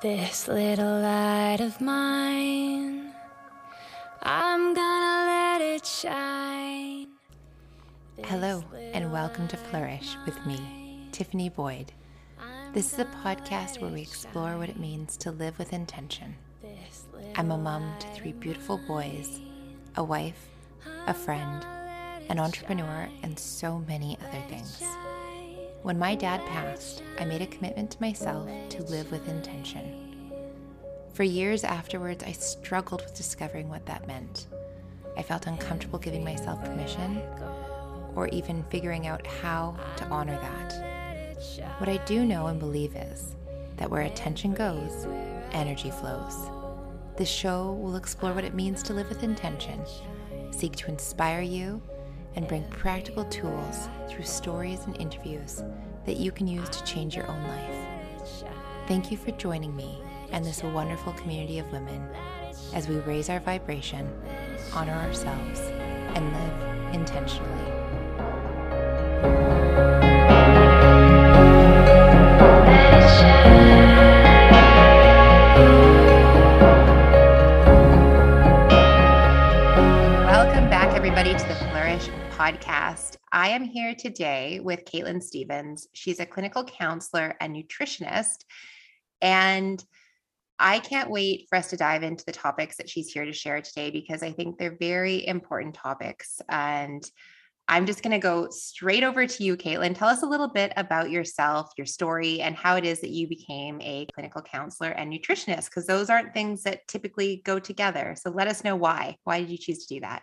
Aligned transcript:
This 0.00 0.46
little 0.46 1.00
light 1.00 1.58
of 1.58 1.80
mine, 1.80 3.12
I'm 4.22 4.72
gonna 4.72 5.26
let 5.26 5.60
it 5.60 5.84
shine. 5.84 7.08
Hello, 8.22 8.62
and 8.92 9.10
welcome 9.10 9.48
to 9.48 9.56
Flourish 9.56 10.16
with 10.24 10.46
me, 10.46 11.08
Tiffany 11.10 11.48
Boyd. 11.48 11.90
This 12.72 12.92
is 12.92 13.00
a 13.00 13.06
podcast 13.06 13.80
where 13.80 13.90
we 13.90 14.02
explore 14.02 14.56
what 14.56 14.68
it 14.68 14.78
means 14.78 15.16
to 15.16 15.32
live 15.32 15.58
with 15.58 15.72
intention. 15.72 16.36
I'm 17.34 17.50
a 17.50 17.58
mom 17.58 17.92
to 17.98 18.06
three 18.14 18.34
beautiful 18.34 18.78
boys, 18.86 19.40
a 19.96 20.04
wife, 20.04 20.46
a 21.08 21.14
friend, 21.14 21.66
an 22.28 22.38
entrepreneur, 22.38 23.08
and 23.24 23.36
so 23.36 23.80
many 23.80 24.16
other 24.20 24.42
things. 24.48 24.80
When 25.82 25.98
my 25.98 26.16
dad 26.16 26.44
passed, 26.46 27.02
I 27.18 27.24
made 27.24 27.40
a 27.40 27.46
commitment 27.46 27.92
to 27.92 28.00
myself 28.00 28.50
to 28.70 28.82
live 28.84 29.10
with 29.12 29.28
intention. 29.28 30.32
For 31.14 31.22
years 31.22 31.62
afterwards, 31.62 32.24
I 32.24 32.32
struggled 32.32 33.02
with 33.02 33.14
discovering 33.14 33.68
what 33.68 33.86
that 33.86 34.06
meant. 34.06 34.46
I 35.16 35.22
felt 35.22 35.46
uncomfortable 35.46 36.00
giving 36.00 36.24
myself 36.24 36.62
permission 36.64 37.22
or 38.16 38.26
even 38.28 38.64
figuring 38.70 39.06
out 39.06 39.24
how 39.26 39.76
to 39.96 40.04
honor 40.06 40.38
that. 40.40 41.36
What 41.78 41.88
I 41.88 41.98
do 41.98 42.24
know 42.24 42.48
and 42.48 42.58
believe 42.58 42.96
is 42.96 43.36
that 43.76 43.88
where 43.88 44.02
attention 44.02 44.54
goes, 44.54 45.06
energy 45.52 45.90
flows. 45.90 46.50
This 47.16 47.28
show 47.28 47.72
will 47.72 47.96
explore 47.96 48.32
what 48.32 48.44
it 48.44 48.54
means 48.54 48.82
to 48.82 48.94
live 48.94 49.08
with 49.08 49.22
intention, 49.22 49.80
seek 50.50 50.74
to 50.76 50.88
inspire 50.88 51.40
you 51.40 51.80
and 52.38 52.46
bring 52.46 52.62
practical 52.70 53.24
tools 53.24 53.88
through 54.08 54.22
stories 54.22 54.84
and 54.86 54.96
interviews 55.00 55.64
that 56.06 56.18
you 56.18 56.30
can 56.30 56.46
use 56.46 56.68
to 56.68 56.84
change 56.84 57.16
your 57.16 57.28
own 57.28 57.42
life. 57.48 57.76
Thank 58.86 59.10
you 59.10 59.16
for 59.16 59.32
joining 59.32 59.74
me 59.74 60.00
and 60.30 60.44
this 60.44 60.62
wonderful 60.62 61.14
community 61.14 61.58
of 61.58 61.68
women 61.72 62.08
as 62.72 62.86
we 62.88 62.98
raise 62.98 63.28
our 63.28 63.40
vibration, 63.40 64.08
honor 64.72 64.92
ourselves, 64.92 65.58
and 66.14 66.32
live 66.32 66.94
intentionally. 66.94 67.48
Podcast. 82.48 83.16
I 83.30 83.50
am 83.50 83.62
here 83.62 83.94
today 83.94 84.58
with 84.62 84.86
Caitlin 84.86 85.22
Stevens. 85.22 85.86
She's 85.92 86.18
a 86.18 86.24
clinical 86.24 86.64
counselor 86.64 87.36
and 87.42 87.54
nutritionist. 87.54 88.38
And 89.20 89.84
I 90.58 90.78
can't 90.78 91.10
wait 91.10 91.46
for 91.50 91.58
us 91.58 91.68
to 91.70 91.76
dive 91.76 92.02
into 92.02 92.24
the 92.24 92.32
topics 92.32 92.78
that 92.78 92.88
she's 92.88 93.12
here 93.12 93.26
to 93.26 93.34
share 93.34 93.60
today 93.60 93.90
because 93.90 94.22
I 94.22 94.32
think 94.32 94.56
they're 94.56 94.78
very 94.80 95.26
important 95.26 95.74
topics. 95.74 96.40
And 96.48 97.04
I'm 97.68 97.84
just 97.84 98.02
going 98.02 98.12
to 98.12 98.18
go 98.18 98.48
straight 98.48 99.04
over 99.04 99.26
to 99.26 99.44
you, 99.44 99.54
Caitlin. 99.54 99.94
Tell 99.94 100.08
us 100.08 100.22
a 100.22 100.26
little 100.26 100.48
bit 100.48 100.72
about 100.78 101.10
yourself, 101.10 101.72
your 101.76 101.86
story, 101.86 102.40
and 102.40 102.56
how 102.56 102.76
it 102.76 102.86
is 102.86 103.02
that 103.02 103.10
you 103.10 103.28
became 103.28 103.78
a 103.82 104.06
clinical 104.14 104.40
counselor 104.40 104.88
and 104.92 105.12
nutritionist, 105.12 105.66
because 105.66 105.86
those 105.86 106.08
aren't 106.08 106.32
things 106.32 106.62
that 106.62 106.88
typically 106.88 107.42
go 107.44 107.58
together. 107.58 108.16
So 108.18 108.30
let 108.30 108.48
us 108.48 108.64
know 108.64 108.74
why. 108.74 109.16
Why 109.24 109.40
did 109.40 109.50
you 109.50 109.58
choose 109.58 109.84
to 109.84 109.96
do 109.96 110.00
that? 110.00 110.22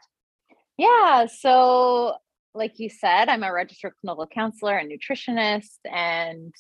Yeah. 0.78 1.28
So, 1.28 2.16
like 2.54 2.80
you 2.80 2.90
said, 2.90 3.30
I'm 3.30 3.44
a 3.44 3.52
registered 3.52 3.94
clinical 4.02 4.28
counselor 4.28 4.78
and 4.78 4.92
nutritionist. 4.92 5.80
And 5.86 6.54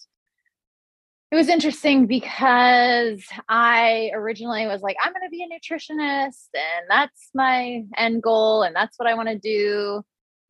it 1.31 1.35
was 1.35 1.49
interesting 1.49 2.05
because 2.05 3.23
I 3.49 4.11
originally 4.13 4.67
was 4.67 4.81
like, 4.81 4.97
I'm 5.03 5.11
going 5.11 5.23
to 5.23 5.29
be 5.29 5.43
a 5.43 5.47
nutritionist 5.47 6.47
and 6.53 6.85
that's 6.89 7.29
my 7.33 7.83
end 7.97 8.21
goal 8.21 8.63
and 8.63 8.75
that's 8.75 8.97
what 8.97 9.09
I 9.09 9.15
want 9.15 9.29
to 9.29 9.39
do. 9.39 10.03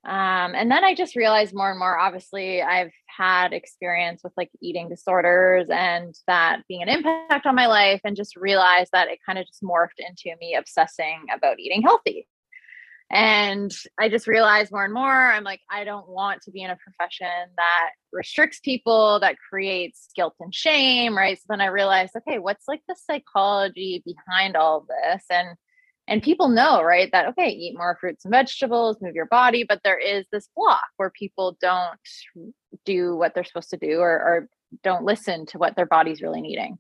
Um, 0.06 0.54
and 0.54 0.70
then 0.70 0.84
I 0.84 0.94
just 0.94 1.16
realized 1.16 1.56
more 1.56 1.72
and 1.72 1.80
more, 1.80 1.98
obviously, 1.98 2.62
I've 2.62 2.92
had 3.08 3.54
experience 3.54 4.22
with 4.24 4.34
like 4.38 4.52
eating 4.62 4.88
disorders 4.88 5.68
and 5.72 6.14
that 6.28 6.62
being 6.68 6.84
an 6.84 6.90
impact 6.90 7.48
on 7.48 7.56
my 7.56 7.66
life, 7.66 8.02
and 8.04 8.16
just 8.16 8.36
realized 8.36 8.92
that 8.94 9.08
it 9.08 9.18
kind 9.26 9.40
of 9.40 9.48
just 9.48 9.64
morphed 9.64 9.98
into 9.98 10.38
me 10.40 10.56
obsessing 10.56 11.24
about 11.36 11.60
eating 11.60 11.82
healthy. 11.82 12.28
And 13.16 13.74
I 13.98 14.10
just 14.10 14.28
realized 14.28 14.74
more 14.74 14.84
and 14.84 14.94
more, 14.94 15.10
I'm 15.10 15.46
like, 15.46 15.62
I 15.72 15.86
don't 15.86 16.10
want 16.10 16.42
to 16.42 16.52
be 16.52 16.64
in 16.64 16.70
a 16.70 16.76
profession 16.76 17.48
that 17.56 17.92
restricts 18.12 18.60
people, 18.60 19.22
that 19.22 19.38
creates 19.50 20.10
guilt 20.18 20.36
and 20.42 20.54
shame, 20.54 21.16
right? 21.16 21.38
So 21.38 21.46
then 21.48 21.62
I 21.62 21.68
realized, 21.68 22.12
okay, 22.18 22.40
what's 22.40 22.68
like 22.68 22.82
the 22.90 22.96
psychology 23.10 24.04
behind 24.06 24.58
all 24.58 24.86
this? 24.86 25.24
And 25.30 25.56
and 26.10 26.22
people 26.22 26.50
know, 26.50 26.84
right, 26.84 27.10
that 27.14 27.30
okay, 27.30 27.48
eat 27.48 27.78
more 27.78 27.98
fruits 28.02 28.26
and 28.26 28.34
vegetables, 28.34 28.98
move 29.00 29.16
your 29.16 29.28
body, 29.28 29.64
but 29.64 29.80
there 29.86 29.98
is 29.98 30.26
this 30.34 30.50
block 30.54 30.84
where 30.98 31.10
people 31.10 31.58
don't 31.62 31.98
do 32.84 33.16
what 33.16 33.34
they're 33.34 33.46
supposed 33.46 33.70
to 33.70 33.78
do 33.78 34.00
or, 34.00 34.12
or 34.12 34.50
don't 34.84 35.06
listen 35.06 35.46
to 35.46 35.58
what 35.58 35.78
their 35.78 35.86
body's 35.86 36.22
really 36.22 36.42
needing. 36.42 36.78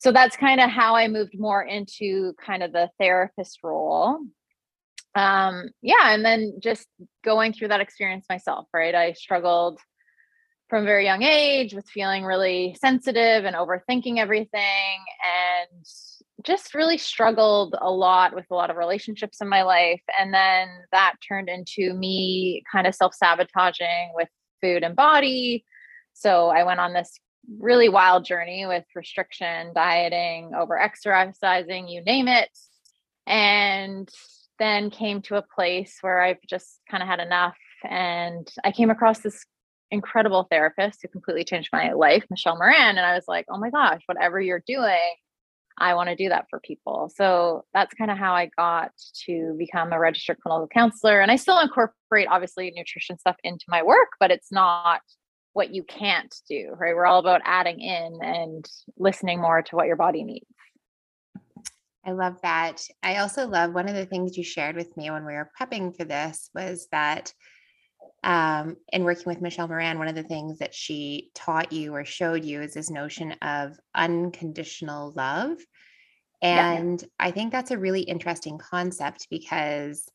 So 0.00 0.10
that's 0.10 0.36
kind 0.36 0.60
of 0.60 0.68
how 0.68 0.96
I 0.96 1.06
moved 1.06 1.38
more 1.38 1.62
into 1.62 2.34
kind 2.44 2.64
of 2.64 2.72
the 2.72 2.90
therapist 2.98 3.60
role 3.62 4.18
um 5.16 5.68
yeah 5.82 6.14
and 6.14 6.24
then 6.24 6.54
just 6.60 6.86
going 7.24 7.52
through 7.52 7.68
that 7.68 7.80
experience 7.80 8.26
myself 8.28 8.66
right? 8.72 8.94
I 8.94 9.12
struggled 9.12 9.80
from 10.68 10.84
a 10.84 10.86
very 10.86 11.04
young 11.04 11.22
age 11.22 11.74
with 11.74 11.88
feeling 11.88 12.24
really 12.24 12.76
sensitive 12.80 13.44
and 13.44 13.56
overthinking 13.56 14.18
everything 14.18 15.04
and 15.24 15.84
just 16.44 16.74
really 16.74 16.96
struggled 16.96 17.74
a 17.80 17.90
lot 17.90 18.34
with 18.34 18.46
a 18.50 18.54
lot 18.54 18.70
of 18.70 18.76
relationships 18.76 19.40
in 19.40 19.48
my 19.48 19.62
life 19.62 20.00
and 20.18 20.32
then 20.32 20.68
that 20.92 21.14
turned 21.26 21.48
into 21.48 21.92
me 21.92 22.62
kind 22.70 22.86
of 22.86 22.94
self-sabotaging 22.94 24.12
with 24.14 24.28
food 24.62 24.82
and 24.84 24.94
body. 24.94 25.64
So 26.12 26.48
i 26.48 26.62
went 26.62 26.80
on 26.80 26.92
this 26.92 27.18
really 27.58 27.88
wild 27.88 28.24
journey 28.24 28.66
with 28.66 28.84
restriction 28.94 29.72
dieting 29.74 30.52
over 30.56 30.78
exercising 30.78 31.88
you 31.88 32.02
name 32.04 32.28
it 32.28 32.50
and 33.26 34.08
then 34.60 34.90
came 34.90 35.22
to 35.22 35.36
a 35.36 35.42
place 35.42 35.96
where 36.02 36.20
I've 36.20 36.40
just 36.48 36.78
kind 36.88 37.02
of 37.02 37.08
had 37.08 37.18
enough. 37.18 37.56
And 37.82 38.48
I 38.62 38.70
came 38.70 38.90
across 38.90 39.18
this 39.20 39.44
incredible 39.90 40.46
therapist 40.48 41.00
who 41.02 41.08
completely 41.08 41.42
changed 41.44 41.70
my 41.72 41.92
life, 41.92 42.24
Michelle 42.30 42.56
Moran. 42.56 42.96
And 42.96 43.00
I 43.00 43.14
was 43.14 43.24
like, 43.26 43.46
oh 43.50 43.58
my 43.58 43.70
gosh, 43.70 44.02
whatever 44.06 44.40
you're 44.40 44.62
doing, 44.64 45.14
I 45.78 45.94
want 45.94 46.10
to 46.10 46.14
do 46.16 46.28
that 46.28 46.46
for 46.50 46.60
people. 46.60 47.10
So 47.16 47.64
that's 47.72 47.94
kind 47.94 48.10
of 48.10 48.18
how 48.18 48.34
I 48.34 48.50
got 48.56 48.92
to 49.26 49.56
become 49.58 49.92
a 49.92 49.98
registered 49.98 50.38
clinical 50.40 50.68
counselor. 50.68 51.20
And 51.20 51.30
I 51.30 51.36
still 51.36 51.58
incorporate 51.58 52.28
obviously 52.30 52.70
nutrition 52.76 53.18
stuff 53.18 53.36
into 53.42 53.64
my 53.68 53.82
work, 53.82 54.10
but 54.20 54.30
it's 54.30 54.52
not 54.52 55.00
what 55.54 55.74
you 55.74 55.82
can't 55.82 56.34
do, 56.48 56.74
right? 56.78 56.94
We're 56.94 57.06
all 57.06 57.18
about 57.18 57.40
adding 57.44 57.80
in 57.80 58.18
and 58.22 58.64
listening 58.98 59.40
more 59.40 59.62
to 59.62 59.76
what 59.76 59.86
your 59.86 59.96
body 59.96 60.22
needs. 60.22 60.46
I 62.04 62.12
love 62.12 62.40
that. 62.42 62.82
I 63.02 63.16
also 63.16 63.46
love 63.46 63.74
one 63.74 63.88
of 63.88 63.94
the 63.94 64.06
things 64.06 64.36
you 64.36 64.44
shared 64.44 64.76
with 64.76 64.96
me 64.96 65.10
when 65.10 65.26
we 65.26 65.34
were 65.34 65.50
prepping 65.60 65.96
for 65.96 66.04
this 66.04 66.50
was 66.54 66.88
that 66.92 67.32
um, 68.22 68.76
in 68.92 69.04
working 69.04 69.24
with 69.26 69.40
Michelle 69.40 69.68
Moran, 69.68 69.98
one 69.98 70.08
of 70.08 70.14
the 70.14 70.22
things 70.22 70.58
that 70.58 70.74
she 70.74 71.30
taught 71.34 71.72
you 71.72 71.94
or 71.94 72.04
showed 72.04 72.44
you 72.44 72.62
is 72.62 72.74
this 72.74 72.90
notion 72.90 73.32
of 73.42 73.78
unconditional 73.94 75.12
love. 75.14 75.58
And 76.42 77.00
yeah. 77.00 77.08
I 77.18 77.30
think 77.30 77.52
that's 77.52 77.70
a 77.70 77.78
really 77.78 78.02
interesting 78.02 78.58
concept 78.58 79.28
because 79.30 80.08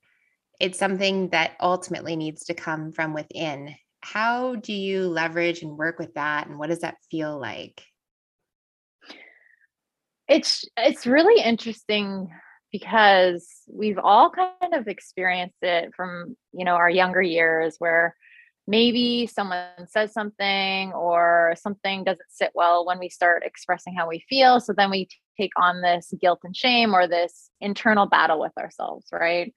it's 0.59 0.79
something 0.79 1.29
that 1.29 1.53
ultimately 1.59 2.16
needs 2.16 2.46
to 2.46 2.53
come 2.53 2.91
from 2.93 3.14
within. 3.14 3.76
How 4.02 4.55
do 4.55 4.73
you 4.73 5.08
leverage 5.08 5.61
and 5.61 5.78
work 5.78 5.99
with 5.99 6.14
that? 6.16 6.47
And 6.47 6.58
what 6.58 6.70
does 6.70 6.79
that 6.79 6.97
feel 7.11 7.40
like? 7.40 7.84
It's 10.27 10.66
it's 10.77 11.05
really 11.05 11.41
interesting 11.43 12.29
because 12.72 13.47
we've 13.72 13.99
all 13.99 14.29
kind 14.29 14.73
of 14.73 14.87
experienced 14.87 15.61
it 15.61 15.91
from 15.95 16.35
you 16.51 16.66
know 16.66 16.75
our 16.75 16.89
younger 16.89 17.22
years 17.22 17.75
where 17.79 18.16
maybe 18.67 19.27
someone 19.27 19.87
says 19.87 20.11
something 20.11 20.91
or 20.93 21.53
something 21.61 22.03
doesn't 22.03 22.31
sit 22.31 22.51
well 22.55 22.85
when 22.85 22.97
we 22.99 23.09
start 23.09 23.43
expressing 23.45 23.93
how 23.95 24.09
we 24.09 24.25
feel. 24.27 24.59
So 24.59 24.73
then 24.75 24.89
we 24.89 25.07
take 25.39 25.51
on 25.55 25.81
this 25.81 26.11
guilt 26.19 26.39
and 26.43 26.55
shame 26.55 26.95
or 26.95 27.07
this 27.07 27.51
internal 27.61 28.07
battle 28.07 28.39
with 28.39 28.57
ourselves 28.57 29.05
right? 29.11 29.53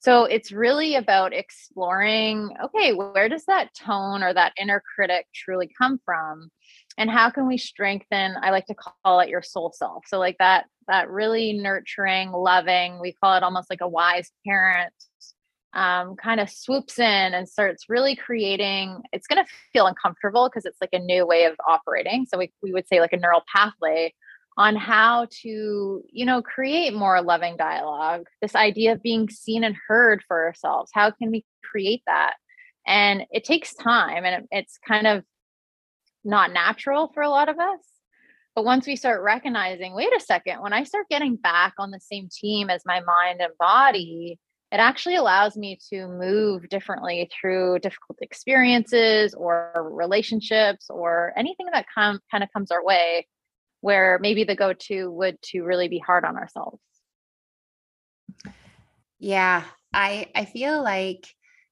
So 0.00 0.24
it's 0.24 0.50
really 0.50 0.94
about 0.94 1.34
exploring 1.34 2.50
okay 2.64 2.94
where 2.94 3.28
does 3.28 3.44
that 3.46 3.74
tone 3.74 4.22
or 4.22 4.32
that 4.32 4.54
inner 4.58 4.82
critic 4.94 5.26
truly 5.34 5.70
come 5.78 6.00
from 6.04 6.50
and 7.00 7.10
how 7.10 7.30
can 7.30 7.48
we 7.48 7.56
strengthen 7.56 8.34
i 8.42 8.50
like 8.50 8.66
to 8.66 8.74
call 8.74 9.20
it 9.20 9.28
your 9.28 9.42
soul 9.42 9.72
self 9.74 10.04
so 10.06 10.18
like 10.18 10.36
that 10.38 10.66
that 10.86 11.10
really 11.10 11.54
nurturing 11.54 12.30
loving 12.30 13.00
we 13.00 13.12
call 13.12 13.34
it 13.36 13.42
almost 13.42 13.70
like 13.70 13.80
a 13.80 13.88
wise 13.88 14.30
parent 14.46 14.92
um, 15.72 16.16
kind 16.16 16.40
of 16.40 16.50
swoops 16.50 16.98
in 16.98 17.32
and 17.32 17.48
starts 17.48 17.84
really 17.88 18.16
creating 18.16 19.00
it's 19.12 19.28
going 19.28 19.44
to 19.44 19.50
feel 19.72 19.86
uncomfortable 19.86 20.48
because 20.48 20.64
it's 20.64 20.80
like 20.80 20.92
a 20.92 20.98
new 20.98 21.24
way 21.24 21.44
of 21.44 21.54
operating 21.68 22.26
so 22.28 22.36
we, 22.38 22.52
we 22.60 22.72
would 22.72 22.88
say 22.88 23.00
like 23.00 23.12
a 23.12 23.16
neural 23.16 23.44
pathway 23.54 24.12
on 24.56 24.76
how 24.76 25.26
to, 25.30 26.02
you 26.10 26.26
know, 26.26 26.42
create 26.42 26.92
more 26.92 27.22
loving 27.22 27.56
dialogue. 27.56 28.26
This 28.42 28.54
idea 28.54 28.92
of 28.92 29.02
being 29.02 29.30
seen 29.30 29.64
and 29.64 29.76
heard 29.88 30.22
for 30.26 30.44
ourselves. 30.44 30.90
How 30.92 31.10
can 31.10 31.30
we 31.30 31.44
create 31.64 32.02
that? 32.06 32.34
And 32.86 33.24
it 33.30 33.44
takes 33.44 33.74
time 33.74 34.24
and 34.24 34.46
it's 34.50 34.78
kind 34.86 35.06
of 35.06 35.24
not 36.24 36.52
natural 36.52 37.10
for 37.14 37.22
a 37.22 37.30
lot 37.30 37.48
of 37.48 37.58
us. 37.58 37.80
But 38.54 38.64
once 38.64 38.86
we 38.86 38.96
start 38.96 39.22
recognizing, 39.22 39.94
wait 39.94 40.14
a 40.14 40.20
second, 40.20 40.60
when 40.60 40.72
I 40.72 40.84
start 40.84 41.08
getting 41.08 41.36
back 41.36 41.74
on 41.78 41.90
the 41.90 42.00
same 42.00 42.28
team 42.30 42.68
as 42.68 42.82
my 42.84 43.00
mind 43.00 43.40
and 43.40 43.52
body, 43.58 44.38
it 44.72 44.76
actually 44.76 45.16
allows 45.16 45.56
me 45.56 45.78
to 45.90 46.06
move 46.06 46.68
differently 46.68 47.28
through 47.40 47.80
difficult 47.80 48.18
experiences 48.20 49.34
or 49.34 49.90
relationships 49.92 50.86
or 50.88 51.32
anything 51.36 51.66
that 51.72 51.86
kind 51.94 52.20
of 52.32 52.52
comes 52.52 52.70
our 52.70 52.84
way 52.84 53.26
where 53.80 54.18
maybe 54.20 54.44
the 54.44 54.54
go-to 54.54 55.10
would 55.10 55.40
to 55.42 55.62
really 55.62 55.88
be 55.88 55.98
hard 55.98 56.24
on 56.24 56.36
ourselves 56.36 56.80
yeah 59.18 59.64
i 59.92 60.26
i 60.34 60.44
feel 60.44 60.82
like 60.82 61.26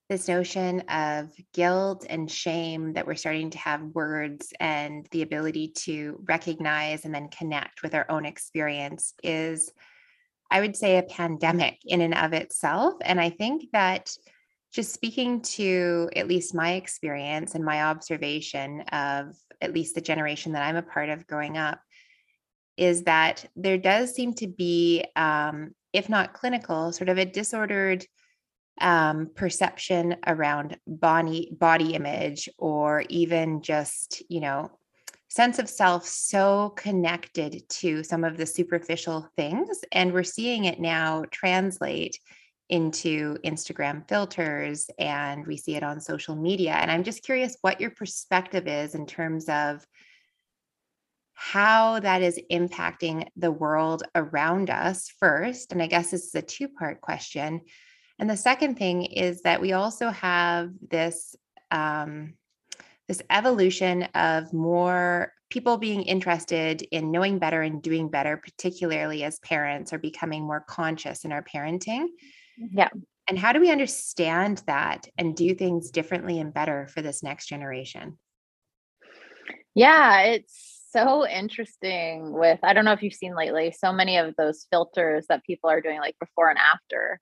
this 0.08 0.28
notion 0.28 0.80
of 0.88 1.30
guilt 1.52 2.06
and 2.08 2.30
shame 2.30 2.94
that 2.94 3.06
we're 3.06 3.14
starting 3.14 3.50
to 3.50 3.58
have 3.58 3.82
words 3.82 4.52
and 4.58 5.06
the 5.10 5.22
ability 5.22 5.68
to 5.68 6.18
recognize 6.26 7.04
and 7.04 7.14
then 7.14 7.28
connect 7.28 7.82
with 7.82 7.94
our 7.94 8.10
own 8.10 8.24
experience 8.24 9.12
is 9.22 9.70
I 10.50 10.60
would 10.60 10.76
say 10.76 10.96
a 10.96 11.02
pandemic 11.02 11.78
in 11.84 12.00
and 12.00 12.14
of 12.14 12.32
itself. 12.32 12.94
And 13.02 13.20
I 13.20 13.28
think 13.28 13.66
that 13.72 14.10
just 14.72 14.92
speaking 14.92 15.42
to 15.42 16.08
at 16.16 16.28
least 16.28 16.54
my 16.54 16.72
experience 16.72 17.54
and 17.54 17.64
my 17.64 17.84
observation 17.84 18.82
of 18.92 19.36
at 19.60 19.74
least 19.74 19.94
the 19.94 20.00
generation 20.00 20.52
that 20.52 20.62
I'm 20.62 20.76
a 20.76 20.82
part 20.82 21.08
of 21.08 21.26
growing 21.26 21.58
up, 21.58 21.80
is 22.76 23.02
that 23.04 23.44
there 23.56 23.78
does 23.78 24.14
seem 24.14 24.34
to 24.34 24.46
be, 24.46 25.04
um, 25.16 25.74
if 25.92 26.08
not 26.08 26.32
clinical, 26.32 26.92
sort 26.92 27.08
of 27.08 27.18
a 27.18 27.24
disordered 27.24 28.06
um, 28.80 29.30
perception 29.34 30.16
around 30.26 30.76
body 30.86 31.54
body 31.58 31.94
image 31.94 32.48
or 32.58 33.04
even 33.08 33.62
just 33.62 34.22
you 34.28 34.40
know 34.40 34.70
sense 35.28 35.58
of 35.58 35.68
self 35.68 36.06
so 36.06 36.70
connected 36.70 37.62
to 37.68 38.02
some 38.02 38.24
of 38.24 38.36
the 38.36 38.46
superficial 38.46 39.28
things. 39.36 39.80
And 39.92 40.12
we're 40.12 40.22
seeing 40.22 40.64
it 40.64 40.80
now 40.80 41.24
translate 41.30 42.18
into 42.70 43.36
Instagram 43.44 44.06
filters 44.08 44.90
and 44.98 45.46
we 45.46 45.56
see 45.56 45.76
it 45.76 45.82
on 45.82 46.00
social 46.00 46.36
media. 46.36 46.72
And 46.72 46.90
I'm 46.90 47.04
just 47.04 47.22
curious 47.22 47.56
what 47.62 47.80
your 47.80 47.90
perspective 47.90 48.66
is 48.66 48.94
in 48.94 49.06
terms 49.06 49.48
of 49.48 49.86
how 51.34 52.00
that 52.00 52.20
is 52.20 52.40
impacting 52.50 53.26
the 53.36 53.52
world 53.52 54.02
around 54.14 54.70
us 54.70 55.08
first. 55.20 55.72
And 55.72 55.80
I 55.80 55.86
guess 55.86 56.10
this 56.10 56.26
is 56.26 56.34
a 56.34 56.42
two 56.42 56.68
part 56.68 57.00
question. 57.00 57.60
And 58.18 58.28
the 58.28 58.36
second 58.36 58.76
thing 58.76 59.04
is 59.04 59.42
that 59.42 59.60
we 59.60 59.72
also 59.72 60.10
have 60.10 60.70
this 60.90 61.36
um, 61.70 62.34
this 63.06 63.22
evolution 63.30 64.02
of 64.14 64.52
more 64.52 65.32
people 65.50 65.78
being 65.78 66.02
interested 66.02 66.82
in 66.90 67.10
knowing 67.10 67.38
better 67.38 67.62
and 67.62 67.82
doing 67.82 68.10
better, 68.10 68.36
particularly 68.36 69.24
as 69.24 69.38
parents 69.38 69.92
are 69.92 69.98
becoming 69.98 70.46
more 70.46 70.64
conscious 70.68 71.24
in 71.24 71.32
our 71.32 71.42
parenting. 71.42 72.06
Yeah. 72.58 72.90
And 73.28 73.38
how 73.38 73.52
do 73.52 73.60
we 73.60 73.70
understand 73.70 74.62
that 74.66 75.08
and 75.16 75.34
do 75.34 75.54
things 75.54 75.90
differently 75.90 76.38
and 76.38 76.52
better 76.52 76.86
for 76.88 77.00
this 77.00 77.22
next 77.22 77.46
generation? 77.46 78.18
Yeah, 79.74 80.22
it's 80.22 80.82
so 80.90 81.26
interesting 81.26 82.32
with 82.32 82.58
I 82.62 82.72
don't 82.72 82.84
know 82.84 82.92
if 82.92 83.02
you've 83.02 83.12
seen 83.12 83.36
lately 83.36 83.74
so 83.78 83.92
many 83.92 84.16
of 84.16 84.34
those 84.36 84.66
filters 84.70 85.26
that 85.28 85.44
people 85.44 85.70
are 85.70 85.80
doing 85.80 86.00
like 86.00 86.16
before 86.18 86.48
and 86.48 86.58
after 86.58 87.20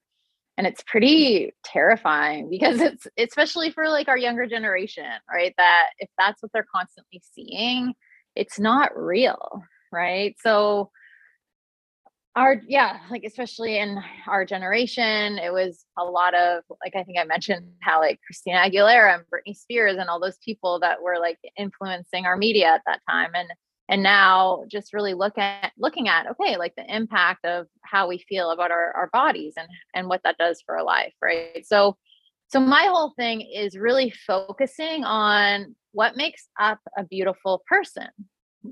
and 0.56 0.66
it's 0.66 0.82
pretty 0.86 1.52
terrifying 1.64 2.48
because 2.50 2.80
it's 2.80 3.06
especially 3.18 3.70
for 3.70 3.88
like 3.88 4.08
our 4.08 4.18
younger 4.18 4.46
generation 4.46 5.04
right? 5.32 5.54
That 5.56 5.86
if 5.98 6.08
that's 6.18 6.42
what 6.42 6.52
they're 6.52 6.66
constantly 6.74 7.22
seeing 7.34 7.94
it's 8.34 8.58
not 8.58 8.96
real 8.96 9.62
right? 9.92 10.34
So 10.40 10.90
our 12.36 12.60
yeah 12.68 12.98
like 13.10 13.22
especially 13.24 13.78
in 13.78 13.98
our 14.28 14.44
generation 14.44 15.38
it 15.38 15.52
was 15.52 15.86
a 15.98 16.04
lot 16.04 16.34
of 16.34 16.62
like 16.84 16.94
i 16.94 17.02
think 17.02 17.18
i 17.18 17.24
mentioned 17.24 17.66
how 17.80 17.98
like 17.98 18.20
christina 18.26 18.58
aguilera 18.58 19.14
and 19.14 19.24
britney 19.32 19.56
spears 19.56 19.96
and 19.98 20.10
all 20.10 20.20
those 20.20 20.36
people 20.44 20.78
that 20.78 21.00
were 21.02 21.16
like 21.18 21.38
influencing 21.56 22.26
our 22.26 22.36
media 22.36 22.66
at 22.66 22.82
that 22.86 23.00
time. 23.08 23.30
And 23.34 23.48
and 23.88 24.02
now 24.02 24.64
just 24.68 24.92
really 24.92 25.14
look 25.14 25.38
at 25.38 25.72
looking 25.78 26.08
at 26.08 26.28
okay 26.30 26.56
like 26.56 26.74
the 26.76 26.94
impact 26.94 27.44
of 27.44 27.66
how 27.82 28.08
we 28.08 28.18
feel 28.28 28.50
about 28.50 28.70
our, 28.70 28.92
our 28.92 29.10
bodies 29.12 29.54
and 29.56 29.68
and 29.94 30.08
what 30.08 30.22
that 30.24 30.38
does 30.38 30.62
for 30.64 30.76
our 30.76 30.84
life 30.84 31.14
right? 31.22 31.66
So 31.66 31.96
so 32.48 32.60
my 32.60 32.84
whole 32.84 33.12
thing 33.16 33.40
is 33.40 33.76
really 33.76 34.10
focusing 34.10 35.04
on 35.04 35.74
what 35.92 36.16
makes 36.16 36.48
up 36.60 36.78
a 36.96 37.04
beautiful 37.04 37.62
person 37.68 38.08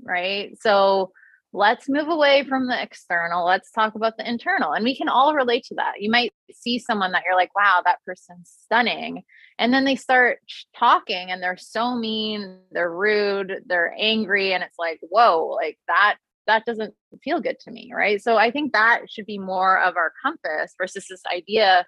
right? 0.03 0.57
So 0.59 1.11
let's 1.55 1.87
move 1.87 2.09
away 2.09 2.43
from 2.43 2.67
the 2.67 2.81
external 2.81 3.45
let's 3.45 3.71
talk 3.71 3.95
about 3.95 4.17
the 4.17 4.29
internal. 4.29 4.73
And 4.73 4.83
we 4.83 4.95
can 4.95 5.07
all 5.07 5.33
relate 5.33 5.63
to 5.65 5.75
that. 5.75 5.93
You 5.99 6.11
might 6.11 6.33
see 6.51 6.79
someone 6.79 7.11
that 7.13 7.23
you're 7.25 7.35
like 7.35 7.55
wow 7.55 7.81
that 7.85 8.03
person's 8.05 8.53
stunning. 8.63 9.23
And 9.57 9.73
then 9.73 9.85
they 9.85 9.95
start 9.95 10.39
talking 10.77 11.31
and 11.31 11.41
they're 11.41 11.57
so 11.57 11.95
mean 11.95 12.59
they're 12.71 12.93
rude 12.93 13.63
they're 13.65 13.95
angry 13.97 14.53
and 14.53 14.63
it's 14.63 14.77
like 14.77 14.99
whoa 15.01 15.57
like 15.61 15.77
that 15.87 16.17
that 16.47 16.65
doesn't 16.65 16.93
feel 17.23 17.39
good 17.39 17.57
to 17.61 17.71
me 17.71 17.91
right? 17.95 18.21
So 18.21 18.37
i 18.37 18.51
think 18.51 18.73
that 18.73 19.03
should 19.09 19.25
be 19.25 19.39
more 19.39 19.79
of 19.79 19.95
our 19.95 20.11
compass 20.21 20.73
versus 20.77 21.05
this 21.09 21.23
idea 21.33 21.85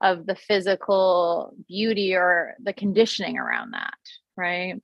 of 0.00 0.26
the 0.26 0.36
physical 0.36 1.54
beauty 1.66 2.14
or 2.14 2.54
the 2.62 2.72
conditioning 2.72 3.36
around 3.36 3.72
that 3.72 3.98
right 4.36 4.80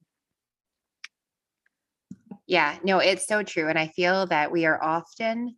yeah, 2.46 2.79
no, 2.85 2.99
it's 2.99 3.26
so 3.26 3.43
true. 3.43 3.69
And 3.69 3.79
I 3.79 3.88
feel 3.88 4.26
that 4.26 4.52
we 4.52 4.67
are 4.67 4.82
often 4.82 5.56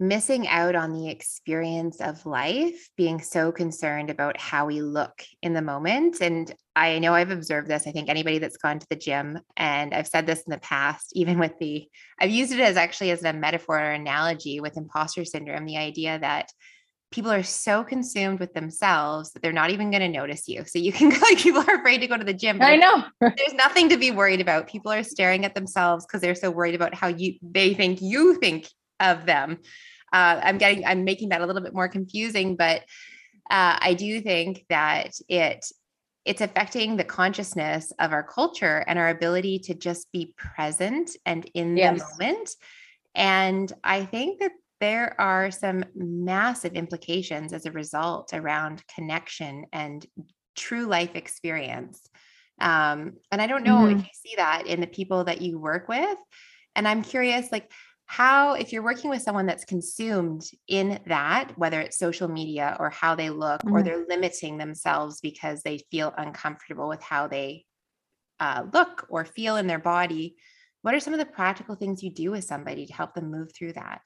missing 0.00 0.46
out 0.48 0.74
on 0.74 0.92
the 0.92 1.08
experience 1.08 2.00
of 2.00 2.26
life, 2.26 2.88
being 2.96 3.20
so 3.20 3.52
concerned 3.52 4.10
about 4.10 4.38
how 4.40 4.66
we 4.66 4.82
look 4.82 5.22
in 5.40 5.54
the 5.54 5.62
moment. 5.62 6.20
And 6.20 6.52
I 6.74 6.98
know 6.98 7.14
I've 7.14 7.30
observed 7.30 7.68
this. 7.68 7.86
I 7.86 7.92
think 7.92 8.08
anybody 8.08 8.38
that's 8.38 8.56
gone 8.56 8.80
to 8.80 8.86
the 8.90 8.96
gym, 8.96 9.38
and 9.56 9.94
I've 9.94 10.08
said 10.08 10.26
this 10.26 10.42
in 10.42 10.50
the 10.50 10.58
past, 10.58 11.12
even 11.14 11.38
with 11.38 11.52
the, 11.60 11.88
I've 12.20 12.30
used 12.30 12.52
it 12.52 12.60
as 12.60 12.76
actually 12.76 13.12
as 13.12 13.22
a 13.22 13.32
metaphor 13.32 13.78
or 13.78 13.92
analogy 13.92 14.60
with 14.60 14.76
imposter 14.76 15.24
syndrome, 15.24 15.64
the 15.64 15.78
idea 15.78 16.18
that 16.18 16.50
people 17.14 17.30
are 17.30 17.44
so 17.44 17.84
consumed 17.84 18.40
with 18.40 18.52
themselves 18.54 19.30
that 19.30 19.40
they're 19.40 19.52
not 19.52 19.70
even 19.70 19.92
going 19.92 20.00
to 20.00 20.08
notice 20.08 20.48
you. 20.48 20.64
So 20.66 20.80
you 20.80 20.92
can 20.92 21.10
go 21.10 21.16
like 21.22 21.38
people 21.38 21.60
are 21.60 21.76
afraid 21.76 21.98
to 21.98 22.08
go 22.08 22.16
to 22.16 22.24
the 22.24 22.34
gym. 22.34 22.60
I 22.60 22.74
know. 22.74 23.04
there's 23.20 23.54
nothing 23.54 23.88
to 23.90 23.96
be 23.96 24.10
worried 24.10 24.40
about. 24.40 24.66
People 24.66 24.90
are 24.90 25.04
staring 25.04 25.44
at 25.44 25.54
themselves 25.54 26.04
because 26.04 26.20
they're 26.20 26.34
so 26.34 26.50
worried 26.50 26.74
about 26.74 26.92
how 26.92 27.06
you 27.06 27.34
they 27.40 27.72
think 27.72 28.02
you 28.02 28.34
think 28.40 28.68
of 28.98 29.26
them. 29.26 29.58
Uh, 30.12 30.40
I'm 30.42 30.58
getting 30.58 30.84
I'm 30.84 31.04
making 31.04 31.28
that 31.28 31.40
a 31.40 31.46
little 31.46 31.62
bit 31.62 31.72
more 31.72 31.88
confusing, 31.88 32.56
but 32.56 32.80
uh, 33.48 33.78
I 33.80 33.94
do 33.94 34.20
think 34.20 34.64
that 34.68 35.12
it 35.28 35.64
it's 36.24 36.40
affecting 36.40 36.96
the 36.96 37.04
consciousness 37.04 37.92
of 38.00 38.12
our 38.12 38.24
culture 38.24 38.82
and 38.88 38.98
our 38.98 39.10
ability 39.10 39.60
to 39.60 39.74
just 39.74 40.10
be 40.10 40.34
present 40.36 41.10
and 41.24 41.48
in 41.54 41.76
yes. 41.76 41.98
the 41.98 42.04
moment. 42.10 42.50
And 43.14 43.72
I 43.84 44.04
think 44.04 44.40
that 44.40 44.50
there 44.80 45.18
are 45.20 45.50
some 45.50 45.84
massive 45.94 46.74
implications 46.74 47.52
as 47.52 47.66
a 47.66 47.72
result 47.72 48.32
around 48.32 48.82
connection 48.94 49.66
and 49.72 50.04
true 50.56 50.86
life 50.86 51.14
experience. 51.14 52.08
Um, 52.60 53.14
and 53.32 53.40
I 53.42 53.46
don't 53.46 53.64
know 53.64 53.78
mm-hmm. 53.78 53.98
if 53.98 54.04
you 54.04 54.10
see 54.12 54.34
that 54.36 54.66
in 54.66 54.80
the 54.80 54.86
people 54.86 55.24
that 55.24 55.40
you 55.40 55.58
work 55.58 55.88
with. 55.88 56.18
And 56.76 56.86
I'm 56.86 57.02
curious, 57.02 57.50
like, 57.52 57.70
how, 58.06 58.54
if 58.54 58.72
you're 58.72 58.82
working 58.82 59.10
with 59.10 59.22
someone 59.22 59.46
that's 59.46 59.64
consumed 59.64 60.42
in 60.68 61.00
that, 61.06 61.52
whether 61.56 61.80
it's 61.80 61.98
social 61.98 62.28
media 62.28 62.76
or 62.78 62.90
how 62.90 63.14
they 63.14 63.30
look, 63.30 63.62
mm-hmm. 63.62 63.74
or 63.74 63.82
they're 63.82 64.06
limiting 64.06 64.58
themselves 64.58 65.20
because 65.20 65.62
they 65.62 65.78
feel 65.90 66.12
uncomfortable 66.16 66.88
with 66.88 67.02
how 67.02 67.28
they 67.28 67.64
uh, 68.40 68.64
look 68.72 69.06
or 69.08 69.24
feel 69.24 69.56
in 69.56 69.66
their 69.66 69.78
body, 69.78 70.36
what 70.82 70.94
are 70.94 71.00
some 71.00 71.14
of 71.14 71.18
the 71.18 71.24
practical 71.24 71.76
things 71.76 72.02
you 72.02 72.10
do 72.10 72.30
with 72.30 72.44
somebody 72.44 72.86
to 72.86 72.92
help 72.92 73.14
them 73.14 73.30
move 73.30 73.48
through 73.54 73.72
that? 73.72 74.02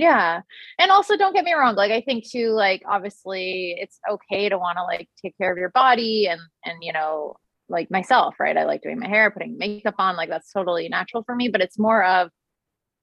Yeah. 0.00 0.40
And 0.78 0.90
also 0.90 1.18
don't 1.18 1.34
get 1.34 1.44
me 1.44 1.52
wrong, 1.52 1.74
like 1.76 1.92
I 1.92 2.00
think 2.00 2.26
too 2.26 2.52
like 2.52 2.82
obviously 2.88 3.76
it's 3.78 3.98
okay 4.10 4.48
to 4.48 4.56
want 4.56 4.78
to 4.78 4.84
like 4.84 5.10
take 5.20 5.36
care 5.36 5.52
of 5.52 5.58
your 5.58 5.68
body 5.68 6.26
and 6.26 6.40
and 6.64 6.78
you 6.80 6.94
know 6.94 7.36
like 7.68 7.90
myself, 7.90 8.36
right? 8.40 8.56
I 8.56 8.64
like 8.64 8.80
doing 8.80 8.98
my 8.98 9.08
hair, 9.08 9.30
putting 9.30 9.58
makeup 9.58 9.96
on, 9.98 10.16
like 10.16 10.30
that's 10.30 10.52
totally 10.52 10.88
natural 10.88 11.22
for 11.22 11.36
me, 11.36 11.48
but 11.48 11.60
it's 11.60 11.78
more 11.78 12.02
of 12.02 12.30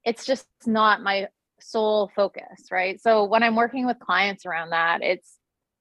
it's 0.06 0.26
just 0.26 0.48
not 0.66 1.04
my 1.04 1.28
sole 1.62 2.10
focus, 2.16 2.72
right? 2.72 3.00
So 3.00 3.26
when 3.26 3.44
I'm 3.44 3.56
working 3.56 3.86
with 3.86 4.00
clients 4.00 4.48
around 4.48 4.72
that, 4.72 5.04
it's 5.04 5.38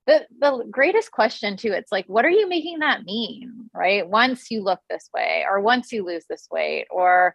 the 0.06 0.26
the 0.38 0.66
greatest 0.70 1.12
question 1.12 1.56
too. 1.56 1.72
It's 1.72 1.90
like 1.90 2.04
what 2.08 2.26
are 2.26 2.30
you 2.30 2.46
making 2.46 2.80
that 2.80 3.04
mean, 3.04 3.70
right? 3.72 4.06
Once 4.06 4.50
you 4.50 4.62
look 4.62 4.80
this 4.90 5.08
way 5.14 5.46
or 5.48 5.62
once 5.62 5.92
you 5.92 6.04
lose 6.04 6.26
this 6.28 6.46
weight 6.50 6.88
or 6.90 7.34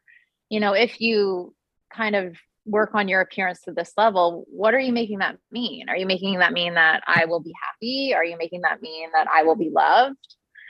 you 0.52 0.60
know, 0.60 0.74
if 0.74 1.02
you 1.02 1.56
kind 1.92 2.16
of 2.16 2.38
work 2.66 2.92
on 2.94 3.08
your 3.08 3.22
appearance 3.22 3.62
to 3.62 3.72
this 3.72 3.94
level, 3.98 4.46
what 4.50 4.74
are 4.74 4.80
you 4.80 4.94
making 4.94 5.20
that 5.20 5.38
mean? 5.52 5.90
Are 5.90 5.98
you 5.98 6.06
making 6.06 6.40
that 6.40 6.54
mean 6.54 6.76
that 6.76 7.04
I 7.08 7.26
will 7.26 7.40
be 7.40 7.54
happy? 7.62 8.14
Are 8.14 8.26
you 8.26 8.38
making 8.38 8.62
that 8.62 8.82
mean 8.82 9.10
that 9.14 9.28
I 9.34 9.44
will 9.44 9.56
be 9.56 9.70
loved? 9.70 10.18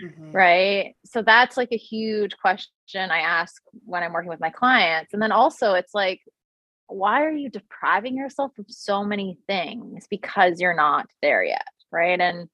Mm-hmm. 0.03 0.31
Right. 0.31 0.95
So 1.05 1.21
that's 1.21 1.57
like 1.57 1.71
a 1.71 1.77
huge 1.77 2.35
question 2.37 2.71
I 2.95 3.19
ask 3.19 3.61
when 3.85 4.03
I'm 4.03 4.13
working 4.13 4.29
with 4.29 4.39
my 4.39 4.49
clients. 4.49 5.13
And 5.13 5.21
then 5.21 5.31
also, 5.31 5.73
it's 5.73 5.93
like, 5.93 6.21
why 6.87 7.23
are 7.23 7.31
you 7.31 7.49
depriving 7.49 8.17
yourself 8.17 8.51
of 8.57 8.65
so 8.67 9.03
many 9.03 9.37
things 9.47 10.07
because 10.09 10.59
you're 10.59 10.75
not 10.75 11.05
there 11.21 11.43
yet? 11.43 11.67
Right. 11.91 12.19
And 12.19 12.49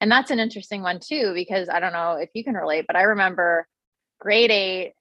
and 0.00 0.10
that's 0.10 0.30
an 0.30 0.40
interesting 0.40 0.82
one 0.82 0.98
too, 0.98 1.32
because 1.34 1.68
I 1.68 1.78
don't 1.78 1.92
know 1.92 2.12
if 2.12 2.30
you 2.34 2.42
can 2.42 2.54
relate, 2.54 2.86
but 2.86 2.96
I 2.96 3.02
remember 3.02 3.66
grade 4.18 4.50
eight 4.50 4.94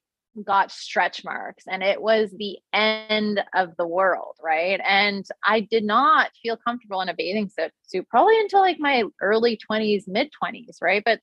got 0.43 0.71
stretch 0.71 1.23
marks 1.23 1.65
and 1.67 1.83
it 1.83 2.01
was 2.01 2.31
the 2.31 2.57
end 2.73 3.43
of 3.53 3.75
the 3.77 3.87
world, 3.87 4.35
right? 4.41 4.79
And 4.87 5.25
I 5.45 5.61
did 5.61 5.83
not 5.83 6.31
feel 6.41 6.57
comfortable 6.57 7.01
in 7.01 7.09
a 7.09 7.13
bathing 7.13 7.49
suit 7.83 8.07
probably 8.09 8.39
until 8.39 8.61
like 8.61 8.79
my 8.79 9.03
early 9.21 9.59
20s, 9.69 10.07
mid 10.07 10.29
20s, 10.41 10.77
right? 10.81 11.03
But 11.03 11.19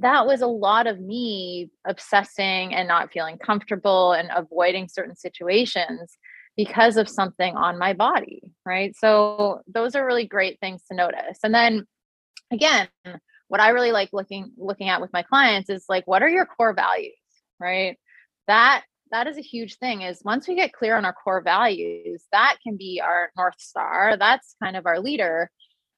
that 0.00 0.26
was 0.26 0.42
a 0.42 0.46
lot 0.46 0.86
of 0.86 1.00
me 1.00 1.70
obsessing 1.86 2.74
and 2.74 2.86
not 2.86 3.12
feeling 3.12 3.38
comfortable 3.38 4.12
and 4.12 4.30
avoiding 4.34 4.88
certain 4.88 5.16
situations 5.16 6.18
because 6.56 6.96
of 6.96 7.08
something 7.08 7.56
on 7.56 7.78
my 7.78 7.92
body, 7.92 8.42
right? 8.64 8.94
So 8.96 9.60
those 9.66 9.94
are 9.94 10.06
really 10.06 10.26
great 10.26 10.60
things 10.60 10.82
to 10.90 10.96
notice. 10.96 11.38
And 11.42 11.54
then 11.54 11.86
again, 12.50 12.88
what 13.48 13.60
I 13.60 13.70
really 13.70 13.92
like 13.92 14.10
looking 14.12 14.52
looking 14.56 14.88
at 14.88 15.00
with 15.00 15.12
my 15.12 15.22
clients 15.22 15.70
is 15.70 15.84
like 15.88 16.06
what 16.06 16.22
are 16.22 16.28
your 16.28 16.46
core 16.46 16.74
values, 16.74 17.14
right? 17.58 17.96
That 18.46 18.84
that 19.12 19.26
is 19.26 19.38
a 19.38 19.42
huge 19.42 19.76
thing 19.76 20.02
is 20.02 20.20
once 20.24 20.48
we 20.48 20.56
get 20.56 20.72
clear 20.72 20.96
on 20.96 21.04
our 21.04 21.12
core 21.12 21.40
values, 21.40 22.24
that 22.32 22.56
can 22.62 22.76
be 22.76 23.00
our 23.04 23.30
north 23.36 23.58
star. 23.58 24.16
That's 24.16 24.56
kind 24.62 24.76
of 24.76 24.86
our 24.86 25.00
leader 25.00 25.50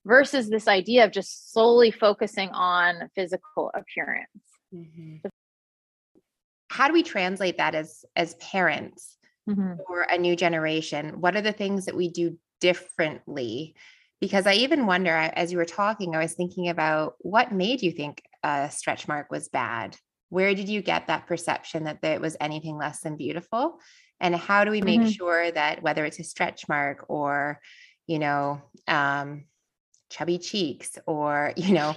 versus 0.04 0.48
this 0.48 0.68
idea 0.68 1.04
of 1.04 1.12
just 1.12 1.52
solely 1.52 1.90
focusing 1.90 2.50
on 2.50 3.10
physical 3.14 3.70
appearance. 3.74 4.28
Mm-hmm. 4.74 5.28
How 6.68 6.86
do 6.86 6.92
we 6.92 7.02
translate 7.02 7.58
that 7.58 7.74
as 7.74 8.04
as 8.14 8.34
parents 8.34 9.16
mm-hmm. 9.48 9.74
for 9.86 10.02
a 10.02 10.18
new 10.18 10.36
generation? 10.36 11.20
What 11.20 11.36
are 11.36 11.40
the 11.40 11.52
things 11.52 11.86
that 11.86 11.96
we 11.96 12.10
do 12.10 12.38
differently? 12.60 13.74
Because 14.20 14.46
I 14.46 14.54
even 14.54 14.86
wonder, 14.86 15.12
as 15.12 15.52
you 15.52 15.58
were 15.58 15.64
talking, 15.64 16.14
I 16.14 16.18
was 16.18 16.34
thinking 16.34 16.68
about 16.68 17.14
what 17.20 17.52
made 17.52 17.82
you 17.82 17.92
think 17.92 18.22
a 18.42 18.68
stretch 18.70 19.06
mark 19.06 19.30
was 19.30 19.48
bad. 19.48 19.96
Where 20.28 20.54
did 20.54 20.68
you 20.68 20.82
get 20.82 21.06
that 21.06 21.26
perception 21.26 21.84
that 21.84 22.02
it 22.02 22.20
was 22.20 22.36
anything 22.40 22.76
less 22.76 23.00
than 23.00 23.16
beautiful? 23.16 23.80
And 24.20 24.34
how 24.34 24.64
do 24.64 24.70
we 24.70 24.82
make 24.82 25.00
mm-hmm. 25.00 25.10
sure 25.10 25.50
that 25.50 25.82
whether 25.82 26.04
it's 26.04 26.18
a 26.18 26.24
stretch 26.24 26.68
mark 26.68 27.06
or, 27.08 27.60
you 28.06 28.18
know, 28.18 28.60
um, 28.86 29.44
chubby 30.10 30.38
cheeks 30.38 30.98
or 31.06 31.52
you 31.56 31.74
know 31.74 31.94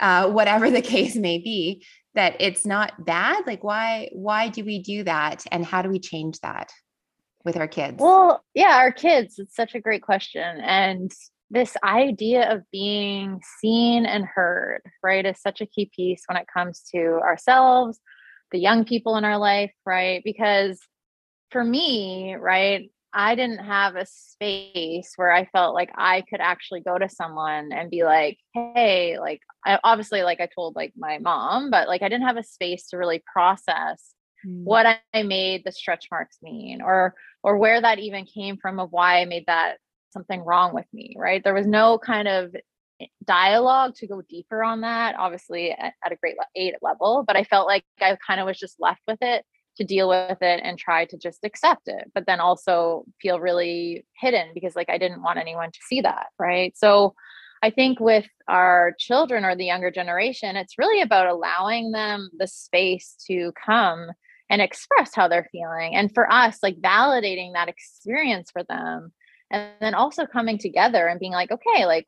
uh, 0.00 0.28
whatever 0.30 0.70
the 0.70 0.82
case 0.82 1.14
may 1.14 1.38
be 1.38 1.84
that 2.14 2.36
it's 2.40 2.66
not 2.66 3.04
bad 3.04 3.46
like 3.46 3.62
why 3.62 4.08
why 4.12 4.48
do 4.48 4.64
we 4.64 4.78
do 4.80 5.04
that 5.04 5.44
and 5.50 5.64
how 5.64 5.82
do 5.82 5.88
we 5.88 5.98
change 5.98 6.38
that 6.40 6.70
with 7.44 7.56
our 7.56 7.68
kids 7.68 7.96
well 7.98 8.42
yeah 8.54 8.76
our 8.76 8.92
kids 8.92 9.38
it's 9.38 9.54
such 9.54 9.74
a 9.74 9.80
great 9.80 10.02
question 10.02 10.60
and 10.60 11.12
this 11.52 11.76
idea 11.84 12.50
of 12.50 12.62
being 12.72 13.40
seen 13.60 14.06
and 14.06 14.24
heard 14.24 14.80
right 15.02 15.26
is 15.26 15.40
such 15.40 15.60
a 15.60 15.66
key 15.66 15.90
piece 15.94 16.22
when 16.26 16.38
it 16.38 16.46
comes 16.52 16.82
to 16.94 17.20
ourselves 17.22 18.00
the 18.50 18.58
young 18.58 18.84
people 18.84 19.16
in 19.16 19.24
our 19.24 19.38
life 19.38 19.72
right 19.86 20.22
because 20.24 20.80
for 21.50 21.62
me 21.62 22.34
right 22.34 22.90
I 23.14 23.34
didn't 23.34 23.58
have 23.58 23.94
a 23.94 24.06
space 24.06 25.12
where 25.16 25.30
I 25.30 25.44
felt 25.46 25.74
like 25.74 25.90
I 25.94 26.22
could 26.22 26.40
actually 26.40 26.80
go 26.80 26.96
to 26.96 27.10
someone 27.10 27.70
and 27.70 27.90
be 27.90 28.04
like, 28.04 28.38
hey, 28.54 29.18
like 29.20 29.40
I 29.66 29.78
obviously 29.84 30.22
like 30.22 30.40
I 30.40 30.48
told 30.54 30.76
like 30.76 30.94
my 30.96 31.18
mom, 31.18 31.70
but 31.70 31.88
like 31.88 32.00
I 32.00 32.08
didn't 32.08 32.26
have 32.26 32.38
a 32.38 32.42
space 32.42 32.88
to 32.88 32.96
really 32.96 33.22
process 33.30 34.14
mm. 34.46 34.64
what 34.64 34.86
I 35.12 35.22
made 35.22 35.62
the 35.64 35.72
stretch 35.72 36.06
marks 36.10 36.38
mean 36.42 36.80
or 36.80 37.14
or 37.42 37.58
where 37.58 37.80
that 37.80 37.98
even 37.98 38.24
came 38.24 38.56
from 38.56 38.80
of 38.80 38.92
why 38.92 39.20
I 39.20 39.26
made 39.26 39.44
that 39.46 39.76
something 40.12 40.40
wrong 40.40 40.74
with 40.74 40.86
me, 40.92 41.14
right? 41.18 41.42
There 41.42 41.54
was 41.54 41.66
no 41.66 41.98
kind 41.98 42.28
of 42.28 42.54
eh, 43.00 43.06
dialogue 43.24 43.94
to 43.96 44.06
go 44.06 44.22
deeper 44.28 44.62
on 44.62 44.82
that, 44.82 45.16
obviously 45.18 45.72
at, 45.72 45.94
at 46.04 46.12
a 46.12 46.16
grade 46.16 46.36
eight 46.56 46.74
level, 46.82 47.24
but 47.26 47.36
I 47.36 47.44
felt 47.44 47.66
like 47.66 47.84
I 48.00 48.16
kind 48.26 48.40
of 48.40 48.46
was 48.46 48.58
just 48.58 48.80
left 48.80 49.02
with 49.06 49.18
it 49.22 49.44
to 49.76 49.84
deal 49.84 50.08
with 50.08 50.42
it 50.42 50.60
and 50.62 50.78
try 50.78 51.04
to 51.06 51.16
just 51.16 51.44
accept 51.44 51.82
it 51.86 52.10
but 52.14 52.26
then 52.26 52.40
also 52.40 53.04
feel 53.20 53.40
really 53.40 54.04
hidden 54.18 54.50
because 54.54 54.76
like 54.76 54.90
i 54.90 54.98
didn't 54.98 55.22
want 55.22 55.38
anyone 55.38 55.70
to 55.70 55.78
see 55.88 56.00
that 56.00 56.26
right 56.38 56.76
so 56.76 57.14
i 57.62 57.70
think 57.70 57.98
with 57.98 58.26
our 58.48 58.94
children 58.98 59.44
or 59.44 59.56
the 59.56 59.64
younger 59.64 59.90
generation 59.90 60.56
it's 60.56 60.78
really 60.78 61.00
about 61.00 61.26
allowing 61.26 61.90
them 61.92 62.30
the 62.38 62.46
space 62.46 63.14
to 63.26 63.52
come 63.64 64.10
and 64.50 64.60
express 64.60 65.14
how 65.14 65.28
they're 65.28 65.48
feeling 65.50 65.94
and 65.94 66.12
for 66.12 66.30
us 66.30 66.58
like 66.62 66.76
validating 66.80 67.54
that 67.54 67.68
experience 67.68 68.50
for 68.50 68.62
them 68.64 69.12
and 69.52 69.70
then 69.80 69.94
also 69.94 70.26
coming 70.26 70.58
together 70.58 71.06
and 71.06 71.20
being 71.20 71.32
like 71.32 71.52
okay 71.52 71.86
like 71.86 72.06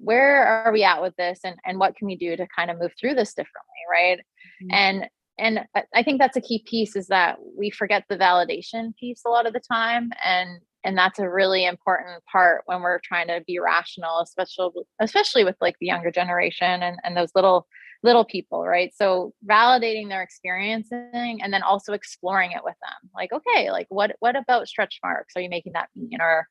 where 0.00 0.46
are 0.46 0.72
we 0.72 0.84
at 0.84 1.02
with 1.02 1.14
this? 1.16 1.40
And 1.44 1.56
and 1.64 1.78
what 1.78 1.96
can 1.96 2.06
we 2.06 2.16
do 2.16 2.36
to 2.36 2.46
kind 2.54 2.70
of 2.70 2.78
move 2.78 2.92
through 2.98 3.14
this 3.14 3.34
differently 3.34 3.62
right? 3.90 4.18
Mm-hmm. 4.62 4.72
and 4.72 5.08
and 5.38 5.60
i 5.94 6.02
think 6.02 6.18
that's 6.18 6.38
a 6.38 6.40
key 6.40 6.64
piece 6.66 6.96
is 6.96 7.08
that 7.08 7.36
we 7.58 7.68
forget 7.68 8.04
the 8.08 8.16
validation 8.16 8.96
piece 8.96 9.20
a 9.26 9.28
lot 9.28 9.46
of 9.46 9.52
the 9.52 9.60
time. 9.60 10.10
And 10.24 10.60
and 10.84 10.96
that's 10.96 11.18
a 11.18 11.28
really 11.28 11.66
important 11.66 12.22
part 12.30 12.62
when 12.66 12.80
we're 12.80 13.00
trying 13.00 13.26
to 13.26 13.42
be 13.46 13.58
rational 13.58 14.20
especially 14.20 14.70
especially 15.00 15.44
with 15.44 15.56
like 15.60 15.76
the 15.80 15.86
younger 15.86 16.10
generation 16.10 16.82
and, 16.82 16.98
and 17.04 17.16
those 17.16 17.32
little 17.34 17.66
little 18.02 18.24
people 18.24 18.64
right? 18.64 18.92
So 18.94 19.34
validating 19.48 20.08
their 20.08 20.22
experiencing 20.22 21.40
and 21.42 21.52
then 21.52 21.62
also 21.62 21.92
exploring 21.92 22.52
it 22.52 22.62
with 22.64 22.76
them. 22.80 23.10
Like 23.14 23.32
okay 23.32 23.70
like 23.70 23.86
what 23.90 24.16
what 24.20 24.36
about 24.36 24.68
stretch 24.68 25.00
marks? 25.02 25.34
Are 25.36 25.42
you 25.42 25.50
making 25.50 25.72
that 25.72 25.88
mean? 25.96 26.20
Or 26.20 26.46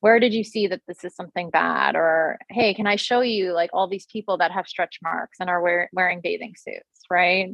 where 0.00 0.20
did 0.20 0.32
you 0.32 0.44
see 0.44 0.66
that 0.66 0.82
this 0.86 1.04
is 1.04 1.14
something 1.14 1.50
bad 1.50 1.96
or 1.96 2.38
hey 2.48 2.72
can 2.74 2.86
i 2.86 2.96
show 2.96 3.20
you 3.20 3.52
like 3.52 3.70
all 3.72 3.88
these 3.88 4.06
people 4.06 4.38
that 4.38 4.52
have 4.52 4.66
stretch 4.66 4.98
marks 5.02 5.38
and 5.40 5.50
are 5.50 5.60
wear, 5.60 5.90
wearing 5.92 6.20
bathing 6.20 6.54
suits 6.56 7.02
right 7.10 7.50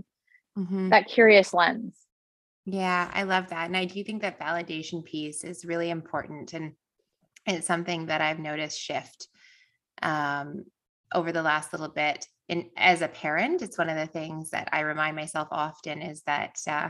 mm-hmm. 0.58 0.90
that 0.90 1.08
curious 1.08 1.52
lens. 1.54 1.96
Yeah, 2.66 3.10
I 3.12 3.24
love 3.24 3.48
that. 3.50 3.66
And 3.66 3.76
I 3.76 3.84
do 3.84 4.02
think 4.04 4.22
that 4.22 4.40
validation 4.40 5.04
piece 5.04 5.44
is 5.44 5.64
really 5.64 5.90
important. 5.90 6.54
And 6.54 6.72
it's 7.46 7.66
something 7.66 8.06
that 8.06 8.20
I've 8.20 8.38
noticed 8.38 8.80
shift 8.80 9.28
um, 10.02 10.64
over 11.12 11.30
the 11.30 11.42
last 11.42 11.72
little 11.72 11.88
bit. 11.88 12.26
And 12.48 12.64
as 12.76 13.02
a 13.02 13.08
parent, 13.08 13.62
it's 13.62 13.78
one 13.78 13.90
of 13.90 13.96
the 13.96 14.06
things 14.06 14.50
that 14.50 14.68
I 14.72 14.80
remind 14.80 15.16
myself 15.16 15.48
often 15.50 16.00
is 16.00 16.22
that, 16.22 16.56
uh, 16.66 16.88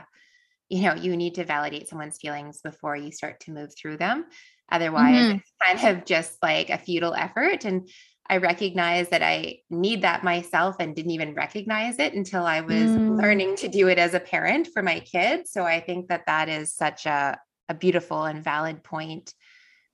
you 0.68 0.82
know, 0.82 0.94
you 0.94 1.16
need 1.16 1.34
to 1.36 1.44
validate 1.44 1.88
someone's 1.88 2.18
feelings 2.18 2.60
before 2.62 2.96
you 2.96 3.10
start 3.10 3.40
to 3.40 3.52
move 3.52 3.70
through 3.76 3.96
them. 3.96 4.26
Otherwise, 4.70 5.14
mm-hmm. 5.14 5.36
it's 5.38 5.52
kind 5.62 5.96
of 5.96 6.04
just 6.04 6.42
like 6.42 6.70
a 6.70 6.78
futile 6.78 7.14
effort. 7.14 7.64
And 7.64 7.88
I 8.28 8.38
recognize 8.38 9.10
that 9.10 9.22
I 9.22 9.58
need 9.68 10.02
that 10.02 10.24
myself 10.24 10.76
and 10.80 10.96
didn't 10.96 11.10
even 11.10 11.34
recognize 11.34 11.98
it 11.98 12.14
until 12.14 12.46
I 12.46 12.62
was 12.62 12.74
mm. 12.74 13.20
learning 13.20 13.56
to 13.56 13.68
do 13.68 13.88
it 13.88 13.98
as 13.98 14.14
a 14.14 14.20
parent 14.20 14.68
for 14.72 14.82
my 14.82 15.00
kids. 15.00 15.52
So 15.52 15.64
I 15.64 15.80
think 15.80 16.08
that 16.08 16.24
that 16.26 16.48
is 16.48 16.74
such 16.74 17.04
a, 17.04 17.38
a 17.68 17.74
beautiful 17.74 18.24
and 18.24 18.42
valid 18.42 18.82
point. 18.82 19.34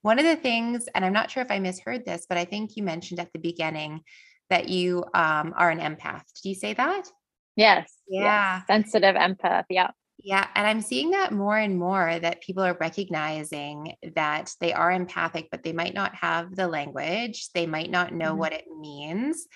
One 0.03 0.19
of 0.19 0.25
the 0.25 0.37
things, 0.37 0.89
and 0.95 1.05
I'm 1.05 1.13
not 1.13 1.31
sure 1.31 1.43
if 1.43 1.51
I 1.51 1.59
misheard 1.59 2.05
this, 2.05 2.27
but 2.29 2.39
I 2.39 2.45
think 2.45 2.77
you 2.77 2.85
mentioned 2.85 3.19
at 3.19 3.33
the 3.33 3.41
beginning 3.41 4.01
that 4.49 4.69
you 4.69 5.05
um, 5.13 5.53
are 5.57 5.71
an 5.71 5.81
empath. 5.81 6.23
Did 6.41 6.49
you 6.49 6.55
say 6.55 6.75
that? 6.75 7.09
Yes. 7.57 7.93
Yeah. 8.09 8.59
Yes. 8.59 8.67
Sensitive 8.67 9.17
empath. 9.17 9.65
Yeah. 9.69 9.91
Yeah. 10.23 10.47
And 10.55 10.67
I'm 10.67 10.83
seeing 10.83 11.11
that 11.11 11.33
more 11.33 11.57
and 11.57 11.79
more 11.79 12.19
that 12.19 12.43
people 12.43 12.63
are 12.63 12.77
recognizing 12.79 13.95
that 14.15 14.53
they 14.61 14.73
are 14.73 14.93
empathic, 14.93 15.49
but 15.51 15.63
they 15.63 15.73
might 15.73 15.95
not 15.95 16.15
have 16.15 16.55
the 16.55 16.69
language, 16.69 17.49
they 17.55 17.67
might 17.67 17.91
not 17.91 18.13
know 18.13 18.31
mm-hmm. 18.31 18.39
what 18.39 18.53
it 18.53 18.67
means. 18.79 19.47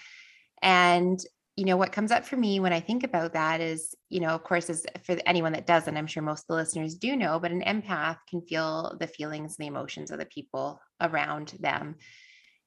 And, 0.63 1.21
you 1.57 1.67
know, 1.67 1.77
what 1.77 1.93
comes 1.93 2.11
up 2.11 2.25
for 2.25 2.37
me 2.37 2.61
when 2.61 2.73
I 2.73 2.81
think 2.81 3.05
about 3.05 3.35
that 3.35 3.61
is, 3.61 3.95
you 4.09 4.21
know, 4.21 4.29
of 4.29 4.43
course, 4.43 4.71
is 4.71 4.87
for 5.05 5.19
anyone 5.27 5.53
that 5.53 5.67
doesn't, 5.67 5.97
I'm 5.97 6.07
sure 6.07 6.23
most 6.23 6.45
of 6.45 6.47
the 6.49 6.55
listeners 6.55 6.95
do 6.95 7.15
know, 7.15 7.39
but 7.39 7.53
an 7.53 7.63
empath 7.63 8.17
can 8.29 8.41
feel 8.41 8.97
the 8.99 9.07
feelings 9.07 9.57
and 9.59 9.65
the 9.65 9.69
emotions 9.69 10.11
of 10.11 10.19
the 10.19 10.27
people 10.27 10.81
around 11.01 11.55
them. 11.61 11.97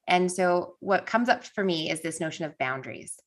And 0.08 0.32
so 0.32 0.76
what 0.80 1.06
comes 1.06 1.30
up 1.30 1.44
for 1.44 1.64
me 1.64 1.90
is 1.90 2.02
this 2.02 2.22
notion 2.22 2.46
of 2.46 2.58
boundaries 2.58 3.20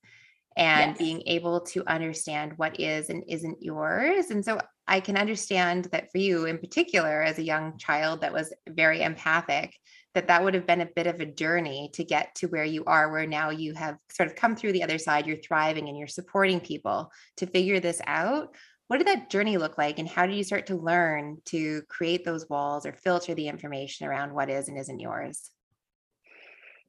and 0.61 0.91
yes. 0.91 0.99
being 0.99 1.23
able 1.27 1.63
to 1.63 1.83
understand 1.87 2.53
what 2.57 2.79
is 2.79 3.09
and 3.09 3.25
isn't 3.27 3.63
yours. 3.63 4.31
And 4.31 4.45
so 4.45 4.61
I 4.87 5.01
can 5.01 5.17
understand 5.17 5.87
that 5.91 6.13
for 6.13 6.19
you 6.19 6.45
in 6.45 6.59
particular, 6.59 7.23
as 7.23 7.39
a 7.39 7.43
young 7.43 7.79
child 7.79 8.21
that 8.21 8.33
was 8.33 8.53
very 8.69 9.01
empathic, 9.01 9.75
that 10.15 10.29
that 10.29 10.45
would 10.45 10.53
have 10.53 10.67
been 10.67 10.83
a 10.83 10.89
bit 10.95 11.07
of 11.07 11.19
a 11.19 11.25
journey 11.25 11.91
to 11.95 12.05
get 12.05 12.35
to 12.37 12.49
where 12.49 12.65
you 12.65 12.85
are, 12.85 13.11
where 13.11 13.27
now 13.27 13.49
you 13.49 13.73
have 13.73 13.97
sort 14.13 14.29
of 14.29 14.37
come 14.37 14.55
through 14.55 14.73
the 14.73 14.83
other 14.83 14.99
side, 14.99 15.27
you're 15.27 15.39
thriving 15.39 15.89
and 15.89 15.97
you're 15.97 16.07
supporting 16.07 16.61
people 16.61 17.11
to 17.39 17.47
figure 17.47 17.81
this 17.81 18.03
out. 18.07 18.55
what 18.89 18.99
did 18.99 19.07
that 19.07 19.31
journey 19.31 19.57
look 19.57 19.79
like 19.79 19.99
and 19.99 20.09
how 20.09 20.27
did 20.27 20.35
you 20.37 20.45
start 20.45 20.67
to 20.67 20.77
learn 20.77 21.39
to 21.45 21.81
create 21.89 22.25
those 22.25 22.49
walls 22.51 22.85
or 22.85 22.93
filter 22.93 23.35
the 23.35 23.49
information 23.49 24.07
around 24.07 24.35
what 24.35 24.51
is 24.51 24.69
and 24.69 24.77
isn't 24.77 25.01
yours 25.01 25.51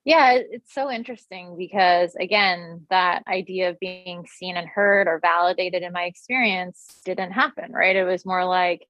yeah 0.05 0.33
it's 0.33 0.73
so 0.73 0.89
interesting 0.89 1.55
because 1.57 2.15
again 2.15 2.85
that 2.89 3.23
idea 3.27 3.69
of 3.69 3.79
being 3.79 4.25
seen 4.27 4.57
and 4.57 4.67
heard 4.67 5.07
or 5.07 5.19
validated 5.19 5.83
in 5.83 5.93
my 5.93 6.03
experience 6.03 7.01
didn't 7.05 7.31
happen 7.31 7.71
right? 7.71 7.95
It 7.95 8.03
was 8.03 8.25
more 8.25 8.45
like 8.45 8.87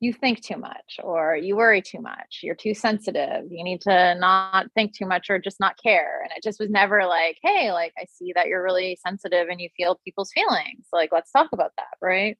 you 0.00 0.12
think 0.12 0.42
too 0.42 0.58
much 0.58 1.00
or 1.02 1.36
you 1.36 1.56
worry 1.56 1.80
too 1.80 2.00
much 2.00 2.40
you're 2.42 2.54
too 2.54 2.74
sensitive 2.74 3.44
you 3.50 3.64
need 3.64 3.80
to 3.80 4.14
not 4.16 4.66
think 4.74 4.94
too 4.94 5.06
much 5.06 5.30
or 5.30 5.38
just 5.38 5.58
not 5.58 5.78
care 5.82 6.20
and 6.22 6.30
it 6.36 6.42
just 6.42 6.60
was 6.60 6.68
never 6.68 7.06
like 7.06 7.38
hey 7.42 7.72
like 7.72 7.92
i 7.98 8.04
see 8.12 8.32
that 8.34 8.46
you're 8.46 8.62
really 8.62 8.98
sensitive 9.04 9.48
and 9.48 9.60
you 9.60 9.68
feel 9.76 9.98
people's 10.04 10.32
feelings 10.32 10.86
like 10.92 11.10
let's 11.12 11.32
talk 11.32 11.48
about 11.52 11.72
that 11.76 11.86
right? 12.02 12.36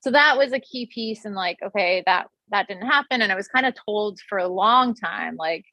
So 0.00 0.10
that 0.10 0.36
was 0.36 0.52
a 0.52 0.60
key 0.60 0.86
piece 0.86 1.24
and 1.24 1.34
like 1.34 1.58
okay 1.64 2.02
that 2.06 2.28
that 2.50 2.68
didn't 2.68 2.86
happen 2.86 3.22
and 3.22 3.32
i 3.32 3.36
was 3.36 3.48
kind 3.48 3.66
of 3.66 3.74
told 3.86 4.20
for 4.28 4.38
a 4.38 4.48
long 4.48 4.94
time 4.94 5.36
like 5.36 5.64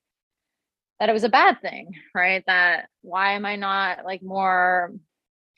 that 0.99 1.09
it 1.09 1.13
was 1.13 1.23
a 1.23 1.29
bad 1.29 1.61
thing 1.61 1.91
right? 2.13 2.43
That 2.47 2.87
why 3.01 3.33
am 3.33 3.45
i 3.45 3.55
not 3.55 4.05
like 4.05 4.21
more 4.21 4.93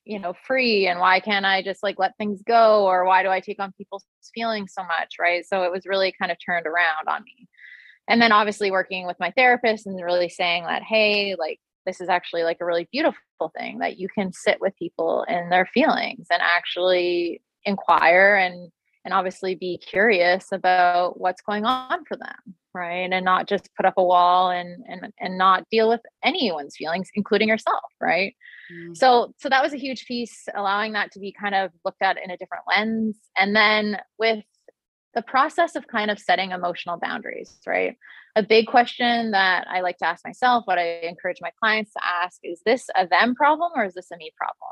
you 0.05 0.19
know 0.19 0.33
free? 0.48 0.88
And 0.88 1.00
why 1.00 1.19
can't 1.19 1.45
i 1.45 1.62
just 1.62 1.83
like 1.83 2.00
let 2.00 2.17
things 2.17 2.41
go? 2.45 2.86
Or 2.86 3.05
why 3.05 3.24
do 3.24 3.29
i 3.29 3.39
take 3.39 3.60
on 3.60 3.74
people's 3.74 4.05
feelings 4.33 4.74
so 4.74 4.83
much 4.83 5.15
right? 5.19 5.45
So 5.45 5.63
it 5.63 5.71
was 5.71 5.86
really 5.86 6.13
kind 6.19 6.31
of 6.31 6.38
turned 6.43 6.67
around 6.67 7.07
on 7.07 7.24
me. 7.24 7.48
And 8.07 8.21
then 8.21 8.31
obviously 8.31 8.71
working 8.71 9.07
with 9.07 9.19
my 9.19 9.31
therapist 9.31 9.86
and 9.86 10.03
really 10.03 10.29
saying 10.29 10.63
that 10.63 10.83
hey 10.83 11.36
like 11.38 11.60
this 11.86 12.00
is 12.00 12.10
actually 12.10 12.43
like 12.43 12.57
a 12.62 12.65
really 12.65 12.88
beautiful 12.91 13.51
thing 13.57 13.79
that 13.79 13.98
you 13.98 14.07
can 14.13 14.31
sit 14.31 14.62
with 14.62 14.75
people 14.77 15.25
in 15.27 15.50
their 15.50 15.65
feelings 15.65 16.27
and 16.31 16.41
actually 16.41 17.41
inquire 17.65 18.36
and 18.36 18.71
and 19.05 19.13
obviously 19.13 19.55
be 19.55 19.77
curious 19.77 20.51
about 20.51 21.20
what's 21.20 21.41
going 21.41 21.65
on 21.65 22.05
for 22.05 22.17
them 22.17 22.55
right? 22.74 23.12
And 23.12 23.25
not 23.25 23.48
just 23.48 23.70
put 23.75 23.86
up 23.86 23.96
a 23.98 24.03
wall 24.03 24.50
and 24.50 24.84
and 24.88 25.12
and 25.20 25.38
not 25.38 25.65
deal 25.70 25.89
with 25.89 26.01
anyone's 26.24 26.75
feelings 26.77 27.10
including 27.13 27.48
yourself 27.48 27.84
right? 28.00 28.36
Mm. 28.72 28.96
so 28.96 29.34
so 29.38 29.50
that 29.50 29.63
was 29.63 29.74
a 29.74 29.77
huge 29.77 30.05
piece 30.05 30.48
allowing 30.55 30.93
that 30.93 31.12
to 31.12 31.20
be 31.20 31.34
kind 31.34 31.55
of 31.55 31.72
looked 31.84 32.01
at 32.01 32.17
in 32.24 32.31
a 32.31 32.38
different 32.38 32.63
lens. 32.67 33.17
And 33.38 33.55
then 33.55 33.98
with 34.17 34.43
the 35.13 35.22
process 35.22 35.75
of 35.75 35.88
kind 35.88 36.10
of 36.10 36.20
setting 36.20 36.51
emotional 36.51 36.98
boundaries 36.98 37.60
right? 37.67 37.98
A 38.38 38.43
big 38.43 38.67
question 38.67 39.31
that 39.31 39.67
i 39.70 39.81
like 39.81 39.98
to 39.98 40.08
ask 40.08 40.24
myself 40.25 40.63
what 40.65 40.79
i 40.79 41.01
encourage 41.03 41.39
my 41.41 41.51
clients 41.60 41.91
to 41.91 42.00
ask 42.24 42.39
is 42.43 42.62
this 42.65 42.89
a 42.96 43.05
them 43.05 43.36
problem 43.36 43.74
or 43.75 43.84
is 43.84 43.93
this 43.93 44.10
a 44.13 44.15
me 44.15 44.31
problem 44.38 44.72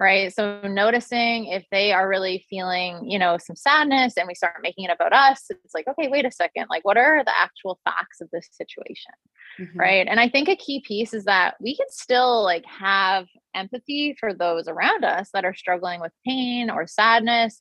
right? 0.00 0.34
So 0.34 0.62
noticing 0.62 1.46
if 1.46 1.64
they 1.70 1.92
are 1.92 2.08
really 2.08 2.46
feeling 2.48 3.08
you 3.08 3.18
know 3.18 3.36
some 3.38 3.54
sadness 3.54 4.16
and 4.16 4.26
we 4.26 4.34
start 4.34 4.56
making 4.62 4.84
it 4.84 4.90
about 4.90 5.12
us 5.12 5.44
it's 5.50 5.74
like 5.74 5.86
okay 5.86 6.08
wait 6.08 6.24
a 6.24 6.32
second 6.32 6.66
like 6.70 6.84
what 6.84 6.96
are 6.96 7.22
the 7.22 7.38
actual 7.38 7.78
facts 7.84 8.20
of 8.20 8.28
this 8.32 8.48
situation? 8.50 9.12
Mm-hmm. 9.60 9.78
right? 9.78 10.06
And 10.08 10.18
i 10.18 10.28
think 10.28 10.48
a 10.48 10.56
key 10.56 10.80
piece 10.80 11.12
is 11.12 11.24
that 11.24 11.56
we 11.60 11.76
can 11.76 11.90
still 11.90 12.42
like 12.42 12.64
have 12.66 13.26
empathy 13.54 14.16
for 14.18 14.32
those 14.32 14.66
around 14.68 15.04
us 15.04 15.30
that 15.34 15.44
are 15.44 15.54
struggling 15.54 16.00
with 16.00 16.12
pain 16.26 16.70
or 16.70 16.86
sadness 16.86 17.60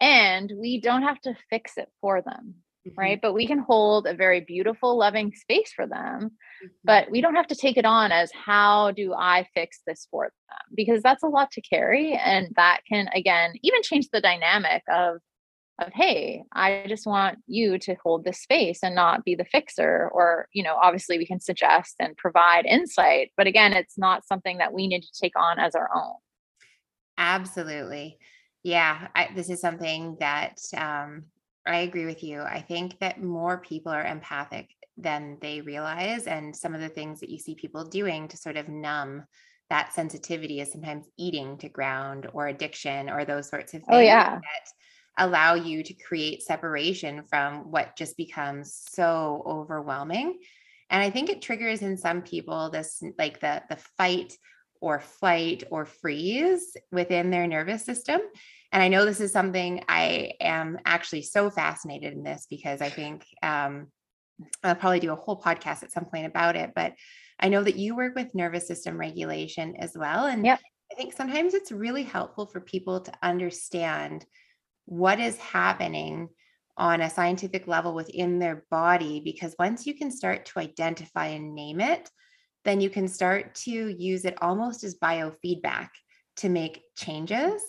and 0.00 0.52
we 0.60 0.80
don't 0.80 1.02
have 1.02 1.20
to 1.20 1.36
fix 1.48 1.78
it 1.78 1.88
for 2.00 2.20
them 2.20 2.56
mm-hmm. 2.86 3.00
right? 3.00 3.20
But 3.20 3.32
we 3.32 3.46
can 3.46 3.58
hold 3.58 4.06
a 4.06 4.14
very 4.14 4.40
beautiful, 4.40 4.96
loving 4.96 5.32
space 5.34 5.72
for 5.74 5.86
them. 5.86 6.30
Mm-hmm. 6.30 6.66
But 6.84 7.10
we 7.10 7.20
don't 7.20 7.34
have 7.34 7.48
to 7.48 7.56
take 7.56 7.76
it 7.76 7.84
on 7.84 8.12
as 8.12 8.30
how 8.32 8.92
do 8.92 9.14
I 9.14 9.46
fix 9.54 9.80
this 9.86 10.06
for 10.10 10.24
them? 10.24 10.58
Because 10.74 11.02
that's 11.02 11.22
a 11.22 11.28
lot 11.28 11.50
to 11.52 11.60
carry. 11.60 12.14
And 12.14 12.48
that 12.56 12.80
can, 12.88 13.08
again, 13.14 13.52
even 13.62 13.82
change 13.82 14.08
the 14.12 14.20
dynamic 14.20 14.82
of, 14.88 15.18
of 15.80 15.90
hey 15.94 16.42
i 16.52 16.84
just 16.86 17.06
want 17.06 17.38
you 17.46 17.78
to 17.78 17.96
hold 18.02 18.24
this 18.24 18.40
space 18.40 18.80
and 18.82 18.94
not 18.94 19.24
be 19.24 19.34
the 19.34 19.44
fixer 19.44 20.10
or 20.12 20.46
you 20.52 20.62
know 20.62 20.76
obviously 20.80 21.16
we 21.16 21.26
can 21.26 21.40
suggest 21.40 21.94
and 21.98 22.16
provide 22.16 22.66
insight 22.66 23.30
but 23.36 23.46
again 23.46 23.72
it's 23.72 23.96
not 23.96 24.26
something 24.26 24.58
that 24.58 24.72
we 24.72 24.86
need 24.86 25.00
to 25.00 25.20
take 25.20 25.32
on 25.34 25.58
as 25.58 25.74
our 25.74 25.88
own 25.94 26.14
absolutely 27.16 28.18
yeah 28.62 29.08
I, 29.14 29.30
this 29.34 29.48
is 29.48 29.60
something 29.60 30.16
that 30.20 30.58
um, 30.76 31.24
I 31.66 31.80
agree 31.80 32.06
with 32.06 32.22
you. 32.22 32.40
I 32.40 32.60
think 32.60 32.98
that 32.98 33.22
more 33.22 33.58
people 33.58 33.92
are 33.92 34.04
empathic 34.04 34.70
than 34.96 35.38
they 35.40 35.60
realize. 35.60 36.26
And 36.26 36.54
some 36.54 36.74
of 36.74 36.80
the 36.80 36.88
things 36.88 37.20
that 37.20 37.30
you 37.30 37.38
see 37.38 37.54
people 37.54 37.84
doing 37.84 38.28
to 38.28 38.36
sort 38.36 38.56
of 38.56 38.68
numb 38.68 39.24
that 39.70 39.94
sensitivity 39.94 40.60
is 40.60 40.70
sometimes 40.70 41.06
eating 41.16 41.56
to 41.56 41.68
ground 41.68 42.28
or 42.34 42.46
addiction 42.46 43.08
or 43.08 43.24
those 43.24 43.48
sorts 43.48 43.72
of 43.72 43.82
oh, 43.88 43.92
things. 43.92 43.96
Oh, 43.96 44.00
yeah. 44.00 44.34
That 44.34 45.24
allow 45.26 45.54
you 45.54 45.82
to 45.82 45.94
create 45.94 46.42
separation 46.42 47.22
from 47.24 47.70
what 47.70 47.96
just 47.96 48.16
becomes 48.16 48.74
so 48.90 49.42
overwhelming. 49.46 50.38
And 50.90 51.02
I 51.02 51.08
think 51.08 51.30
it 51.30 51.40
triggers 51.40 51.80
in 51.80 51.96
some 51.96 52.20
people 52.20 52.70
this 52.70 53.02
like 53.18 53.40
the 53.40 53.62
the 53.70 53.78
fight 53.96 54.36
or 54.82 54.98
flight 55.00 55.62
or 55.70 55.86
freeze 55.86 56.76
within 56.90 57.30
their 57.30 57.46
nervous 57.46 57.84
system. 57.84 58.20
And 58.72 58.82
I 58.82 58.88
know 58.88 59.04
this 59.04 59.20
is 59.20 59.32
something 59.32 59.84
I 59.88 60.32
am 60.40 60.78
actually 60.84 61.22
so 61.22 61.50
fascinated 61.50 62.12
in 62.12 62.24
this 62.24 62.46
because 62.50 62.82
I 62.82 62.90
think 62.90 63.24
um, 63.42 63.86
I'll 64.64 64.74
probably 64.74 65.00
do 65.00 65.12
a 65.12 65.16
whole 65.16 65.40
podcast 65.40 65.84
at 65.84 65.92
some 65.92 66.06
point 66.06 66.26
about 66.26 66.56
it. 66.56 66.72
But 66.74 66.94
I 67.38 67.48
know 67.48 67.62
that 67.62 67.76
you 67.76 67.94
work 67.94 68.16
with 68.16 68.34
nervous 68.34 68.66
system 68.66 68.98
regulation 68.98 69.76
as 69.78 69.96
well. 69.96 70.26
And 70.26 70.44
yep. 70.44 70.58
I 70.90 70.94
think 70.96 71.12
sometimes 71.12 71.54
it's 71.54 71.70
really 71.70 72.02
helpful 72.02 72.46
for 72.46 72.60
people 72.60 73.00
to 73.02 73.12
understand 73.22 74.26
what 74.86 75.20
is 75.20 75.38
happening 75.38 76.28
on 76.76 77.02
a 77.02 77.10
scientific 77.10 77.68
level 77.68 77.94
within 77.94 78.38
their 78.38 78.64
body 78.70 79.20
because 79.24 79.54
once 79.58 79.86
you 79.86 79.94
can 79.94 80.10
start 80.10 80.46
to 80.46 80.58
identify 80.58 81.26
and 81.26 81.54
name 81.54 81.80
it, 81.80 82.10
then 82.64 82.80
you 82.80 82.90
can 82.90 83.08
start 83.08 83.54
to 83.54 83.70
use 83.70 84.24
it 84.24 84.38
almost 84.42 84.84
as 84.84 84.96
biofeedback 84.96 85.88
to 86.36 86.48
make 86.48 86.82
changes 86.96 87.62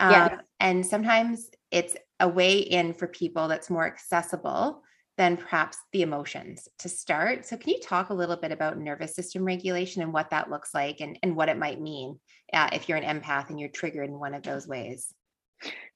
um. 0.00 0.40
And 0.60 0.84
sometimes 0.84 1.50
it's 1.70 1.96
a 2.20 2.28
way 2.28 2.58
in 2.58 2.94
for 2.94 3.06
people 3.06 3.48
that's 3.48 3.70
more 3.70 3.86
accessible 3.86 4.82
than 5.16 5.36
perhaps 5.36 5.78
the 5.92 6.02
emotions 6.02 6.68
to 6.78 6.88
start. 6.88 7.44
So, 7.44 7.56
can 7.56 7.70
you 7.70 7.80
talk 7.80 8.10
a 8.10 8.14
little 8.14 8.36
bit 8.36 8.52
about 8.52 8.78
nervous 8.78 9.14
system 9.14 9.44
regulation 9.44 10.02
and 10.02 10.12
what 10.12 10.30
that 10.30 10.50
looks 10.50 10.72
like 10.74 11.00
and, 11.00 11.18
and 11.22 11.34
what 11.36 11.48
it 11.48 11.58
might 11.58 11.80
mean 11.80 12.18
uh, 12.52 12.70
if 12.72 12.88
you're 12.88 12.98
an 12.98 13.20
empath 13.20 13.50
and 13.50 13.58
you're 13.58 13.68
triggered 13.68 14.08
in 14.08 14.18
one 14.18 14.34
of 14.34 14.42
those 14.42 14.66
ways? 14.66 15.12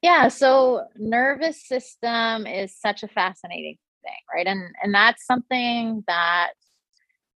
Yeah, 0.02 0.28
so 0.28 0.87
nervous 0.96 1.64
system 1.66 2.46
is 2.46 2.76
such 2.76 3.05
a 3.05 3.09
fascinating 3.09 3.78
thing, 4.02 4.12
right? 4.35 4.46
And 4.46 4.74
and 4.83 4.92
that's 4.92 5.24
something 5.24 6.02
that 6.09 6.50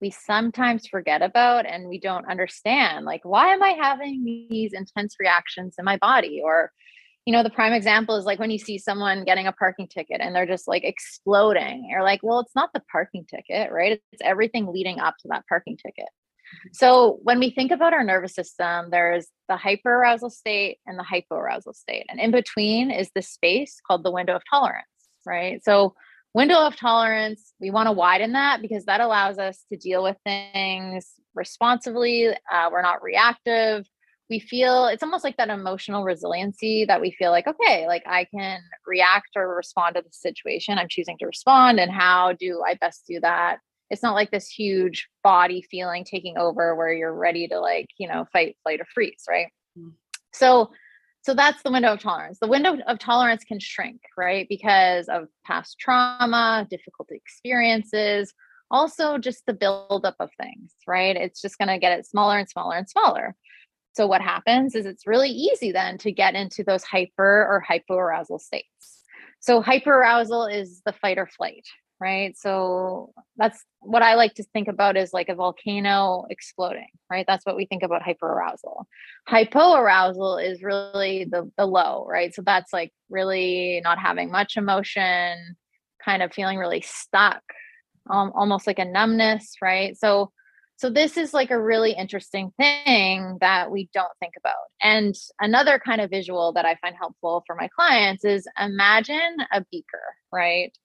we 0.01 0.09
sometimes 0.11 0.87
forget 0.87 1.21
about 1.21 1.65
and 1.65 1.87
we 1.87 1.99
don't 1.99 2.29
understand 2.29 3.05
like 3.05 3.21
why 3.23 3.53
am 3.53 3.63
i 3.63 3.69
having 3.81 4.23
these 4.23 4.73
intense 4.73 5.15
reactions 5.19 5.75
in 5.77 5.85
my 5.85 5.97
body? 5.97 6.41
Or 6.43 6.71
you 7.25 7.33
know 7.33 7.43
the 7.43 7.49
prime 7.49 7.73
example 7.73 8.15
is 8.15 8.25
like 8.25 8.39
when 8.39 8.51
you 8.51 8.59
see 8.59 8.77
someone 8.77 9.25
getting 9.25 9.47
a 9.47 9.51
parking 9.51 9.87
ticket 9.87 10.21
and 10.21 10.35
they're 10.35 10.45
just 10.45 10.67
like 10.67 10.83
exploding 10.83 11.87
you're 11.89 12.03
like 12.03 12.19
well 12.21 12.39
it's 12.39 12.55
not 12.55 12.71
the 12.73 12.83
parking 12.91 13.25
ticket 13.25 13.71
right? 13.71 13.99
It's 14.11 14.21
everything 14.23 14.71
leading 14.71 14.99
up 14.99 15.15
to 15.21 15.27
that 15.29 15.43
parking 15.47 15.77
ticket. 15.77 16.05
Mm-hmm. 16.05 16.69
so 16.73 17.17
when 17.23 17.39
we 17.39 17.49
think 17.49 17.71
about 17.71 17.93
our 17.93 18.03
nervous 18.03 18.35
system 18.35 18.91
there's 18.91 19.25
the 19.49 19.55
hyperarousal 19.55 20.31
state 20.31 20.77
and 20.85 20.99
the 20.99 21.03
hypoarousal 21.03 21.73
state 21.73 22.05
and 22.07 22.19
in 22.19 22.29
between 22.29 22.91
is 22.91 23.09
this 23.15 23.29
space 23.29 23.81
called 23.87 24.03
the 24.03 24.11
window 24.11 24.35
of 24.35 24.43
tolerance 24.47 24.85
right? 25.25 25.63
So 25.63 25.95
window 26.35 26.59
of 26.59 26.75
tolerance 26.75 27.53
we 27.61 27.71
want 27.71 27.87
to 27.87 27.93
widen 27.93 28.33
that 28.33 28.61
because 28.61 28.83
that 28.85 28.99
allows 28.99 29.37
us 29.37 29.63
to 29.71 29.77
deal 29.77 30.03
with 30.03 30.17
things 30.25 31.13
responsibly 31.33 32.27
uh, 32.27 32.69
we're 32.71 32.81
not 32.81 33.01
reactive. 33.01 33.87
We 34.29 34.39
feel 34.39 34.87
it's 34.87 35.03
almost 35.03 35.23
like 35.23 35.37
that 35.37 35.49
emotional 35.49 36.03
resiliency 36.03 36.83
that 36.85 36.99
we 36.99 37.11
feel 37.11 37.31
like 37.31 37.47
okay 37.47 37.87
like 37.87 38.03
i 38.07 38.25
can 38.25 38.59
react 38.85 39.29
or 39.35 39.55
respond 39.55 39.95
to 39.95 40.01
the 40.01 40.11
situation 40.11 40.77
i'm 40.77 40.87
choosing 40.89 41.17
to 41.19 41.25
respond 41.25 41.79
and 41.79 41.91
how 41.91 42.33
do 42.33 42.61
i 42.67 42.73
best 42.75 43.03
do 43.07 43.19
that? 43.21 43.57
It's 43.91 44.01
not 44.01 44.15
like 44.15 44.31
this 44.31 44.49
huge 44.49 45.07
body 45.23 45.63
feeling 45.69 46.03
taking 46.03 46.39
over 46.39 46.75
where 46.75 46.91
you're 46.91 47.13
ready 47.13 47.47
to 47.47 47.59
like 47.59 47.87
you 47.97 48.07
know 48.07 48.25
fight 48.33 48.57
flight 48.63 48.81
or 48.81 48.87
freeze 48.93 49.23
right? 49.29 49.47
Mm-hmm. 49.77 49.89
so 50.33 50.71
so 51.25 51.33
that's 51.33 51.63
the 51.63 51.71
window 51.71 51.93
of 51.93 51.99
tolerance. 51.99 52.37
The 52.37 52.47
window 52.47 52.77
of 52.85 52.99
tolerance 52.99 53.43
can 53.43 53.59
shrink 53.59 53.99
right 54.15 54.45
because 54.47 55.07
of 55.07 55.27
past 55.43 55.79
trauma 55.79 56.67
difficult 56.69 57.09
experiences 57.09 58.31
also 58.69 59.17
just 59.17 59.43
the 59.47 59.53
buildup 59.53 60.15
of 60.19 60.29
things 60.39 60.71
right? 60.85 61.15
It's 61.15 61.41
just 61.41 61.57
going 61.57 61.69
to 61.69 61.79
get 61.79 61.97
it 61.97 62.05
smaller 62.05 62.37
and 62.37 62.47
smaller 62.47 62.75
and 62.75 62.87
smaller. 62.87 63.35
So 63.93 64.05
what 64.05 64.21
happens 64.21 64.75
is 64.75 64.85
it's 64.85 65.07
really 65.07 65.29
easy 65.29 65.71
then 65.71 65.97
to 65.99 66.11
get 66.11 66.35
into 66.35 66.63
those 66.63 66.83
hyper 66.83 67.09
or 67.17 67.65
hypoarousal 67.67 68.39
states. 68.39 69.01
So 69.39 69.63
hyperarousal 69.63 70.53
is 70.53 70.83
the 70.85 70.93
fight 70.93 71.17
or 71.17 71.25
flight 71.25 71.65
right? 71.99 72.37
So 72.37 73.13
that's 73.37 73.63
what 73.79 74.01
I 74.01 74.15
like 74.15 74.33
to 74.35 74.43
think 74.43 74.67
about 74.67 74.97
is 74.97 75.13
like 75.13 75.29
a 75.29 75.35
volcano 75.35 76.25
exploding, 76.29 76.89
right? 77.09 77.25
That's 77.27 77.45
what 77.45 77.55
we 77.55 77.65
think 77.65 77.83
about 77.83 78.03
hyperarousal. 78.03 78.85
Hypoarousal 79.29 80.43
is 80.43 80.63
really 80.63 81.25
the 81.29 81.51
the 81.57 81.65
low, 81.65 82.05
right? 82.07 82.33
So 82.33 82.41
that's 82.41 82.73
like 82.73 82.91
really 83.09 83.81
not 83.83 83.99
having 83.99 84.31
much 84.31 84.57
emotion, 84.57 85.55
kind 86.03 86.21
of 86.21 86.33
feeling 86.33 86.57
really 86.57 86.81
stuck, 86.81 87.41
um, 88.09 88.31
almost 88.35 88.67
like 88.67 88.79
a 88.79 88.85
numbness, 88.85 89.55
right? 89.61 89.97
So 89.97 90.31
so 90.77 90.89
this 90.89 91.15
is 91.15 91.33
like 91.33 91.51
a 91.51 91.61
really 91.61 91.93
interesting 91.93 92.51
thing 92.57 93.37
that 93.39 93.71
we 93.71 93.89
don't 93.93 94.11
think 94.19 94.33
about. 94.37 94.55
And 94.81 95.15
another 95.39 95.79
kind 95.79 96.01
of 96.01 96.09
visual 96.09 96.51
that 96.53 96.65
I 96.65 96.75
find 96.81 96.95
helpful 96.97 97.43
for 97.47 97.55
my 97.55 97.69
clients 97.69 98.25
is 98.25 98.45
imagine 98.59 99.37
a 99.53 99.63
beaker, 99.71 100.03
right? 100.33 100.77